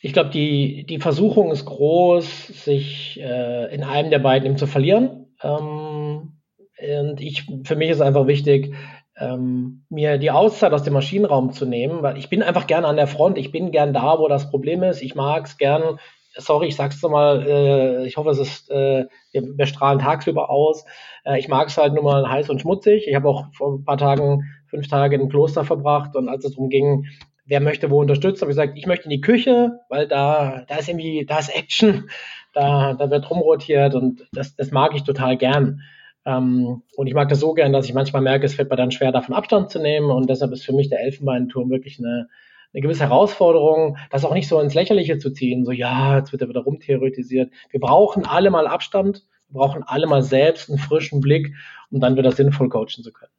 ich 0.00 0.12
glaube, 0.12 0.30
die, 0.30 0.84
die 0.86 0.98
Versuchung 0.98 1.50
ist 1.50 1.64
groß, 1.64 2.48
sich 2.48 3.20
äh, 3.20 3.74
in 3.74 3.82
einem 3.84 4.10
der 4.10 4.18
beiden 4.18 4.46
eben 4.46 4.58
zu 4.58 4.66
verlieren. 4.66 5.34
Ähm, 5.42 6.40
und 6.78 7.20
ich, 7.20 7.46
für 7.64 7.76
mich 7.76 7.90
ist 7.90 8.00
einfach 8.00 8.26
wichtig, 8.26 8.74
ähm, 9.16 9.84
mir 9.88 10.18
die 10.18 10.32
Auszeit 10.32 10.72
aus 10.72 10.82
dem 10.82 10.92
Maschinenraum 10.92 11.52
zu 11.52 11.64
nehmen, 11.66 12.02
weil 12.02 12.18
ich 12.18 12.28
bin 12.28 12.42
einfach 12.42 12.66
gern 12.66 12.84
an 12.84 12.96
der 12.96 13.06
Front, 13.06 13.38
ich 13.38 13.52
bin 13.52 13.70
gern 13.70 13.92
da, 13.92 14.18
wo 14.18 14.26
das 14.28 14.50
Problem 14.50 14.82
ist. 14.82 15.00
Ich 15.00 15.14
mag 15.14 15.46
es 15.46 15.56
gern, 15.56 15.98
sorry, 16.36 16.66
ich 16.66 16.76
sag's 16.76 17.00
mal, 17.02 17.46
äh, 17.46 18.06
ich 18.06 18.16
hoffe, 18.16 18.30
es 18.30 18.38
ist, 18.38 18.70
äh, 18.70 19.06
wir, 19.32 19.42
wir 19.56 19.66
strahlen 19.66 20.00
tagsüber 20.00 20.50
aus. 20.50 20.84
Äh, 21.24 21.38
ich 21.38 21.48
mag 21.48 21.68
es 21.68 21.78
halt 21.78 21.94
nur 21.94 22.02
mal 22.02 22.28
heiß 22.28 22.50
und 22.50 22.60
schmutzig. 22.60 23.06
Ich 23.06 23.14
habe 23.14 23.28
auch 23.28 23.46
vor 23.52 23.74
ein 23.74 23.84
paar 23.84 23.98
Tagen 23.98 24.42
fünf 24.74 24.88
Tage 24.88 25.14
einem 25.14 25.28
Kloster 25.28 25.64
verbracht 25.64 26.16
und 26.16 26.28
als 26.28 26.44
es 26.44 26.52
darum 26.52 26.68
ging, 26.68 27.06
wer 27.46 27.60
möchte 27.60 27.90
wo 27.90 28.00
unterstützen, 28.00 28.42
habe 28.42 28.50
ich 28.50 28.56
gesagt, 28.56 28.76
ich 28.76 28.86
möchte 28.86 29.04
in 29.04 29.10
die 29.10 29.20
Küche, 29.20 29.80
weil 29.88 30.08
da, 30.08 30.64
da 30.66 30.76
ist 30.76 30.88
irgendwie, 30.88 31.24
da 31.26 31.38
ist 31.38 31.54
Action, 31.54 32.10
da, 32.52 32.94
da 32.94 33.10
wird 33.10 33.30
rumrotiert 33.30 33.94
und 33.94 34.26
das, 34.32 34.56
das 34.56 34.72
mag 34.72 34.94
ich 34.94 35.04
total 35.04 35.36
gern. 35.36 35.80
Ähm, 36.26 36.82
und 36.96 37.06
ich 37.06 37.14
mag 37.14 37.28
das 37.28 37.38
so 37.40 37.52
gern, 37.52 37.72
dass 37.72 37.86
ich 37.86 37.94
manchmal 37.94 38.22
merke, 38.22 38.46
es 38.46 38.54
fällt 38.54 38.70
mir 38.70 38.76
dann 38.76 38.90
schwer, 38.90 39.12
davon 39.12 39.34
Abstand 39.34 39.70
zu 39.70 39.78
nehmen 39.78 40.10
und 40.10 40.28
deshalb 40.28 40.52
ist 40.52 40.64
für 40.64 40.72
mich 40.72 40.88
der 40.88 41.00
Elfenbeinturm 41.00 41.70
wirklich 41.70 41.98
eine, 41.98 42.28
eine 42.72 42.80
gewisse 42.80 43.04
Herausforderung, 43.04 43.96
das 44.10 44.24
auch 44.24 44.34
nicht 44.34 44.48
so 44.48 44.58
ins 44.58 44.74
Lächerliche 44.74 45.18
zu 45.18 45.30
ziehen, 45.30 45.64
so 45.64 45.70
ja, 45.70 46.18
jetzt 46.18 46.32
wird 46.32 46.42
er 46.42 46.48
wieder 46.48 46.62
rumtheoretisiert. 46.62 47.52
Wir 47.70 47.80
brauchen 47.80 48.26
alle 48.26 48.50
mal 48.50 48.66
Abstand, 48.66 49.22
wir 49.48 49.60
brauchen 49.60 49.84
alle 49.84 50.06
mal 50.08 50.22
selbst 50.22 50.68
einen 50.68 50.78
frischen 50.78 51.20
Blick, 51.20 51.54
um 51.90 52.00
dann 52.00 52.16
wieder 52.16 52.32
sinnvoll 52.32 52.70
coachen 52.70 53.04
zu 53.04 53.12
können. 53.12 53.30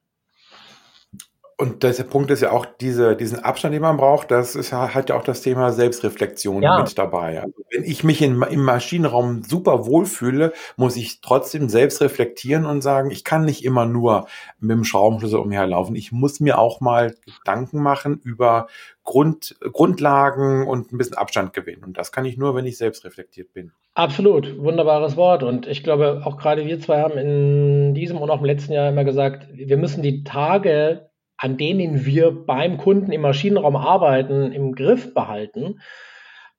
Und 1.58 1.84
der 1.84 1.94
Punkt 2.04 2.32
ist 2.32 2.42
ja 2.42 2.52
auch 2.52 2.66
diese, 2.66 3.16
diesen 3.16 3.40
Abstand, 3.40 3.74
den 3.74 3.82
man 3.82 3.96
braucht, 3.96 4.30
das 4.30 4.56
ist 4.56 4.72
ja, 4.72 4.94
hat 4.94 5.10
ja 5.10 5.16
auch 5.16 5.24
das 5.24 5.42
Thema 5.42 5.72
Selbstreflexion 5.72 6.62
ja. 6.62 6.80
mit 6.80 6.98
dabei. 6.98 7.42
Also 7.42 7.54
wenn 7.72 7.84
ich 7.86 8.04
mich 8.04 8.22
in, 8.22 8.42
im 8.42 8.64
Maschinenraum 8.64 9.42
super 9.42 9.86
wohlfühle, 9.86 10.52
muss 10.76 10.98
ich 10.98 11.22
trotzdem 11.22 11.70
selbst 11.70 12.02
reflektieren 12.02 12.66
und 12.66 12.82
sagen, 12.82 13.10
ich 13.10 13.24
kann 13.24 13.46
nicht 13.46 13.64
immer 13.64 13.86
nur 13.86 14.28
mit 14.60 14.72
dem 14.72 14.84
Schraubenschlüssel 14.84 15.40
umherlaufen. 15.40 15.96
Ich 15.96 16.12
muss 16.12 16.42
mir 16.42 16.60
auch 16.60 16.82
mal 16.82 17.16
Gedanken 17.26 17.82
machen 17.82 18.20
über 18.22 18.68
Grund, 19.06 19.56
Grundlagen 19.72 20.68
und 20.68 20.92
ein 20.92 20.98
bisschen 20.98 21.16
Abstand 21.16 21.54
gewinnen. 21.54 21.86
Und 21.86 21.98
das 21.98 22.12
kann 22.12 22.26
ich 22.26 22.38
nur, 22.38 22.54
wenn 22.56 22.66
ich 22.66 22.78
selbst 22.78 23.06
reflektiert 23.06 23.54
bin. 23.54 23.72
Absolut, 23.94 24.58
wunderbares 24.60 25.16
Wort. 25.16 25.42
Und 25.42 25.68
ich 25.68 25.84
glaube, 25.84 26.24
auch 26.26 26.36
gerade 26.38 26.66
wir 26.66 26.82
zwei 26.82 27.02
haben 27.02 27.18
in 27.18 27.94
diesem 27.94 28.18
und 28.18 28.30
auch 28.30 28.40
im 28.40 28.46
letzten 28.46 28.74
Jahr 28.74 28.90
immer 28.90 29.06
gesagt, 29.06 29.48
wir 29.54 29.78
müssen 29.78 30.04
die 30.04 30.26
Tage 30.26 31.10
an 31.38 31.58
denen 31.58 32.06
wir 32.06 32.32
beim 32.32 32.78
Kunden 32.78 33.12
im 33.12 33.22
Maschinenraum 33.22 33.76
arbeiten, 33.76 34.52
im 34.52 34.74
Griff 34.74 35.14
behalten. 35.14 35.82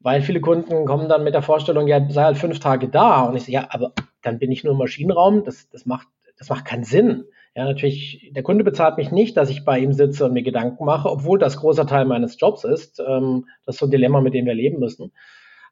Weil 0.01 0.21
viele 0.21 0.41
Kunden 0.41 0.85
kommen 0.85 1.09
dann 1.09 1.25
mit 1.25 1.35
der 1.35 1.43
Vorstellung, 1.43 1.89
ja, 1.89 2.07
sei 2.11 2.23
halt 2.23 2.39
fünf 2.39 2.61
Tage 2.61 2.89
da. 2.89 3.23
Und 3.25 3.37
ich 3.37 3.43
sage, 3.43 3.53
ja, 3.53 3.67
aber 3.71 3.93
dann 4.23 4.39
bin 4.39 4.53
ich 4.53 4.63
nur 4.63 4.75
im 4.75 4.79
Maschinenraum. 4.79 5.45
Das, 5.45 5.69
das, 5.71 5.87
macht, 5.87 6.09
das 6.39 6.49
macht 6.49 6.65
keinen 6.65 6.85
Sinn. 6.85 7.25
Ja, 7.55 7.65
natürlich, 7.65 8.31
der 8.33 8.43
Kunde 8.43 8.65
bezahlt 8.65 8.99
mich 8.99 9.11
nicht, 9.11 9.37
dass 9.37 9.49
ich 9.49 9.65
bei 9.65 9.79
ihm 9.79 9.95
sitze 9.95 10.27
und 10.27 10.35
mir 10.35 10.43
Gedanken 10.43 10.85
mache, 10.85 11.11
obwohl 11.11 11.39
das 11.39 11.57
großer 11.57 11.87
Teil 11.87 12.05
meines 12.05 12.39
Jobs 12.39 12.65
ist. 12.65 13.01
Ähm, 13.01 13.47
das 13.65 13.77
ist 13.77 13.81
so 13.81 13.87
ein 13.87 13.91
Dilemma, 13.91 14.21
mit 14.21 14.35
dem 14.35 14.45
wir 14.45 14.55
leben 14.55 14.79
müssen. 14.79 15.13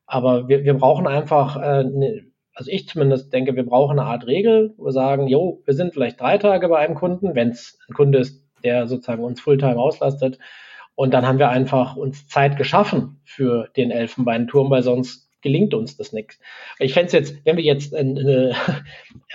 Aber 0.07 0.49
wir, 0.49 0.65
wir 0.65 0.75
brauchen 0.75 1.07
einfach, 1.07 1.61
äh, 1.61 1.85
ne, 1.85 2.23
also 2.55 2.71
ich 2.71 2.89
zumindest 2.89 3.33
denke, 3.33 3.55
wir 3.57 3.67
brauchen 3.67 3.99
eine 3.99 4.09
Art 4.09 4.27
Regel, 4.27 4.73
wo 4.77 4.87
wir 4.87 4.93
sagen, 4.93 5.27
jo, 5.29 5.63
wir 5.67 5.75
sind 5.75 5.93
vielleicht 5.93 6.21
drei 6.21 6.39
Tage 6.39 6.69
bei 6.69 6.79
einem 6.79 6.95
Kunden, 6.95 7.35
wenn 7.35 7.51
es 7.51 7.79
ein 7.89 7.95
Kunde 7.95 8.19
ist, 8.19 8.44
der 8.65 8.89
sozusagen 8.89 9.23
uns 9.23 9.41
Fulltime 9.41 9.79
auslastet. 9.79 10.39
Und 10.97 11.13
dann 11.13 11.27
haben 11.27 11.39
wir 11.39 11.51
einfach 11.51 11.97
uns 11.97 12.29
Zeit 12.29 12.57
geschaffen 12.57 13.21
für 13.25 13.69
den 13.77 13.91
Elfenbeinturm, 13.91 14.71
weil 14.71 14.83
sonst 14.83 15.29
gelingt 15.45 15.75
uns 15.75 15.97
das 15.97 16.13
nichts. 16.13 16.41
Ich 16.79 16.95
fände 16.95 17.09
es 17.09 17.13
jetzt, 17.13 17.45
wenn 17.45 17.57
wir 17.57 17.65
jetzt 17.65 17.93
äh, 17.93 18.53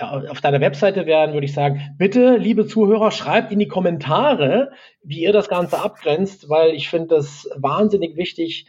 auf 0.00 0.40
deiner 0.40 0.60
Webseite 0.60 1.06
wären, 1.06 1.32
würde 1.32 1.46
ich 1.46 1.54
sagen, 1.54 1.94
bitte, 1.96 2.36
liebe 2.36 2.66
Zuhörer, 2.66 3.12
schreibt 3.12 3.52
in 3.52 3.60
die 3.60 3.68
Kommentare, 3.68 4.72
wie 5.02 5.20
ihr 5.20 5.32
das 5.32 5.48
Ganze 5.48 5.78
abgrenzt, 5.78 6.48
weil 6.48 6.74
ich 6.74 6.88
finde 6.88 7.14
das 7.14 7.48
wahnsinnig 7.56 8.16
wichtig, 8.16 8.66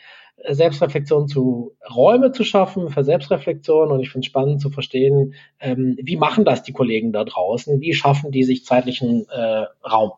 Selbstreflexion 0.47 1.27
zu 1.27 1.75
Räume 1.93 2.31
zu 2.31 2.43
schaffen 2.43 2.89
für 2.89 3.03
Selbstreflexion 3.03 3.91
und 3.91 3.99
ich 3.99 4.09
finde 4.09 4.25
es 4.25 4.29
spannend 4.29 4.61
zu 4.61 4.69
verstehen, 4.69 5.35
ähm, 5.59 5.97
wie 6.01 6.17
machen 6.17 6.45
das 6.45 6.63
die 6.63 6.73
Kollegen 6.73 7.11
da 7.11 7.23
draußen, 7.23 7.79
wie 7.81 7.93
schaffen 7.93 8.31
die 8.31 8.43
sich 8.43 8.65
zeitlichen 8.65 9.27
äh, 9.29 9.65
Raum. 9.87 10.13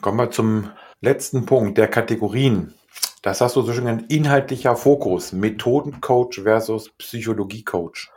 Kommen 0.00 0.18
wir 0.18 0.30
zum 0.30 0.70
letzten 1.00 1.44
Punkt 1.44 1.76
der 1.76 1.88
Kategorien. 1.88 2.74
Das 3.22 3.40
hast 3.40 3.56
du 3.56 3.62
so 3.62 3.72
schön 3.72 3.86
genannt, 3.86 4.12
inhaltlicher 4.12 4.76
Fokus, 4.76 5.32
Methodencoach 5.32 6.40
versus 6.42 6.90
Psychologiecoach. 6.98 8.08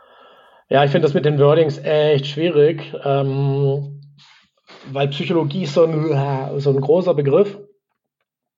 Ja, 0.68 0.84
ich 0.84 0.92
finde 0.92 1.06
das 1.06 1.14
mit 1.14 1.24
den 1.24 1.38
Wordings 1.40 1.78
echt 1.78 2.28
schwierig, 2.28 2.94
ähm, 3.04 4.00
weil 4.92 5.08
Psychologie 5.08 5.64
ist 5.64 5.74
so 5.74 5.84
ein, 5.84 6.60
so 6.60 6.70
ein 6.70 6.80
großer 6.80 7.14
Begriff. 7.14 7.58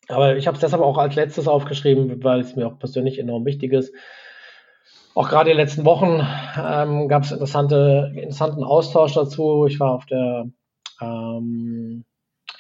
Aber 0.09 0.37
ich 0.37 0.47
habe 0.47 0.57
es 0.57 0.61
deshalb 0.61 0.83
auch 0.83 0.99
als 0.99 1.15
letztes 1.15 1.49
aufgeschrieben, 1.49 2.23
weil 2.23 2.41
es 2.41 2.57
mir 2.57 2.67
auch 2.67 2.79
persönlich 2.79 3.19
enorm 3.19 3.47
wichtig 3.47 3.73
ist. 3.73 3.95
Auch 5.15 5.31
gerade 5.31 5.51
in 5.51 5.57
den 5.57 5.65
letzten 5.65 5.87
Wochen 5.87 6.21
ähm, 6.59 7.09
gab 7.09 7.23
es 7.23 7.33
interessante, 7.33 8.13
interessanten 8.15 8.65
Austausch 8.65 9.15
dazu. 9.15 9.67
Ich 9.67 9.81
war 9.81 9.95
auf 9.95 10.07
der 10.07 10.47
ähm, 11.01 12.05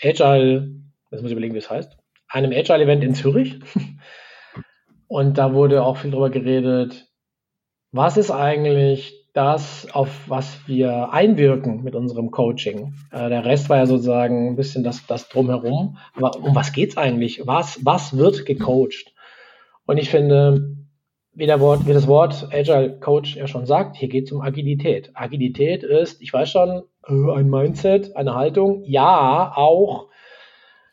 Agile, 0.02 0.70
das 1.10 1.20
muss 1.20 1.30
ich 1.30 1.32
überlegen, 1.32 1.54
wie 1.54 1.58
es 1.58 1.70
heißt, 1.70 1.96
einem 2.28 2.52
Agile-Event 2.52 3.04
in 3.04 3.14
Zürich. 3.14 3.60
Und 5.08 5.38
da 5.38 5.54
wurde 5.54 5.84
auch 5.84 5.98
viel 5.98 6.10
darüber 6.10 6.30
geredet, 6.30 7.06
was 7.92 8.16
ist 8.16 8.30
eigentlich 8.30 9.24
das, 9.34 9.88
auf 9.92 10.28
was 10.28 10.66
wir 10.66 11.12
einwirken 11.12 11.82
mit 11.82 11.94
unserem 11.94 12.30
Coaching. 12.30 12.94
Äh, 13.10 13.28
der 13.28 13.44
Rest 13.44 13.68
war 13.68 13.78
ja 13.78 13.86
sozusagen 13.86 14.48
ein 14.48 14.56
bisschen 14.56 14.84
das, 14.84 15.06
das 15.06 15.28
drumherum. 15.28 15.98
Aber 16.14 16.36
um 16.38 16.54
was 16.54 16.72
geht 16.72 16.90
es 16.90 16.96
eigentlich? 16.96 17.42
Was, 17.44 17.84
was 17.84 18.16
wird 18.16 18.46
gecoacht? 18.46 19.12
Und 19.86 19.98
ich 19.98 20.08
finde, 20.08 20.76
wie, 21.34 21.46
der 21.46 21.60
Wort, 21.60 21.86
wie 21.86 21.92
das 21.92 22.06
Wort 22.06 22.48
Agile 22.52 22.98
Coach 23.00 23.36
ja 23.36 23.46
schon 23.46 23.66
sagt, 23.66 23.96
hier 23.96 24.08
geht 24.08 24.26
es 24.26 24.32
um 24.32 24.40
Agilität. 24.40 25.10
Agilität 25.14 25.82
ist, 25.82 26.22
ich 26.22 26.32
weiß 26.32 26.50
schon, 26.50 26.84
äh, 27.06 27.12
ein 27.12 27.50
Mindset, 27.50 28.16
eine 28.16 28.34
Haltung. 28.34 28.82
Ja, 28.84 29.52
auch, 29.56 30.08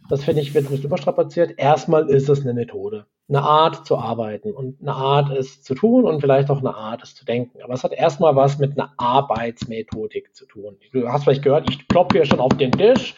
das 0.09 0.23
finde 0.23 0.41
ich, 0.41 0.53
wird 0.53 0.69
nicht 0.69 0.83
überstrapaziert. 0.83 1.53
Erstmal 1.57 2.09
ist 2.09 2.29
es 2.29 2.41
eine 2.41 2.53
Methode, 2.53 3.05
eine 3.29 3.43
Art 3.43 3.85
zu 3.85 3.97
arbeiten 3.97 4.51
und 4.51 4.81
eine 4.81 4.93
Art 4.93 5.31
es 5.31 5.61
zu 5.61 5.75
tun 5.75 6.05
und 6.05 6.21
vielleicht 6.21 6.49
auch 6.49 6.59
eine 6.59 6.75
Art 6.75 7.03
es 7.03 7.15
zu 7.15 7.23
denken. 7.23 7.61
Aber 7.61 7.73
es 7.73 7.83
hat 7.83 7.93
erstmal 7.93 8.35
was 8.35 8.57
mit 8.57 8.77
einer 8.77 8.93
Arbeitsmethodik 8.97 10.35
zu 10.35 10.45
tun. 10.45 10.77
Du 10.91 11.07
hast 11.07 11.23
vielleicht 11.23 11.43
gehört, 11.43 11.69
ich 11.69 11.87
klopfe 11.87 12.17
hier 12.17 12.25
schon 12.25 12.39
auf 12.39 12.57
den 12.57 12.71
Tisch. 12.71 13.15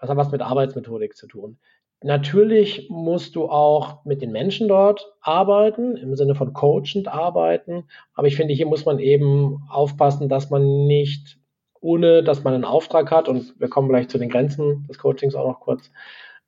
Das 0.00 0.10
hat 0.10 0.16
was 0.16 0.30
mit 0.30 0.42
Arbeitsmethodik 0.42 1.16
zu 1.16 1.26
tun. 1.26 1.58
Natürlich 2.02 2.88
musst 2.90 3.34
du 3.34 3.48
auch 3.48 4.04
mit 4.04 4.20
den 4.20 4.30
Menschen 4.30 4.68
dort 4.68 5.14
arbeiten, 5.22 5.96
im 5.96 6.14
Sinne 6.16 6.34
von 6.34 6.52
coachend 6.52 7.08
arbeiten. 7.08 7.84
Aber 8.14 8.26
ich 8.26 8.36
finde, 8.36 8.52
hier 8.52 8.66
muss 8.66 8.84
man 8.84 8.98
eben 8.98 9.62
aufpassen, 9.70 10.28
dass 10.28 10.50
man 10.50 10.86
nicht, 10.86 11.38
ohne 11.80 12.22
dass 12.22 12.44
man 12.44 12.52
einen 12.52 12.64
Auftrag 12.64 13.10
hat, 13.10 13.28
und 13.28 13.58
wir 13.58 13.68
kommen 13.68 13.88
gleich 13.88 14.08
zu 14.08 14.18
den 14.18 14.28
Grenzen 14.28 14.86
des 14.86 14.98
Coachings 14.98 15.34
auch 15.34 15.48
noch 15.48 15.60
kurz, 15.60 15.90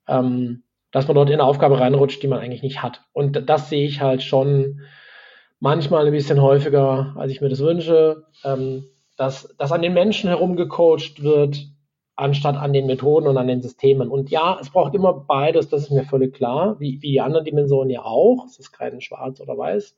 ähm, 0.07 0.63
dass 0.91 1.07
man 1.07 1.15
dort 1.15 1.29
in 1.29 1.35
eine 1.35 1.43
Aufgabe 1.43 1.79
reinrutscht, 1.79 2.21
die 2.21 2.27
man 2.27 2.39
eigentlich 2.39 2.63
nicht 2.63 2.83
hat. 2.83 3.01
Und 3.11 3.49
das 3.49 3.69
sehe 3.69 3.85
ich 3.85 4.01
halt 4.01 4.21
schon 4.21 4.81
manchmal 5.59 6.05
ein 6.05 6.13
bisschen 6.13 6.41
häufiger, 6.41 7.15
als 7.17 7.31
ich 7.31 7.41
mir 7.41 7.49
das 7.49 7.59
wünsche, 7.59 8.25
ähm, 8.43 8.85
dass, 9.17 9.55
dass 9.57 9.71
an 9.71 9.81
den 9.81 9.93
Menschen 9.93 10.29
herumgecoacht 10.29 11.23
wird, 11.23 11.67
anstatt 12.17 12.57
an 12.57 12.73
den 12.73 12.87
Methoden 12.87 13.27
und 13.27 13.37
an 13.37 13.47
den 13.47 13.61
Systemen. 13.61 14.09
Und 14.09 14.29
ja, 14.29 14.57
es 14.59 14.71
braucht 14.71 14.93
immer 14.95 15.13
beides, 15.13 15.69
das 15.69 15.83
ist 15.83 15.91
mir 15.91 16.03
völlig 16.03 16.33
klar, 16.33 16.79
wie, 16.79 17.01
wie 17.01 17.11
die 17.11 17.21
anderen 17.21 17.45
Dimensionen 17.45 17.89
ja 17.89 18.03
auch. 18.03 18.45
Es 18.45 18.59
ist 18.59 18.71
kein 18.71 18.99
Schwarz 18.99 19.39
oder 19.39 19.57
Weiß. 19.57 19.95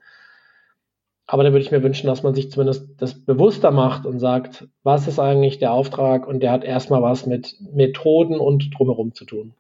Aber 1.26 1.44
da 1.44 1.52
würde 1.52 1.64
ich 1.64 1.72
mir 1.72 1.84
wünschen, 1.84 2.08
dass 2.08 2.24
man 2.24 2.36
sich 2.36 2.52
zumindest 2.52 2.90
das 2.98 3.14
bewusster 3.14 3.72
macht 3.72 4.06
und 4.06 4.20
sagt, 4.20 4.68
was 4.84 5.08
ist 5.08 5.20
eigentlich 5.20 5.60
der 5.60 5.72
Auftrag? 5.72 6.28
Und 6.28 6.42
der 6.42 6.52
hat 6.52 6.64
erstmal 6.64 7.02
was 7.02 7.26
mit 7.26 7.56
Methoden 7.72 8.40
und 8.40 8.72
drumherum 8.78 9.14
zu 9.14 9.26
tun. 9.26 9.54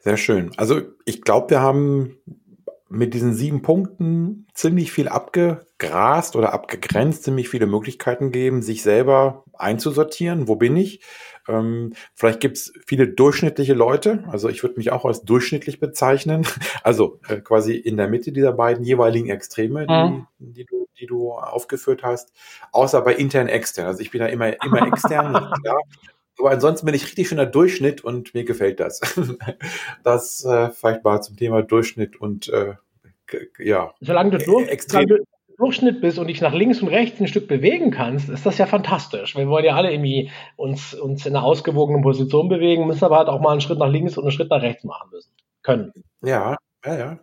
Sehr 0.00 0.16
schön. 0.16 0.50
Also 0.56 0.80
ich 1.04 1.22
glaube, 1.22 1.50
wir 1.50 1.60
haben 1.60 2.18
mit 2.92 3.14
diesen 3.14 3.32
sieben 3.32 3.62
Punkten 3.62 4.46
ziemlich 4.52 4.92
viel 4.92 5.08
abgegrast 5.08 6.36
oder 6.36 6.52
abgegrenzt, 6.52 7.24
ziemlich 7.24 7.48
viele 7.48 7.66
Möglichkeiten 7.66 8.30
gegeben, 8.30 8.60
sich 8.60 8.82
selber 8.82 9.44
einzusortieren. 9.54 10.46
Wo 10.46 10.56
bin 10.56 10.76
ich? 10.76 11.00
Ähm, 11.48 11.94
vielleicht 12.14 12.40
gibt 12.40 12.58
es 12.58 12.72
viele 12.86 13.08
durchschnittliche 13.08 13.72
Leute. 13.72 14.24
Also 14.28 14.50
ich 14.50 14.62
würde 14.62 14.76
mich 14.76 14.92
auch 14.92 15.06
als 15.06 15.22
durchschnittlich 15.22 15.80
bezeichnen. 15.80 16.46
Also 16.84 17.20
äh, 17.28 17.36
quasi 17.36 17.76
in 17.76 17.96
der 17.96 18.08
Mitte 18.08 18.32
dieser 18.32 18.52
beiden 18.52 18.84
jeweiligen 18.84 19.30
Extreme, 19.30 19.86
die, 19.86 19.92
mhm. 19.92 20.26
die, 20.38 20.64
du, 20.64 20.88
die 20.98 21.06
du 21.06 21.32
aufgeführt 21.32 22.02
hast. 22.02 22.32
Außer 22.72 23.00
bei 23.02 23.14
intern 23.14 23.48
extern. 23.48 23.86
Also 23.86 24.00
ich 24.00 24.10
bin 24.10 24.20
da 24.20 24.26
immer, 24.26 24.52
immer 24.64 24.86
extern, 24.86 25.32
klar. 25.62 25.80
Aber 26.38 26.50
ansonsten 26.50 26.86
bin 26.86 26.94
ich 26.94 27.04
richtig 27.04 27.28
schöner 27.28 27.46
Durchschnitt 27.46 28.02
und 28.02 28.34
mir 28.34 28.44
gefällt 28.44 28.80
das. 28.80 29.00
das 30.02 30.44
äh, 30.44 30.70
vielleicht 30.70 31.04
mal 31.04 31.20
zum 31.22 31.36
Thema 31.36 31.62
Durchschnitt 31.62 32.20
und 32.20 32.48
äh, 32.48 32.74
ja. 33.58 33.94
Solange 34.00 34.30
du, 34.30 34.38
durch, 34.38 34.68
extrem. 34.68 35.08
solange 35.08 35.20
du 35.20 35.24
Durchschnitt 35.58 36.00
bist 36.00 36.18
und 36.18 36.26
dich 36.26 36.40
nach 36.40 36.54
links 36.54 36.82
und 36.82 36.88
rechts 36.88 37.20
ein 37.20 37.28
Stück 37.28 37.48
bewegen 37.48 37.90
kannst, 37.90 38.28
ist 38.28 38.44
das 38.44 38.58
ja 38.58 38.66
fantastisch. 38.66 39.36
Wir 39.36 39.48
wollen 39.48 39.64
ja 39.64 39.74
alle 39.74 39.92
irgendwie 39.92 40.30
uns, 40.56 40.94
uns 40.94 41.24
in 41.26 41.36
einer 41.36 41.44
ausgewogenen 41.44 42.02
Position 42.02 42.48
bewegen, 42.48 42.86
müssen 42.86 43.04
aber 43.04 43.18
halt 43.18 43.28
auch 43.28 43.40
mal 43.40 43.52
einen 43.52 43.60
Schritt 43.60 43.78
nach 43.78 43.90
links 43.90 44.16
und 44.16 44.24
einen 44.24 44.32
Schritt 44.32 44.50
nach 44.50 44.62
rechts 44.62 44.84
machen 44.84 45.10
müssen. 45.12 45.30
Können. 45.62 45.92
Ja, 46.22 46.56
ja, 46.84 46.96
ja. 46.96 47.18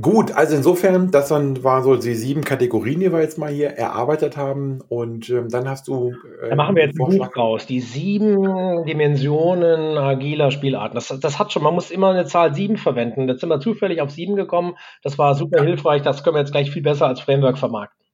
Gut, 0.00 0.32
also 0.32 0.56
insofern, 0.56 1.10
das 1.12 1.30
waren 1.30 1.82
so 1.84 1.96
die 1.96 2.14
sieben 2.14 2.42
Kategorien, 2.42 2.98
die 2.98 3.12
wir 3.12 3.20
jetzt 3.20 3.38
mal 3.38 3.50
hier 3.50 3.68
erarbeitet 3.70 4.36
haben. 4.36 4.80
Und 4.88 5.30
ähm, 5.30 5.48
dann 5.48 5.68
hast 5.68 5.86
du. 5.86 6.14
Äh, 6.42 6.50
da 6.50 6.56
machen 6.56 6.74
wir 6.74 6.84
jetzt 6.84 7.00
ein 7.00 7.18
Buch 7.18 7.36
raus. 7.36 7.66
Die 7.66 7.80
sieben 7.80 8.84
Dimensionen 8.84 9.96
agiler 9.96 10.50
Spielarten. 10.50 10.96
Das, 10.96 11.08
das 11.20 11.38
hat 11.38 11.52
schon, 11.52 11.62
man 11.62 11.74
muss 11.74 11.92
immer 11.92 12.10
eine 12.10 12.24
Zahl 12.24 12.54
sieben 12.54 12.76
verwenden. 12.76 13.28
Jetzt 13.28 13.40
sind 13.40 13.50
wir 13.50 13.60
zufällig 13.60 14.00
auf 14.00 14.10
sieben 14.10 14.34
gekommen. 14.34 14.74
Das 15.02 15.16
war 15.16 15.34
super 15.36 15.58
ja. 15.58 15.64
hilfreich. 15.64 16.02
Das 16.02 16.24
können 16.24 16.34
wir 16.34 16.40
jetzt 16.40 16.52
gleich 16.52 16.70
viel 16.72 16.82
besser 16.82 17.06
als 17.06 17.20
Framework 17.20 17.58
vermarkten. 17.58 18.07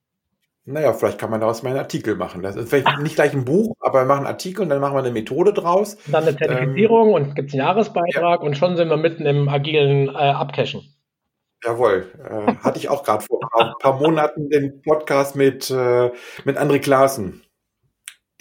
Naja, 0.67 0.95
vielleicht 0.95 1.19
kann 1.19 1.31
man 1.31 1.41
daraus 1.41 1.63
mal 1.63 1.71
einen 1.71 1.79
Artikel 1.79 2.17
machen. 2.17 2.43
Das 2.43 2.57
ist 2.57 2.71
vielleicht 2.71 2.99
nicht 3.01 3.17
gleich 3.17 3.35
ein 3.35 3.45
Buch, 3.45 3.75
aber 3.81 4.01
wir 4.01 4.07
machen 4.07 4.21
einen 4.21 4.29
Artikel 4.29 4.63
und 4.63 4.71
dann 4.71 4.81
machen 4.81 4.95
wir 4.95 5.01
eine 5.01 5.11
Methode 5.11 5.53
draus. 5.53 5.99
dann 6.07 6.23
eine 6.23 6.37
Zertifizierung 6.37 7.09
ähm, 7.09 7.15
und 7.15 7.35
gibt 7.35 7.49
es 7.49 7.55
einen 7.55 7.67
Jahresbeitrag 7.67 8.41
ja. 8.41 8.47
und 8.47 8.57
schon 8.57 8.77
sind 8.77 8.89
wir 8.89 8.97
mitten 8.97 9.27
im 9.27 9.49
agilen 9.51 10.09
äh, 10.09 10.13
Abcachen. 10.13 10.83
Jawohl. 11.63 12.07
Äh, 12.19 12.55
hatte 12.63 12.79
ich 12.79 12.89
auch 12.89 13.03
gerade 13.03 13.25
vor 13.25 13.41
ein 13.59 13.73
paar 13.79 13.99
Monaten 13.99 14.49
den 14.49 14.81
Podcast 14.81 15.37
mit, 15.37 15.71
äh, 15.71 16.11
mit 16.45 16.59
André 16.59 16.79
Klaassen, 16.79 17.43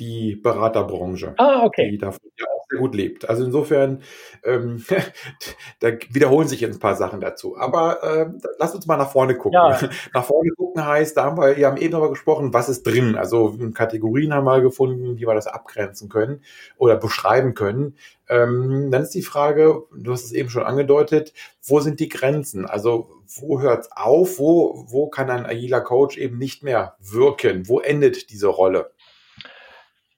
die 0.03 0.35
Beraterbranche. 0.35 1.33
Ah, 1.37 1.63
okay. 1.63 1.91
Die 1.91 1.97
davon 1.97 2.19
ja 2.37 2.45
auch 2.47 2.65
sehr 2.69 2.79
gut 2.79 2.95
lebt. 2.95 3.29
Also 3.29 3.45
insofern, 3.45 4.01
ähm, 4.43 4.83
da 5.79 5.91
wiederholen 6.09 6.47
sich 6.47 6.61
jetzt 6.61 6.75
ein 6.75 6.79
paar 6.79 6.95
Sachen 6.95 7.21
dazu. 7.21 7.57
Aber 7.57 8.03
äh, 8.03 8.25
lass 8.59 8.75
uns 8.75 8.85
mal 8.85 8.97
nach 8.97 9.11
vorne 9.11 9.35
gucken. 9.35 9.53
Ja. 9.53 9.79
Nach 10.13 10.25
vorne 10.25 10.49
gucken 10.51 10.85
heißt, 10.85 11.17
da 11.17 11.23
haben 11.25 11.37
wir, 11.37 11.55
wir 11.55 11.67
haben 11.67 11.77
eben 11.77 11.91
darüber 11.91 12.09
gesprochen, 12.09 12.53
was 12.53 12.69
ist 12.69 12.83
drin. 12.83 13.15
Also 13.15 13.57
Kategorien 13.73 14.33
haben 14.33 14.45
wir 14.45 14.61
gefunden, 14.61 15.17
wie 15.17 15.27
wir 15.27 15.33
das 15.33 15.47
abgrenzen 15.47 16.09
können 16.09 16.41
oder 16.77 16.95
beschreiben 16.97 17.53
können. 17.53 17.95
Ähm, 18.27 18.89
dann 18.91 19.03
ist 19.03 19.13
die 19.13 19.21
Frage, 19.21 19.83
du 19.95 20.11
hast 20.11 20.25
es 20.25 20.31
eben 20.31 20.49
schon 20.49 20.63
angedeutet, 20.63 21.33
wo 21.65 21.79
sind 21.79 21.99
die 21.99 22.09
Grenzen? 22.09 22.65
Also 22.65 23.09
wo 23.27 23.61
hört 23.61 23.85
es 23.85 23.91
auf? 23.91 24.39
Wo, 24.39 24.85
wo 24.87 25.07
kann 25.07 25.29
ein 25.29 25.45
agiler 25.45 25.81
Coach 25.81 26.17
eben 26.17 26.37
nicht 26.37 26.63
mehr 26.63 26.95
wirken? 26.99 27.67
Wo 27.67 27.79
endet 27.79 28.29
diese 28.31 28.47
Rolle? 28.47 28.91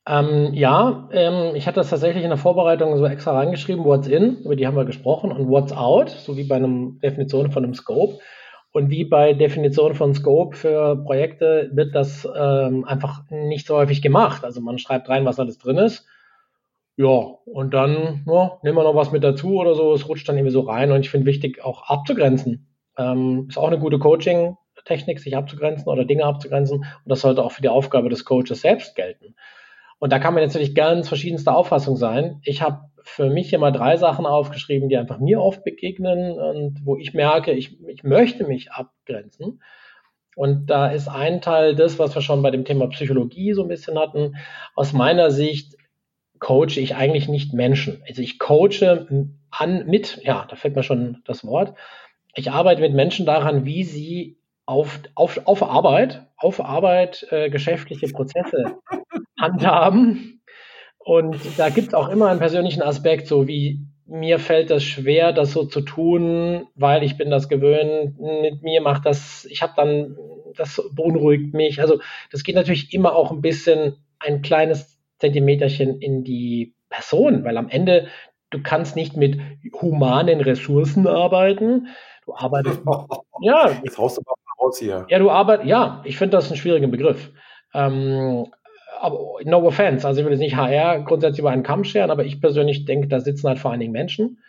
Ähm, 0.08 0.54
ja, 0.54 1.10
ähm, 1.12 1.56
ich 1.56 1.66
hatte 1.66 1.80
das 1.80 1.90
tatsächlich 1.90 2.24
in 2.24 2.30
der 2.30 2.38
Vorbereitung 2.38 2.96
so 2.98 3.06
extra 3.06 3.32
reingeschrieben, 3.32 3.86
What's 3.86 4.08
in, 4.08 4.38
über 4.44 4.56
die 4.56 4.68
haben 4.68 4.78
wir 4.78 4.86
gesprochen, 4.86 5.32
und 5.32 5.50
What's 5.50 5.74
out, 5.74 6.10
so 6.10 6.38
wie 6.38 6.44
bei 6.44 6.56
einer 6.56 6.92
Definition 7.02 7.52
von 7.52 7.64
einem 7.64 7.74
Scope. 7.74 8.20
Und 8.72 8.90
wie 8.90 9.06
bei 9.06 9.34
Definition 9.34 9.96
von 9.96 10.14
Scope 10.14 10.56
für 10.56 10.98
Projekte 10.98 11.70
wird 11.72 11.96
das 11.96 12.28
ähm, 12.38 12.84
einfach 12.84 13.22
nicht 13.30 13.66
so 13.66 13.78
häufig 13.78 14.02
gemacht. 14.02 14.44
Also 14.44 14.60
man 14.60 14.78
schreibt 14.78 15.08
rein, 15.08 15.24
was 15.24 15.40
alles 15.40 15.58
drin 15.58 15.78
ist. 15.78 16.06
Ja, 16.98 17.38
und 17.46 17.74
dann 17.74 18.26
ja, 18.28 18.60
nehmen 18.64 18.78
wir 18.78 18.84
noch 18.84 18.96
was 18.96 19.14
mit 19.14 19.24
dazu 19.24 19.56
oder 19.56 19.76
so. 19.76 19.94
Es 19.94 20.10
rutscht 20.10 20.28
dann 20.28 20.36
irgendwie 20.36 20.52
so 20.52 20.60
rein. 20.60 20.92
Und 20.92 21.00
ich 21.00 21.10
finde 21.10 21.26
wichtig, 21.26 21.64
auch 21.64 21.90
abzugrenzen. 21.90 22.68
Ähm, 22.98 23.46
ist 23.48 23.58
auch 23.58 23.68
eine 23.68 23.80
gute 23.80 23.98
Coaching-Technik, 23.98 25.22
sich 25.22 25.38
abzugrenzen 25.38 25.88
oder 25.88 26.04
Dinge 26.04 26.26
abzugrenzen. 26.26 26.80
Und 26.80 26.88
das 27.06 27.22
sollte 27.22 27.46
auch 27.46 27.54
für 27.54 27.62
die 27.62 27.70
Aufgabe 27.70 28.10
des 28.10 28.26
Coaches 28.26 28.60
selbst 28.60 28.98
gelten. 28.98 29.36
Und 30.06 30.12
da 30.12 30.20
kann 30.20 30.36
man 30.36 30.44
natürlich 30.44 30.76
ganz 30.76 31.08
verschiedenster 31.08 31.58
Auffassung 31.58 31.98
sein. 31.98 32.40
Ich 32.44 32.62
habe 32.62 32.92
für 33.02 33.28
mich 33.28 33.52
immer 33.54 33.72
drei 33.72 33.98
Sachen 33.98 34.28
aufgeschrieben, 34.28 34.88
die 34.88 34.98
einfach 34.98 35.18
mir 35.18 35.42
oft 35.42 35.64
begegnen 35.64 36.38
und 36.38 36.86
wo 36.86 36.96
ich 36.96 37.16
merke, 37.16 37.54
ich, 37.54 37.82
ich 37.88 38.04
möchte 38.04 38.46
mich 38.46 38.72
abgrenzen. 38.72 39.64
Und 40.36 40.68
da 40.68 40.92
ist 40.92 41.08
ein 41.08 41.42
Teil 41.42 41.74
das, 41.74 41.98
was 41.98 42.14
wir 42.14 42.22
schon 42.22 42.44
bei 42.44 42.52
dem 42.52 42.66
Thema 42.66 42.86
Psychologie 42.90 43.54
so 43.54 43.64
ein 43.64 43.68
bisschen 43.68 43.98
hatten. 43.98 44.36
Aus 44.76 44.94
meiner 44.94 45.32
Sicht 45.32 45.76
coache 46.38 46.78
ich 46.80 46.94
eigentlich 46.96 47.28
nicht 47.28 47.54
Menschen. 47.54 48.04
Also 48.08 48.22
ich 48.22 48.38
coache 48.38 49.08
an 49.50 49.88
mit, 49.88 50.22
ja, 50.24 50.46
da 50.48 50.56
fällt 50.56 50.76
mir 50.76 50.84
schon 50.84 51.24
das 51.26 51.44
Wort. 51.48 51.74
Ich 52.36 52.52
arbeite 52.52 52.82
mit 52.82 52.94
Menschen 52.94 53.26
daran, 53.26 53.66
wie 53.66 53.84
sie 53.84 54.38
auf, 54.66 55.00
auf, 55.16 55.42
auf 55.46 55.64
Arbeit, 55.64 56.28
auf 56.38 56.64
Arbeit 56.64 57.28
äh, 57.32 57.50
geschäftliche 57.50 58.08
Prozesse 58.08 58.78
handhaben. 59.40 60.42
Und 60.98 61.38
da 61.58 61.70
gibt 61.70 61.90
es 61.90 61.94
auch 61.94 62.10
immer 62.10 62.30
einen 62.30 62.40
persönlichen 62.40 62.82
Aspekt, 62.82 63.28
so 63.28 63.48
wie 63.48 63.80
mir 64.08 64.40
fällt 64.40 64.70
das 64.70 64.84
schwer, 64.84 65.34
das 65.34 65.52
so 65.52 65.66
zu 65.66 65.82
tun, 65.82 66.68
weil 66.76 67.04
ich 67.04 67.18
bin 67.18 67.30
das 67.30 67.50
gewöhnt. 67.50 68.20
Mit 68.20 68.62
mir 68.62 68.82
macht 68.82 69.06
das, 69.06 69.46
ich 69.46 69.62
habe 69.62 69.74
dann, 69.76 70.18
das 70.56 70.82
beunruhigt 70.94 71.54
mich. 71.54 71.82
Also 71.82 72.00
das 72.32 72.44
geht 72.44 72.56
natürlich 72.56 72.94
immer 72.94 73.16
auch 73.16 73.32
ein 73.32 73.42
bisschen 73.42 73.98
ein 74.20 74.42
kleines 74.42 75.00
Zentimeterchen 75.20 76.02
in 76.02 76.24
die 76.24 76.76
Person, 76.90 77.44
weil 77.44 77.58
am 77.58 77.70
Ende 77.70 78.08
du 78.52 78.62
kannst 78.62 78.96
nicht 78.96 79.18
mit 79.18 79.40
humanen 79.82 80.40
Ressourcen 80.42 81.08
arbeiten. 81.08 81.88
Du 82.26 82.36
arbeitest. 82.36 82.82
ja. 83.42 83.72
Jetzt 83.84 83.98
haust 83.98 84.18
du 84.18 84.22
raus 84.66 84.80
hier. 84.80 85.06
Ja, 85.10 85.20
du 85.20 85.30
arbeitest. 85.30 85.70
Ja, 85.70 86.02
ich 86.04 86.18
finde 86.18 86.38
das 86.38 86.48
einen 86.48 86.58
schwierigen 86.58 86.92
Begriff. 86.92 87.32
Ähm, 87.74 88.48
aber 89.00 89.20
no 89.44 89.66
offense, 89.66 90.08
also 90.08 90.20
ich 90.20 90.26
will 90.26 90.34
jetzt 90.34 90.42
nicht 90.42 90.56
HR 90.56 91.02
grundsätzlich 91.02 91.40
über 91.40 91.52
einen 91.52 91.64
Kamm 91.64 91.84
scheren, 91.84 92.12
aber 92.12 92.26
ich 92.26 92.42
persönlich 92.42 92.86
denke, 92.86 93.08
da 93.08 93.20
sitzen 93.20 93.48
halt 93.48 93.60
vor 93.60 93.72
allen 93.72 93.80
Dingen 93.80 93.92
Menschen. 93.92 94.40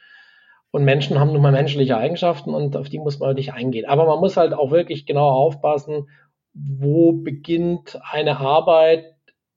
Und 0.70 0.84
Menschen 0.84 1.18
haben 1.18 1.32
nun 1.32 1.42
mal 1.42 1.52
menschliche 1.52 1.96
Eigenschaften 1.96 2.52
und 2.52 2.76
auf 2.76 2.88
die 2.88 2.98
muss 2.98 3.18
man 3.18 3.28
halt 3.28 3.38
nicht 3.38 3.52
eingehen. 3.52 3.86
Aber 3.86 4.06
man 4.06 4.20
muss 4.20 4.36
halt 4.36 4.52
auch 4.52 4.70
wirklich 4.70 5.06
genau 5.06 5.28
aufpassen, 5.30 6.08
wo 6.52 7.12
beginnt 7.12 7.98
eine 8.10 8.38
Arbeit, 8.38 9.14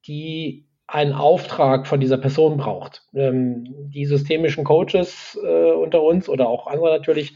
die 0.08 0.66
einen 0.88 1.14
Auftrag 1.14 1.88
von 1.88 2.00
dieser 2.00 2.18
Person 2.18 2.58
braucht. 2.58 3.04
Ähm, 3.14 3.66
die 3.94 4.06
systemischen 4.06 4.64
Coaches 4.64 5.40
äh, 5.44 5.72
unter 5.72 6.02
uns 6.02 6.30
oder 6.30 6.48
auch 6.48 6.68
andere 6.68 6.90
natürlich 6.90 7.36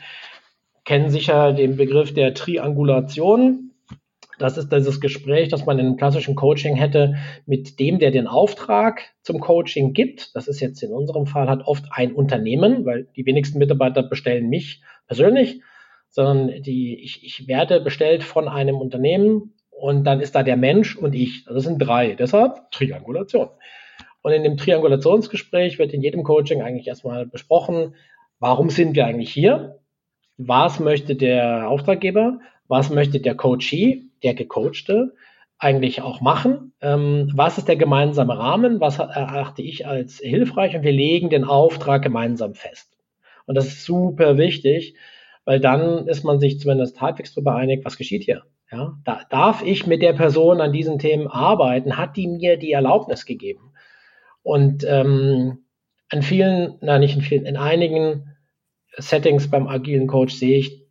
kennen 0.86 1.10
sicher 1.10 1.54
den 1.54 1.78
Begriff 1.78 2.14
der 2.14 2.34
Triangulation. 2.34 3.72
Das 4.40 4.58
ist 4.58 4.72
dieses 4.72 5.00
Gespräch, 5.00 5.50
das 5.50 5.66
man 5.66 5.80
in 5.80 5.86
einem 5.86 5.98
klassischen 5.98 6.36
Coaching 6.36 6.76
hätte 6.76 7.16
mit 7.46 7.80
dem, 7.80 8.00
der 8.00 8.12
den 8.12 8.28
Auftrag 8.28 9.02
zum 9.22 9.40
Coaching 9.40 9.94
gibt. 9.94 10.36
Das 10.36 10.48
ist 10.48 10.60
jetzt 10.60 10.82
in 10.82 10.92
unserem 10.92 11.28
Fall 11.28 11.48
hat 11.48 11.66
oft 11.66 11.86
ein 11.92 12.14
Unternehmen, 12.14 12.86
weil 12.86 13.08
die 13.16 13.26
wenigsten 13.26 13.60
Mitarbeiter 13.60 14.04
bestellen 14.04 14.50
mich 14.50 14.82
persönlich, 15.08 15.62
sondern 16.10 16.62
die, 16.62 17.02
ich, 17.02 17.24
ich 17.24 17.48
werde 17.48 17.80
bestellt 17.80 18.24
von 18.24 18.48
einem 18.48 18.78
Unternehmen 18.78 19.54
und 19.70 20.04
dann 20.04 20.20
ist 20.20 20.36
da 20.36 20.44
der 20.44 20.58
Mensch 20.58 20.96
und 20.96 21.14
ich. 21.14 21.46
Das 21.46 21.64
sind 21.64 21.80
drei. 21.80 22.16
Deshalb 22.16 22.72
Triangulation. 22.72 23.50
Und 24.22 24.32
in 24.32 24.44
dem 24.44 24.58
Triangulationsgespräch 24.58 25.78
wird 25.78 25.94
in 25.94 26.02
jedem 26.02 26.24
Coaching 26.24 26.62
eigentlich 26.62 26.88
erstmal 26.88 27.26
besprochen, 27.26 27.96
warum 28.40 28.70
sind 28.70 28.96
wir 28.96 29.06
eigentlich 29.06 29.32
hier? 29.32 29.83
Was 30.38 30.80
möchte 30.80 31.16
der 31.16 31.70
Auftraggeber? 31.70 32.40
Was 32.68 32.90
möchte 32.90 33.20
der 33.20 33.36
Coachee? 33.36 34.10
der 34.24 34.34
Gecoachte 34.34 35.14
eigentlich 35.60 36.02
auch 36.02 36.22
machen. 36.22 36.74
Ähm, 36.82 37.32
was 37.34 37.58
ist 37.58 37.68
der 37.68 37.76
gemeinsame 37.76 38.38
Rahmen? 38.38 38.80
Was 38.80 39.00
erachte 39.00 39.62
ich 39.62 39.86
als 39.86 40.18
hilfreich? 40.18 40.76
Und 40.76 40.84
wir 40.84 40.92
legen 40.92 41.30
den 41.30 41.44
Auftrag 41.44 42.02
gemeinsam 42.02 42.56
fest. 42.56 42.98
Und 43.46 43.56
das 43.56 43.68
ist 43.68 43.86
super 43.86 44.38
wichtig, 44.38 44.96
weil 45.46 45.60
dann 45.60 46.08
ist 46.08 46.24
man 46.24 46.40
sich 46.40 46.60
zumindest 46.60 47.00
halbwegs 47.02 47.34
darüber 47.34 47.56
einig, 47.56 47.86
was 47.86 47.98
geschieht 47.98 48.24
hier. 48.24 48.44
Ja, 48.72 48.98
da, 49.06 49.22
darf 49.30 49.64
ich 49.64 49.86
mit 49.86 50.02
der 50.02 50.14
Person 50.14 50.60
an 50.60 50.74
diesen 50.74 50.98
Themen 51.00 51.28
arbeiten? 51.28 51.98
Hat 51.98 52.18
die 52.18 52.28
mir 52.28 52.58
die 52.58 52.72
Erlaubnis 52.72 53.26
gegeben? 53.26 53.74
Und 54.42 54.84
ähm, 54.88 55.60
an 56.10 56.22
vielen, 56.22 56.76
na 56.82 56.98
nicht 56.98 57.16
in 57.16 57.22
vielen, 57.22 57.46
in 57.46 57.58
einigen 57.58 58.33
Settings 58.98 59.50
beim 59.50 59.68
agilen 59.68 60.08
Coach 60.08 60.34
sehe 60.34 60.58
ich, 60.58 60.86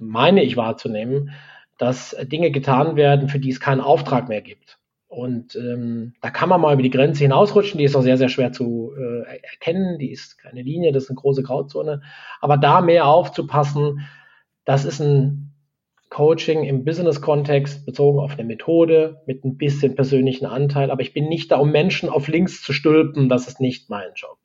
meine 0.00 0.42
ich 0.42 0.56
wahrzunehmen, 0.56 1.30
dass 1.78 2.16
Dinge 2.22 2.50
getan 2.50 2.96
werden, 2.96 3.28
für 3.28 3.38
die 3.38 3.50
es 3.50 3.60
keinen 3.60 3.80
Auftrag 3.80 4.28
mehr 4.28 4.42
gibt. 4.42 4.78
Und 5.08 5.56
ähm, 5.56 6.12
da 6.20 6.30
kann 6.30 6.50
man 6.50 6.60
mal 6.60 6.74
über 6.74 6.82
die 6.82 6.90
Grenze 6.90 7.24
hinausrutschen, 7.24 7.78
die 7.78 7.84
ist 7.84 7.96
auch 7.96 8.02
sehr, 8.02 8.18
sehr 8.18 8.28
schwer 8.28 8.52
zu 8.52 8.92
äh, 8.96 9.38
erkennen, 9.42 9.98
die 9.98 10.10
ist 10.10 10.38
keine 10.38 10.62
Linie, 10.62 10.92
das 10.92 11.04
ist 11.04 11.10
eine 11.10 11.16
große 11.16 11.42
Grauzone. 11.42 12.02
Aber 12.40 12.58
da 12.58 12.82
mehr 12.82 13.06
aufzupassen, 13.06 14.06
das 14.66 14.84
ist 14.84 15.00
ein 15.00 15.54
Coaching 16.10 16.64
im 16.64 16.84
Business-Kontext 16.84 17.86
bezogen 17.86 18.18
auf 18.18 18.32
eine 18.32 18.44
Methode 18.44 19.22
mit 19.26 19.44
ein 19.44 19.56
bisschen 19.56 19.94
persönlichen 19.94 20.46
Anteil. 20.46 20.90
Aber 20.90 21.00
ich 21.00 21.14
bin 21.14 21.28
nicht 21.28 21.50
da, 21.50 21.56
um 21.56 21.70
Menschen 21.70 22.10
auf 22.10 22.28
links 22.28 22.62
zu 22.62 22.72
stülpen, 22.72 23.30
das 23.30 23.48
ist 23.48 23.60
nicht 23.60 23.88
mein 23.88 24.10
Job. 24.14 24.38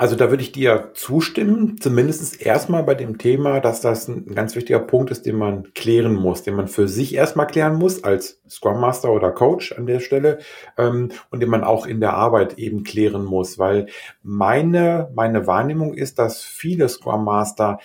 Also 0.00 0.16
da 0.16 0.30
würde 0.30 0.42
ich 0.42 0.50
dir 0.50 0.92
zustimmen, 0.94 1.76
zumindest 1.78 2.40
erstmal 2.40 2.84
bei 2.84 2.94
dem 2.94 3.18
Thema, 3.18 3.60
dass 3.60 3.82
das 3.82 4.08
ein 4.08 4.34
ganz 4.34 4.56
wichtiger 4.56 4.78
Punkt 4.78 5.10
ist, 5.10 5.26
den 5.26 5.36
man 5.36 5.74
klären 5.74 6.14
muss, 6.14 6.42
den 6.42 6.54
man 6.54 6.68
für 6.68 6.88
sich 6.88 7.14
erstmal 7.14 7.46
klären 7.46 7.74
muss 7.74 8.02
als 8.02 8.40
Scrum 8.48 8.80
Master 8.80 9.12
oder 9.12 9.30
Coach 9.30 9.72
an 9.76 9.84
der 9.84 10.00
Stelle 10.00 10.38
ähm, 10.78 11.10
und 11.30 11.40
den 11.40 11.50
man 11.50 11.64
auch 11.64 11.84
in 11.84 12.00
der 12.00 12.14
Arbeit 12.14 12.56
eben 12.56 12.82
klären 12.82 13.26
muss, 13.26 13.58
weil 13.58 13.88
meine, 14.22 15.10
meine 15.14 15.46
Wahrnehmung 15.46 15.92
ist, 15.92 16.18
dass 16.18 16.42
viele 16.42 16.88
Scrum 16.88 17.26
Master 17.26 17.78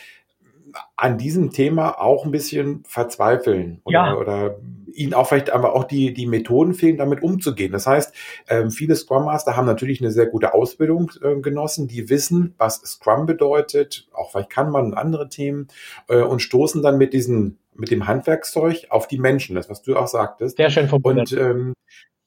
an 0.96 1.18
diesem 1.18 1.52
Thema 1.52 2.00
auch 2.00 2.24
ein 2.24 2.32
bisschen 2.32 2.86
verzweifeln 2.88 3.82
oder, 3.84 3.94
ja. 3.94 4.16
oder 4.16 4.56
ihnen 4.96 5.14
auch 5.14 5.28
vielleicht 5.28 5.50
aber 5.50 5.76
auch 5.76 5.84
die, 5.84 6.14
die 6.14 6.26
Methoden 6.26 6.74
fehlen, 6.74 6.98
damit 6.98 7.22
umzugehen. 7.22 7.72
Das 7.72 7.88
heißt, 7.88 8.14
ähm, 8.48 8.72
viele 8.72 8.96
Scrum 8.96 9.26
Master 9.26 9.56
haben 9.56 9.66
natürlich 9.66 10.02
eine 10.02 10.12
sehr 10.12 10.26
gute 10.26 10.54
Ausbildung 10.54 11.12
äh, 11.22 11.36
genossen, 11.40 11.88
die 11.88 12.10
wissen, 12.10 12.56
was 12.58 12.82
Scrum 12.82 13.26
bedeutet, 13.26 14.08
auch 14.14 14.32
vielleicht 14.32 14.50
kann 14.50 14.72
man 14.72 14.94
andere 14.94 15.30
Themen 15.30 15.68
äh, 16.08 16.22
und 16.22 16.42
stoßen 16.42 16.82
dann 16.82 16.98
mit 16.98 17.14
diesen 17.14 17.58
mit 17.78 17.92
dem 17.92 18.08
Handwerkszeug 18.08 18.88
auf 18.90 19.08
die 19.08 19.18
Menschen, 19.18 19.56
das 19.56 19.70
was 19.70 19.82
du 19.82 19.98
auch 19.98 20.08
sagtest. 20.08 20.56
Sehr 20.58 20.70
schön 20.70 20.88
verbunden. 20.88 21.20
Und 21.20 21.32
ähm, 21.34 21.74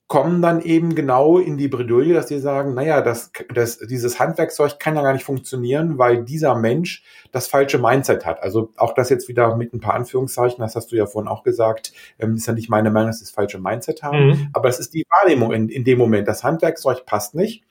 kommen 0.09 0.41
dann 0.41 0.63
eben 0.63 0.95
genau 0.95 1.39
in 1.39 1.59
die 1.59 1.69
Bredouille, 1.69 2.15
dass 2.15 2.27
die 2.27 2.39
sagen, 2.39 2.73
naja, 2.73 3.03
das, 3.03 3.31
das, 3.55 3.79
dieses 3.79 4.19
Handwerkzeug 4.19 4.81
kann 4.81 4.97
ja 4.97 5.03
gar 5.03 5.13
nicht 5.13 5.25
funktionieren, 5.25 5.99
weil 5.99 6.25
dieser 6.25 6.55
Mensch 6.55 7.05
das 7.31 7.47
falsche 7.47 7.79
Mindset 7.79 8.25
hat. 8.25 8.43
Also 8.43 8.73
auch 8.79 8.95
das 8.95 9.11
jetzt 9.11 9.29
wieder 9.29 9.55
mit 9.55 9.75
ein 9.75 9.81
paar 9.81 9.93
Anführungszeichen, 9.93 10.61
das 10.61 10.75
hast 10.77 10.91
du 10.93 10.97
ja 10.97 11.05
vorhin 11.05 11.29
auch 11.29 11.43
gesagt, 11.43 11.93
ähm, 12.19 12.37
ist 12.37 12.47
ja 12.47 12.55
nicht 12.55 12.71
meine 12.71 12.91
Meinung, 12.91 13.09
dass 13.09 13.19
sie 13.19 13.27
das 13.27 13.33
falsche 13.33 13.59
Mindset 13.59 14.03
haben, 14.03 14.29
mhm. 14.29 14.49
aber 14.55 14.71
es 14.71 14.81
ist 14.81 14.95
die 14.95 15.05
Wahrnehmung 15.11 15.53
in, 15.53 15.69
in 15.69 15.85
dem 15.85 15.99
Moment. 15.99 16.27
Das 16.27 16.43
Handwerkzeug 16.43 17.05
passt 17.05 17.35
nicht, 17.35 17.65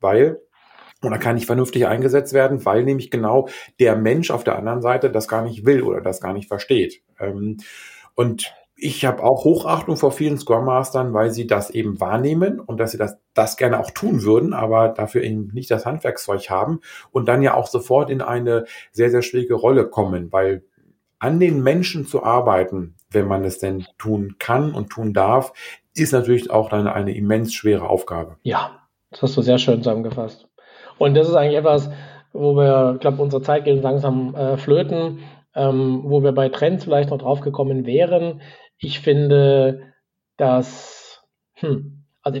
weil 0.00 0.40
oder 1.00 1.18
kann 1.18 1.36
nicht 1.36 1.46
vernünftig 1.46 1.86
eingesetzt 1.86 2.32
werden, 2.32 2.64
weil 2.64 2.82
nämlich 2.82 3.10
genau 3.10 3.48
der 3.78 3.94
Mensch 3.94 4.30
auf 4.30 4.42
der 4.42 4.56
anderen 4.56 4.82
Seite 4.82 5.10
das 5.10 5.28
gar 5.28 5.42
nicht 5.42 5.64
will 5.64 5.82
oder 5.82 6.00
das 6.00 6.20
gar 6.20 6.32
nicht 6.32 6.48
versteht. 6.48 7.02
Ähm, 7.20 7.58
und 8.14 8.52
ich 8.84 9.06
habe 9.06 9.22
auch 9.22 9.44
Hochachtung 9.44 9.96
vor 9.96 10.12
vielen 10.12 10.36
Scrum 10.36 10.66
Mastern, 10.66 11.14
weil 11.14 11.30
sie 11.30 11.46
das 11.46 11.70
eben 11.70 12.02
wahrnehmen 12.02 12.60
und 12.60 12.78
dass 12.78 12.90
sie 12.90 12.98
das, 12.98 13.16
das 13.32 13.56
gerne 13.56 13.80
auch 13.80 13.90
tun 13.90 14.24
würden, 14.24 14.52
aber 14.52 14.90
dafür 14.90 15.22
eben 15.22 15.50
nicht 15.54 15.70
das 15.70 15.86
Handwerkszeug 15.86 16.50
haben 16.50 16.80
und 17.10 17.26
dann 17.26 17.40
ja 17.40 17.54
auch 17.54 17.66
sofort 17.66 18.10
in 18.10 18.20
eine 18.20 18.66
sehr, 18.92 19.10
sehr 19.10 19.22
schwierige 19.22 19.54
Rolle 19.54 19.88
kommen, 19.88 20.30
weil 20.32 20.64
an 21.18 21.40
den 21.40 21.62
Menschen 21.62 22.06
zu 22.06 22.24
arbeiten, 22.24 22.96
wenn 23.10 23.26
man 23.26 23.42
es 23.44 23.58
denn 23.58 23.86
tun 23.96 24.36
kann 24.38 24.74
und 24.74 24.90
tun 24.90 25.14
darf, 25.14 25.54
ist 25.94 26.12
natürlich 26.12 26.50
auch 26.50 26.68
dann 26.68 26.86
eine 26.86 27.16
immens 27.16 27.54
schwere 27.54 27.88
Aufgabe. 27.88 28.36
Ja, 28.42 28.82
das 29.12 29.22
hast 29.22 29.36
du 29.38 29.40
sehr 29.40 29.56
schön 29.56 29.82
zusammengefasst. 29.82 30.46
Und 30.98 31.14
das 31.14 31.26
ist 31.26 31.34
eigentlich 31.34 31.56
etwas, 31.56 31.88
wo 32.34 32.54
wir, 32.54 32.92
ich 32.96 33.00
glaube, 33.00 33.22
unsere 33.22 33.40
Zeit 33.40 33.64
geht 33.64 33.82
langsam 33.82 34.34
äh, 34.34 34.58
flöten, 34.58 35.20
ähm, 35.54 36.02
wo 36.04 36.22
wir 36.22 36.32
bei 36.32 36.50
Trends 36.50 36.84
vielleicht 36.84 37.08
noch 37.08 37.18
drauf 37.18 37.40
gekommen 37.40 37.86
wären 37.86 38.42
ich 38.78 39.00
finde, 39.00 39.92
dass, 40.36 41.22
hm, 41.54 42.04
also 42.22 42.40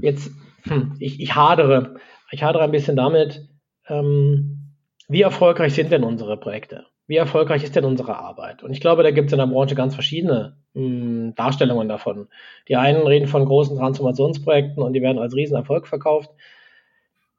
jetzt, 0.00 0.30
hm, 0.62 0.96
ich, 0.98 1.20
ich 1.20 1.34
hadere, 1.34 1.96
ich 2.30 2.42
hadere 2.42 2.64
ein 2.64 2.70
bisschen 2.70 2.96
damit, 2.96 3.48
ähm, 3.86 4.74
wie 5.08 5.22
erfolgreich 5.22 5.74
sind 5.74 5.90
denn 5.90 6.04
unsere 6.04 6.36
Projekte? 6.36 6.86
Wie 7.06 7.16
erfolgreich 7.16 7.64
ist 7.64 7.74
denn 7.74 7.86
unsere 7.86 8.18
Arbeit? 8.18 8.62
Und 8.62 8.70
ich 8.72 8.82
glaube, 8.82 9.02
da 9.02 9.10
gibt 9.10 9.28
es 9.28 9.32
in 9.32 9.38
der 9.38 9.46
Branche 9.46 9.74
ganz 9.74 9.94
verschiedene 9.94 10.56
mh, 10.74 10.82
hm, 10.82 11.34
Darstellungen 11.34 11.88
davon. 11.88 12.28
Die 12.68 12.76
einen 12.76 13.06
reden 13.06 13.26
von 13.26 13.46
großen 13.46 13.78
Transformationsprojekten 13.78 14.82
und 14.82 14.92
die 14.92 15.00
werden 15.00 15.18
als 15.18 15.34
Riesenerfolg 15.34 15.86
verkauft. 15.86 16.30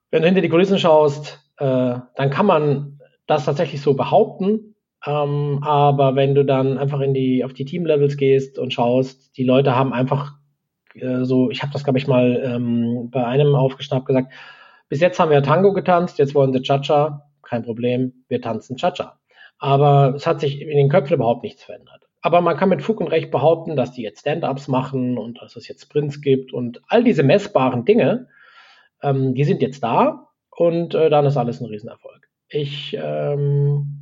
Wenn 0.09 0.23
du 0.23 0.27
hinter 0.27 0.41
die 0.41 0.49
Kulissen 0.49 0.80
schaust, 0.80 1.39
äh, 1.57 1.99
dann 2.15 2.30
kann 2.32 2.47
man 2.47 2.99
das 3.27 3.45
tatsächlich 3.45 3.82
so 3.82 3.93
behaupten. 3.93 4.68
Ähm, 5.05 5.59
aber 5.63 6.15
wenn 6.15 6.35
du 6.35 6.43
dann 6.43 6.77
einfach 6.77 6.99
in 6.99 7.13
die, 7.13 7.43
auf 7.43 7.53
die 7.53 7.65
Team-Levels 7.65 8.17
gehst 8.17 8.59
und 8.59 8.73
schaust, 8.73 9.37
die 9.37 9.45
Leute 9.45 9.75
haben 9.75 9.93
einfach 9.93 10.33
äh, 10.95 11.23
so, 11.23 11.49
ich 11.49 11.61
habe 11.61 11.71
das, 11.71 11.83
glaube 11.83 11.99
ich, 11.99 12.07
mal 12.07 12.41
ähm, 12.43 13.09
bei 13.11 13.25
einem 13.25 13.55
aufgeschnappt 13.55 14.05
gesagt, 14.05 14.33
bis 14.89 14.99
jetzt 14.99 15.19
haben 15.19 15.31
wir 15.31 15.43
Tango 15.43 15.73
getanzt, 15.73 16.17
jetzt 16.17 16.35
wollen 16.35 16.51
sie 16.51 16.61
Cha-Cha, 16.61 17.23
kein 17.43 17.63
Problem, 17.63 18.25
wir 18.27 18.41
tanzen 18.41 18.75
Cha-Cha. 18.75 19.19
Aber 19.59 20.15
es 20.15 20.25
hat 20.25 20.39
sich 20.39 20.61
in 20.61 20.77
den 20.77 20.89
Köpfen 20.89 21.15
überhaupt 21.15 21.43
nichts 21.43 21.63
verändert. 21.63 22.07
Aber 22.21 22.41
man 22.41 22.57
kann 22.57 22.69
mit 22.69 22.81
Fug 22.81 22.99
und 22.99 23.07
Recht 23.07 23.31
behaupten, 23.31 23.75
dass 23.75 23.93
die 23.93 24.01
jetzt 24.01 24.21
Stand-ups 24.21 24.67
machen 24.67 25.17
und 25.17 25.41
dass 25.41 25.55
es 25.55 25.67
jetzt 25.67 25.83
Sprints 25.83 26.21
gibt 26.21 26.51
und 26.51 26.81
all 26.87 27.03
diese 27.03 27.23
messbaren 27.23 27.85
Dinge, 27.85 28.27
ähm, 29.01 29.33
die 29.33 29.45
sind 29.45 29.61
jetzt 29.61 29.81
da 29.83 30.27
und 30.49 30.95
äh, 30.95 31.09
dann 31.09 31.25
ist 31.25 31.37
alles 31.37 31.61
ein 31.61 31.67
Riesenerfolg. 31.67 32.27
Ich 32.49 32.97
ähm, 32.99 33.98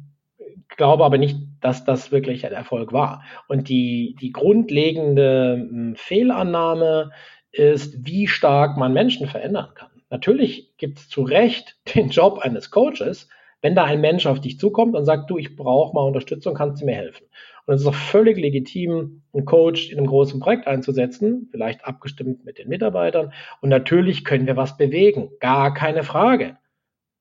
glaube 0.70 1.06
aber 1.06 1.18
nicht, 1.18 1.38
dass 1.62 1.86
das 1.86 2.12
wirklich 2.12 2.46
ein 2.46 2.54
Erfolg 2.54 2.94
war. 2.94 3.24
Und 3.48 3.70
die, 3.70 4.16
die 4.20 4.32
grundlegende 4.32 5.68
hm, 5.70 5.96
Fehlannahme 5.96 7.12
ist, 7.52 8.06
wie 8.06 8.28
stark 8.28 8.78
man 8.78 8.94
Menschen 8.94 9.28
verändern 9.28 9.70
kann. 9.76 9.90
Natürlich 10.10 10.76
gibt 10.78 11.00
es 11.00 11.10
zu 11.10 11.24
Recht 11.24 11.78
den 11.96 12.10
Job 12.10 12.40
eines 12.40 12.72
Coaches, 12.72 13.30
wenn 13.62 13.76
da 13.76 13.86
ein 13.86 14.02
Mensch 14.02 14.26
auf 14.28 14.40
dich 14.40 14.60
zukommt 14.60 14.96
und 14.96 15.06
sagt, 15.06 15.30
du, 15.30 15.38
ich 15.38 15.56
brauche 15.56 15.96
mal 15.96 16.02
Unterstützung, 16.02 16.54
kannst 16.54 16.82
du 16.82 16.86
mir 16.86 16.96
helfen? 16.96 17.26
Und 17.66 17.74
es 17.74 17.82
ist 17.82 17.88
auch 17.88 17.96
völlig 17.96 18.38
legitim, 18.38 19.24
einen 19.34 19.46
Coach 19.46 19.92
in 19.92 19.98
einem 19.98 20.08
großen 20.08 20.40
Projekt 20.40 20.68
einzusetzen, 20.68 21.50
vielleicht 21.52 21.84
abgestimmt 21.84 22.46
mit 22.46 22.60
den 22.60 22.70
Mitarbeitern. 22.70 23.34
Und 23.60 23.70
natürlich 23.70 24.24
können 24.24 24.48
wir 24.48 24.56
was 24.56 24.78
bewegen, 24.78 25.32
gar 25.40 25.74
keine 25.74 26.04
Frage. 26.04 26.58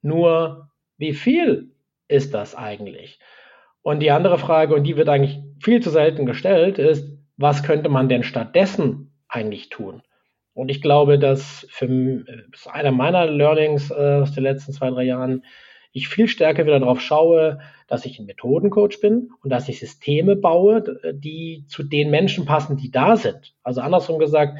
Nur, 0.03 0.71
wie 0.99 1.15
viel 1.15 1.73
ist 2.09 2.35
das 2.35 2.55
eigentlich? 2.55 3.19
Und 3.83 4.01
die 4.01 4.11
andere 4.11 4.39
Frage, 4.39 4.75
und 4.75 4.85
die 4.85 4.97
wird 4.97 5.09
eigentlich 5.09 5.39
viel 5.61 5.81
zu 5.81 5.91
selten 5.91 6.27
gestellt, 6.27 6.79
ist, 6.79 7.09
was 7.37 7.63
könnte 7.63 7.89
man 7.89 8.09
denn 8.09 8.23
stattdessen 8.23 9.13
eigentlich 9.29 9.69
tun? 9.69 10.03
Und 10.55 10.71
ich 10.71 10.81
glaube, 10.81 11.19
dass 11.19 11.67
für 11.71 11.87
das 12.51 12.61
ist 12.61 12.67
einer 12.67 12.91
meiner 12.91 13.27
Learnings 13.27 13.91
äh, 13.91 14.21
aus 14.23 14.33
den 14.33 14.43
letzten 14.43 14.73
zwei, 14.73 14.91
drei 14.91 15.05
Jahren, 15.05 15.45
ich 15.93 16.09
viel 16.09 16.29
stärker 16.29 16.67
wieder 16.67 16.81
darauf 16.81 17.01
schaue, 17.01 17.59
dass 17.89 18.05
ich 18.05 18.19
ein 18.19 18.27
Methodencoach 18.27 19.01
bin 19.01 19.31
und 19.43 19.51
dass 19.51 19.69
ich 19.69 19.79
Systeme 19.79 20.37
baue, 20.37 20.83
die 21.15 21.65
zu 21.69 21.83
den 21.83 22.11
Menschen 22.11 22.45
passen, 22.45 22.77
die 22.77 22.91
da 22.91 23.17
sind. 23.17 23.55
Also 23.63 23.81
andersrum 23.81 24.19
gesagt, 24.19 24.59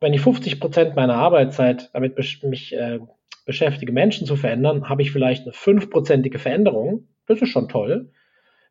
wenn 0.00 0.14
ich 0.14 0.20
50 0.20 0.60
Prozent 0.60 0.96
meiner 0.96 1.14
Arbeitszeit 1.14 1.90
damit 1.92 2.16
mich 2.48 2.74
äh, 2.74 2.98
beschäftige, 3.44 3.92
Menschen 3.92 4.26
zu 4.26 4.36
verändern, 4.36 4.88
habe 4.88 5.02
ich 5.02 5.12
vielleicht 5.12 5.42
eine 5.42 5.52
fünfprozentige 5.52 6.38
Veränderung. 6.38 7.08
Das 7.26 7.40
ist 7.40 7.50
schon 7.50 7.68
toll. 7.68 8.10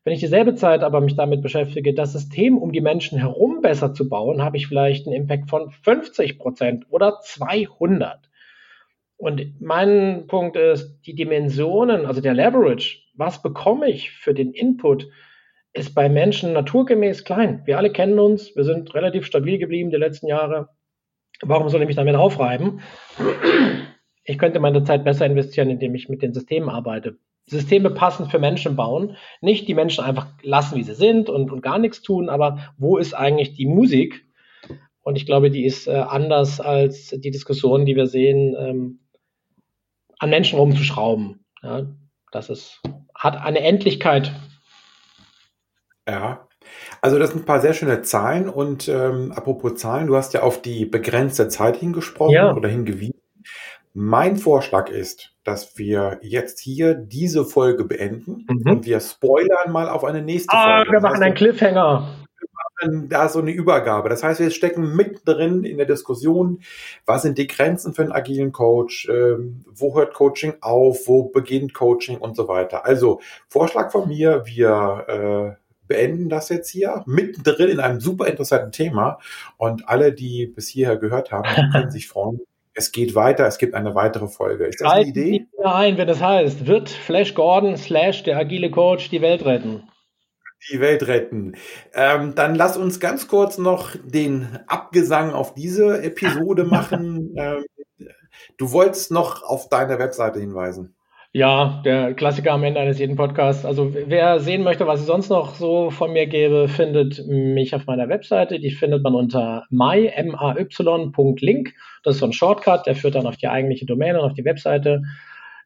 Wenn 0.04 0.14
ich 0.14 0.20
dieselbe 0.20 0.56
Zeit 0.56 0.84
aber 0.84 1.00
mich 1.00 1.16
damit 1.16 1.44
beschäftige, 1.44 1.94
das 1.94 2.14
System 2.14 2.58
um 2.58 2.72
die 2.72 2.82
Menschen 2.82 3.20
herum 3.20 3.62
besser 3.62 3.94
zu 3.94 4.10
bauen, 4.10 4.42
habe 4.42 4.58
ich 4.58 4.68
vielleicht 4.68 5.06
einen 5.06 5.16
Impact 5.16 5.50
von 5.50 5.70
50 5.70 6.40
Prozent 6.40 6.86
oder 6.90 7.20
200. 7.22 8.30
Und 9.18 9.62
mein 9.62 10.26
Punkt 10.26 10.58
ist, 10.58 11.00
die 11.06 11.14
Dimensionen, 11.14 12.08
also 12.08 12.22
der 12.22 12.34
Leverage, 12.34 13.04
was 13.14 13.44
bekomme 13.44 13.88
ich 13.88 14.10
für 14.10 14.34
den 14.34 14.52
Input, 14.52 15.08
ist 15.74 15.94
bei 15.94 16.10
Menschen 16.10 16.54
naturgemäß 16.54 17.24
klein. 17.24 17.62
Wir 17.66 17.78
alle 17.78 17.92
kennen 17.92 18.18
uns, 18.18 18.56
wir 18.56 18.64
sind 18.64 18.94
relativ 18.96 19.28
stabil 19.28 19.60
geblieben 19.60 19.92
die 19.92 19.98
letzten 19.98 20.26
Jahre. 20.28 20.70
Warum 21.42 21.70
soll 21.70 21.82
ich 21.82 21.88
mich 21.88 21.96
damit 21.96 22.16
aufreiben? 22.16 22.82
Ich 24.24 24.38
könnte 24.38 24.60
meine 24.60 24.84
Zeit 24.84 25.04
besser 25.04 25.26
investieren, 25.26 25.70
indem 25.70 25.96
ich 25.96 26.10
mit 26.10 26.22
den 26.22 26.34
Systemen 26.34 26.70
arbeite. 26.70 27.18
Systeme 27.48 27.90
passend 27.90 28.32
für 28.32 28.40
Menschen 28.40 28.76
bauen. 28.76 29.18
Nicht 29.42 29.68
die 29.68 29.74
Menschen 29.74 30.04
einfach 30.04 30.28
lassen, 30.44 30.76
wie 30.76 30.84
sie 30.84 30.94
sind 30.94 31.30
und, 31.30 31.52
und 31.52 31.62
gar 31.62 31.80
nichts 31.80 32.02
tun, 32.02 32.30
aber 32.30 32.74
wo 32.78 32.98
ist 32.98 33.14
eigentlich 33.14 33.54
die 33.54 33.66
Musik? 33.66 34.26
Und 35.02 35.16
ich 35.16 35.26
glaube, 35.26 35.50
die 35.50 35.66
ist 35.66 35.88
äh, 35.88 35.92
anders 35.92 36.62
als 36.62 37.10
die 37.10 37.32
Diskussion, 37.32 37.86
die 37.86 37.96
wir 37.96 38.06
sehen, 38.06 38.56
ähm, 38.58 39.00
an 40.20 40.30
Menschen 40.30 40.60
rumzuschrauben. 40.60 41.44
Ja, 41.64 41.88
das 42.32 42.50
ist 42.50 42.82
hat 43.22 43.38
eine 43.38 43.60
Endlichkeit. 43.60 44.32
Ja, 46.08 46.48
also 47.02 47.20
das 47.20 47.30
sind 47.30 47.44
ein 47.44 47.46
paar 47.46 47.62
sehr 47.62 47.74
schöne 47.74 48.02
Zahlen 48.02 48.50
und 48.50 48.88
ähm, 48.88 49.32
apropos 49.32 49.76
Zahlen, 49.76 50.08
du 50.08 50.16
hast 50.16 50.34
ja 50.34 50.42
auf 50.42 50.62
die 50.62 50.86
begrenzte 50.86 51.48
Zeit 51.48 51.78
hingesprochen 51.78 52.34
ja. 52.34 52.54
oder 52.56 52.68
hingewiesen. 52.68 53.22
Mein 53.94 54.38
Vorschlag 54.38 54.90
ist, 54.90 55.34
dass 55.44 55.78
wir 55.78 56.20
jetzt 56.22 56.60
hier 56.60 56.94
diese 56.94 57.44
Folge 57.46 57.84
beenden 57.84 58.46
mhm. 58.48 58.72
und 58.72 58.86
wir 58.86 59.00
spoilern 59.00 59.72
mal 59.72 59.90
auf 59.90 60.06
eine 60.06 60.22
nächste 60.22 60.56
ah, 60.56 60.78
Folge. 60.78 60.92
Wir 60.94 61.02
machen 61.02 61.24
einen 61.24 61.36
Cliffhanger. 61.36 62.08
Wir 62.40 62.48
machen 62.88 63.10
da 63.10 63.28
so 63.28 63.40
eine 63.40 63.52
Übergabe. 63.52 64.08
Das 64.08 64.24
heißt, 64.24 64.40
wir 64.40 64.50
stecken 64.52 64.96
mittendrin 64.96 65.66
in 65.66 65.78
der 65.78 65.88
Diskussion, 65.88 66.62
was 67.06 67.24
sind 67.24 67.38
die 67.38 67.48
Grenzen 67.48 67.94
für 67.94 68.04
einen 68.04 68.14
agilen 68.14 68.54
Coach, 68.54 69.10
ähm, 69.10 69.66
wo 69.68 69.94
hört 69.96 70.14
Coaching 70.14 70.54
auf, 70.62 71.08
wo 71.08 71.24
beginnt 71.24 71.74
Coaching 71.74 72.18
und 72.18 72.38
so 72.38 72.48
weiter. 72.48 72.86
Also 72.86 73.20
Vorschlag 73.50 73.92
von 73.92 74.08
mir, 74.08 74.44
wir 74.46 75.58
äh, 75.58 75.62
beenden 75.88 76.30
das 76.30 76.48
jetzt 76.48 76.70
hier 76.70 77.04
mittendrin 77.06 77.68
in 77.68 77.80
einem 77.82 78.00
super 78.00 78.28
interessanten 78.28 78.72
Thema 78.72 79.20
und 79.58 79.90
alle, 79.90 80.14
die 80.14 80.48
bis 80.48 80.70
hierher 80.70 80.96
gehört 80.96 81.34
haben, 81.34 81.44
können 81.74 81.92
sich 81.92 82.08
freuen 82.08 82.40
es 82.74 82.92
geht 82.92 83.16
weiter, 83.16 83.46
es 83.48 83.58
gibt 83.58 83.74
eine 83.74 83.96
weitere 83.96 84.28
Folge. 84.28 84.66
Ist 84.66 84.82
das 84.82 84.92
eine 84.92 85.06
Idee? 85.06 85.48
ein, 85.64 85.98
wenn 85.98 86.08
das 86.08 86.22
heißt, 86.22 86.68
wird 86.68 86.90
Flash 86.90 87.34
Gordon 87.34 87.78
slash 87.78 88.24
der 88.24 88.38
agile 88.38 88.72
Coach 88.72 89.10
die 89.10 89.22
Welt 89.22 89.46
retten? 89.46 89.84
Die 90.72 90.80
Welt 90.80 91.08
retten. 91.08 91.56
Ähm, 91.94 92.36
dann 92.36 92.56
lass 92.56 92.78
uns 92.78 93.00
ganz 93.00 93.28
kurz 93.28 93.58
noch 93.58 93.96
den 94.04 94.60
Abgesang 94.68 95.34
auf 95.34 95.54
diese 95.54 96.04
Episode 96.04 96.64
machen. 96.66 97.34
ähm, 97.36 97.66
du 98.58 98.72
wolltest 98.72 99.12
noch 99.12 99.44
auf 99.44 99.70
deine 99.70 100.00
Webseite 100.00 100.40
hinweisen. 100.40 100.96
Ja, 101.34 101.82
der 101.86 102.14
Klassiker 102.14 102.52
am 102.52 102.64
Ende 102.66 102.82
eines 102.82 103.00
jeden 103.00 103.16
Podcasts. 103.16 103.64
Also 103.64 103.94
wer 103.94 104.42
sehen 104.42 104.64
möchte, 104.64 104.86
was 104.86 105.00
es 105.00 105.06
sonst 105.06 105.30
noch 105.30 105.56
so 105.56 105.90
von 105.90 106.12
mir 106.12 106.28
gäbe, 106.28 106.68
findet 106.68 107.26
mich 107.26 107.74
auf 107.74 107.86
meiner 107.86 108.10
Webseite. 108.10 108.60
Die 108.60 108.72
findet 108.72 109.02
man 109.02 109.16
unter 109.16 109.66
my.link. 109.70 110.04
Das 112.04 112.16
ist 112.16 112.20
so 112.20 112.26
ein 112.26 112.34
Shortcut, 112.34 112.86
der 112.86 112.96
führt 112.96 113.16
dann 113.16 113.28
auf 113.28 113.38
die 113.38 113.48
eigentliche 113.48 113.86
Domäne 113.86 114.20
und 114.20 114.26
auf 114.26 114.34
die 114.34 114.44
Webseite. 114.44 115.04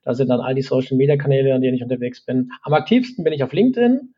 Da 0.03 0.13
sind 0.13 0.29
dann 0.29 0.39
all 0.39 0.53
die 0.53 0.61
Social 0.61 0.97
Media 0.97 1.17
Kanäle, 1.17 1.55
an 1.55 1.61
denen 1.61 1.75
ich 1.75 1.81
unterwegs 1.81 2.23
bin. 2.23 2.51
Am 2.61 2.73
aktivsten 2.73 3.23
bin 3.23 3.33
ich 3.33 3.43
auf 3.43 3.51
LinkedIn. 3.51 4.13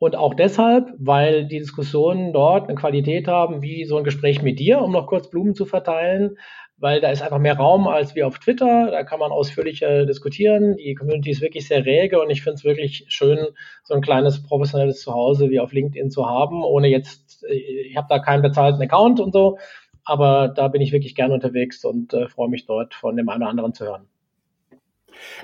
Und 0.00 0.16
auch 0.16 0.34
deshalb, 0.34 0.92
weil 0.98 1.46
die 1.46 1.58
Diskussionen 1.58 2.32
dort 2.32 2.68
eine 2.68 2.76
Qualität 2.76 3.28
haben, 3.28 3.62
wie 3.62 3.84
so 3.84 3.96
ein 3.98 4.04
Gespräch 4.04 4.42
mit 4.42 4.58
dir, 4.58 4.80
um 4.80 4.92
noch 4.92 5.06
kurz 5.06 5.28
Blumen 5.30 5.54
zu 5.54 5.64
verteilen, 5.64 6.36
weil 6.80 7.00
da 7.00 7.10
ist 7.10 7.22
einfach 7.22 7.38
mehr 7.38 7.56
Raum 7.56 7.88
als 7.88 8.14
wie 8.14 8.22
auf 8.22 8.38
Twitter. 8.38 8.90
Da 8.90 9.02
kann 9.02 9.18
man 9.18 9.32
ausführlicher 9.32 10.06
diskutieren. 10.06 10.76
Die 10.76 10.94
Community 10.94 11.30
ist 11.30 11.40
wirklich 11.40 11.66
sehr 11.66 11.84
rege 11.84 12.20
und 12.20 12.30
ich 12.30 12.42
finde 12.42 12.54
es 12.54 12.64
wirklich 12.64 13.06
schön, 13.08 13.48
so 13.82 13.94
ein 13.94 14.00
kleines 14.00 14.42
professionelles 14.42 15.00
Zuhause 15.00 15.50
wie 15.50 15.60
auf 15.60 15.72
LinkedIn 15.72 16.10
zu 16.10 16.26
haben, 16.26 16.62
ohne 16.62 16.88
jetzt, 16.88 17.44
ich 17.50 17.96
habe 17.96 18.06
da 18.08 18.18
keinen 18.20 18.42
bezahlten 18.42 18.82
Account 18.82 19.20
und 19.20 19.32
so, 19.32 19.58
aber 20.04 20.48
da 20.48 20.68
bin 20.68 20.80
ich 20.80 20.92
wirklich 20.92 21.14
gerne 21.14 21.34
unterwegs 21.34 21.84
und 21.84 22.14
äh, 22.14 22.28
freue 22.28 22.48
mich 22.48 22.66
dort 22.66 22.94
von 22.94 23.16
dem 23.16 23.28
einen 23.28 23.42
oder 23.42 23.50
anderen 23.50 23.74
zu 23.74 23.84
hören. 23.84 24.06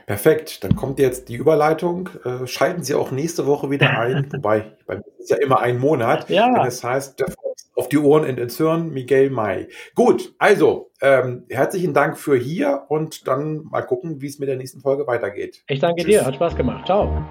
Perfekt, 0.07 0.63
dann 0.63 0.77
kommt 0.77 0.99
jetzt 1.01 1.29
die 1.29 1.35
Überleitung. 1.35 2.11
Äh, 2.25 2.47
schalten 2.47 2.83
Sie 2.83 2.95
auch 2.95 3.11
nächste 3.11 3.47
Woche 3.47 3.71
wieder 3.71 3.91
ein, 3.99 4.29
wobei 4.33 4.73
bei 4.87 4.97
mir 4.97 5.05
ist 5.19 5.31
ja 5.31 5.37
immer 5.39 5.61
ein 5.61 5.79
Monat. 5.79 6.31
Ja. 6.31 6.53
Wenn 6.55 6.67
es 6.67 6.85
heißt, 6.85 7.19
der 7.19 7.27
auf 7.75 7.89
die 7.89 7.99
Ohren 7.99 8.25
in 8.25 8.39
ins 8.39 8.57
Hirn, 8.57 8.91
Miguel 8.91 9.31
May. 9.31 9.69
Gut, 9.95 10.35
also 10.39 10.91
ähm, 11.01 11.45
herzlichen 11.49 11.95
Dank 11.95 12.19
für 12.19 12.37
hier 12.37 12.85
und 12.89 13.27
dann 13.27 13.65
mal 13.65 13.83
gucken, 13.83 14.21
wie 14.21 14.27
es 14.27 14.39
mit 14.39 14.49
der 14.49 14.57
nächsten 14.57 14.81
Folge 14.81 15.07
weitergeht. 15.07 15.63
Ich 15.69 15.81
danke 15.81 16.03
Tschüss. 16.03 16.15
dir, 16.15 16.27
hat 16.27 16.35
Spaß 16.37 16.57
gemacht. 16.57 16.87
Ciao. 16.87 17.25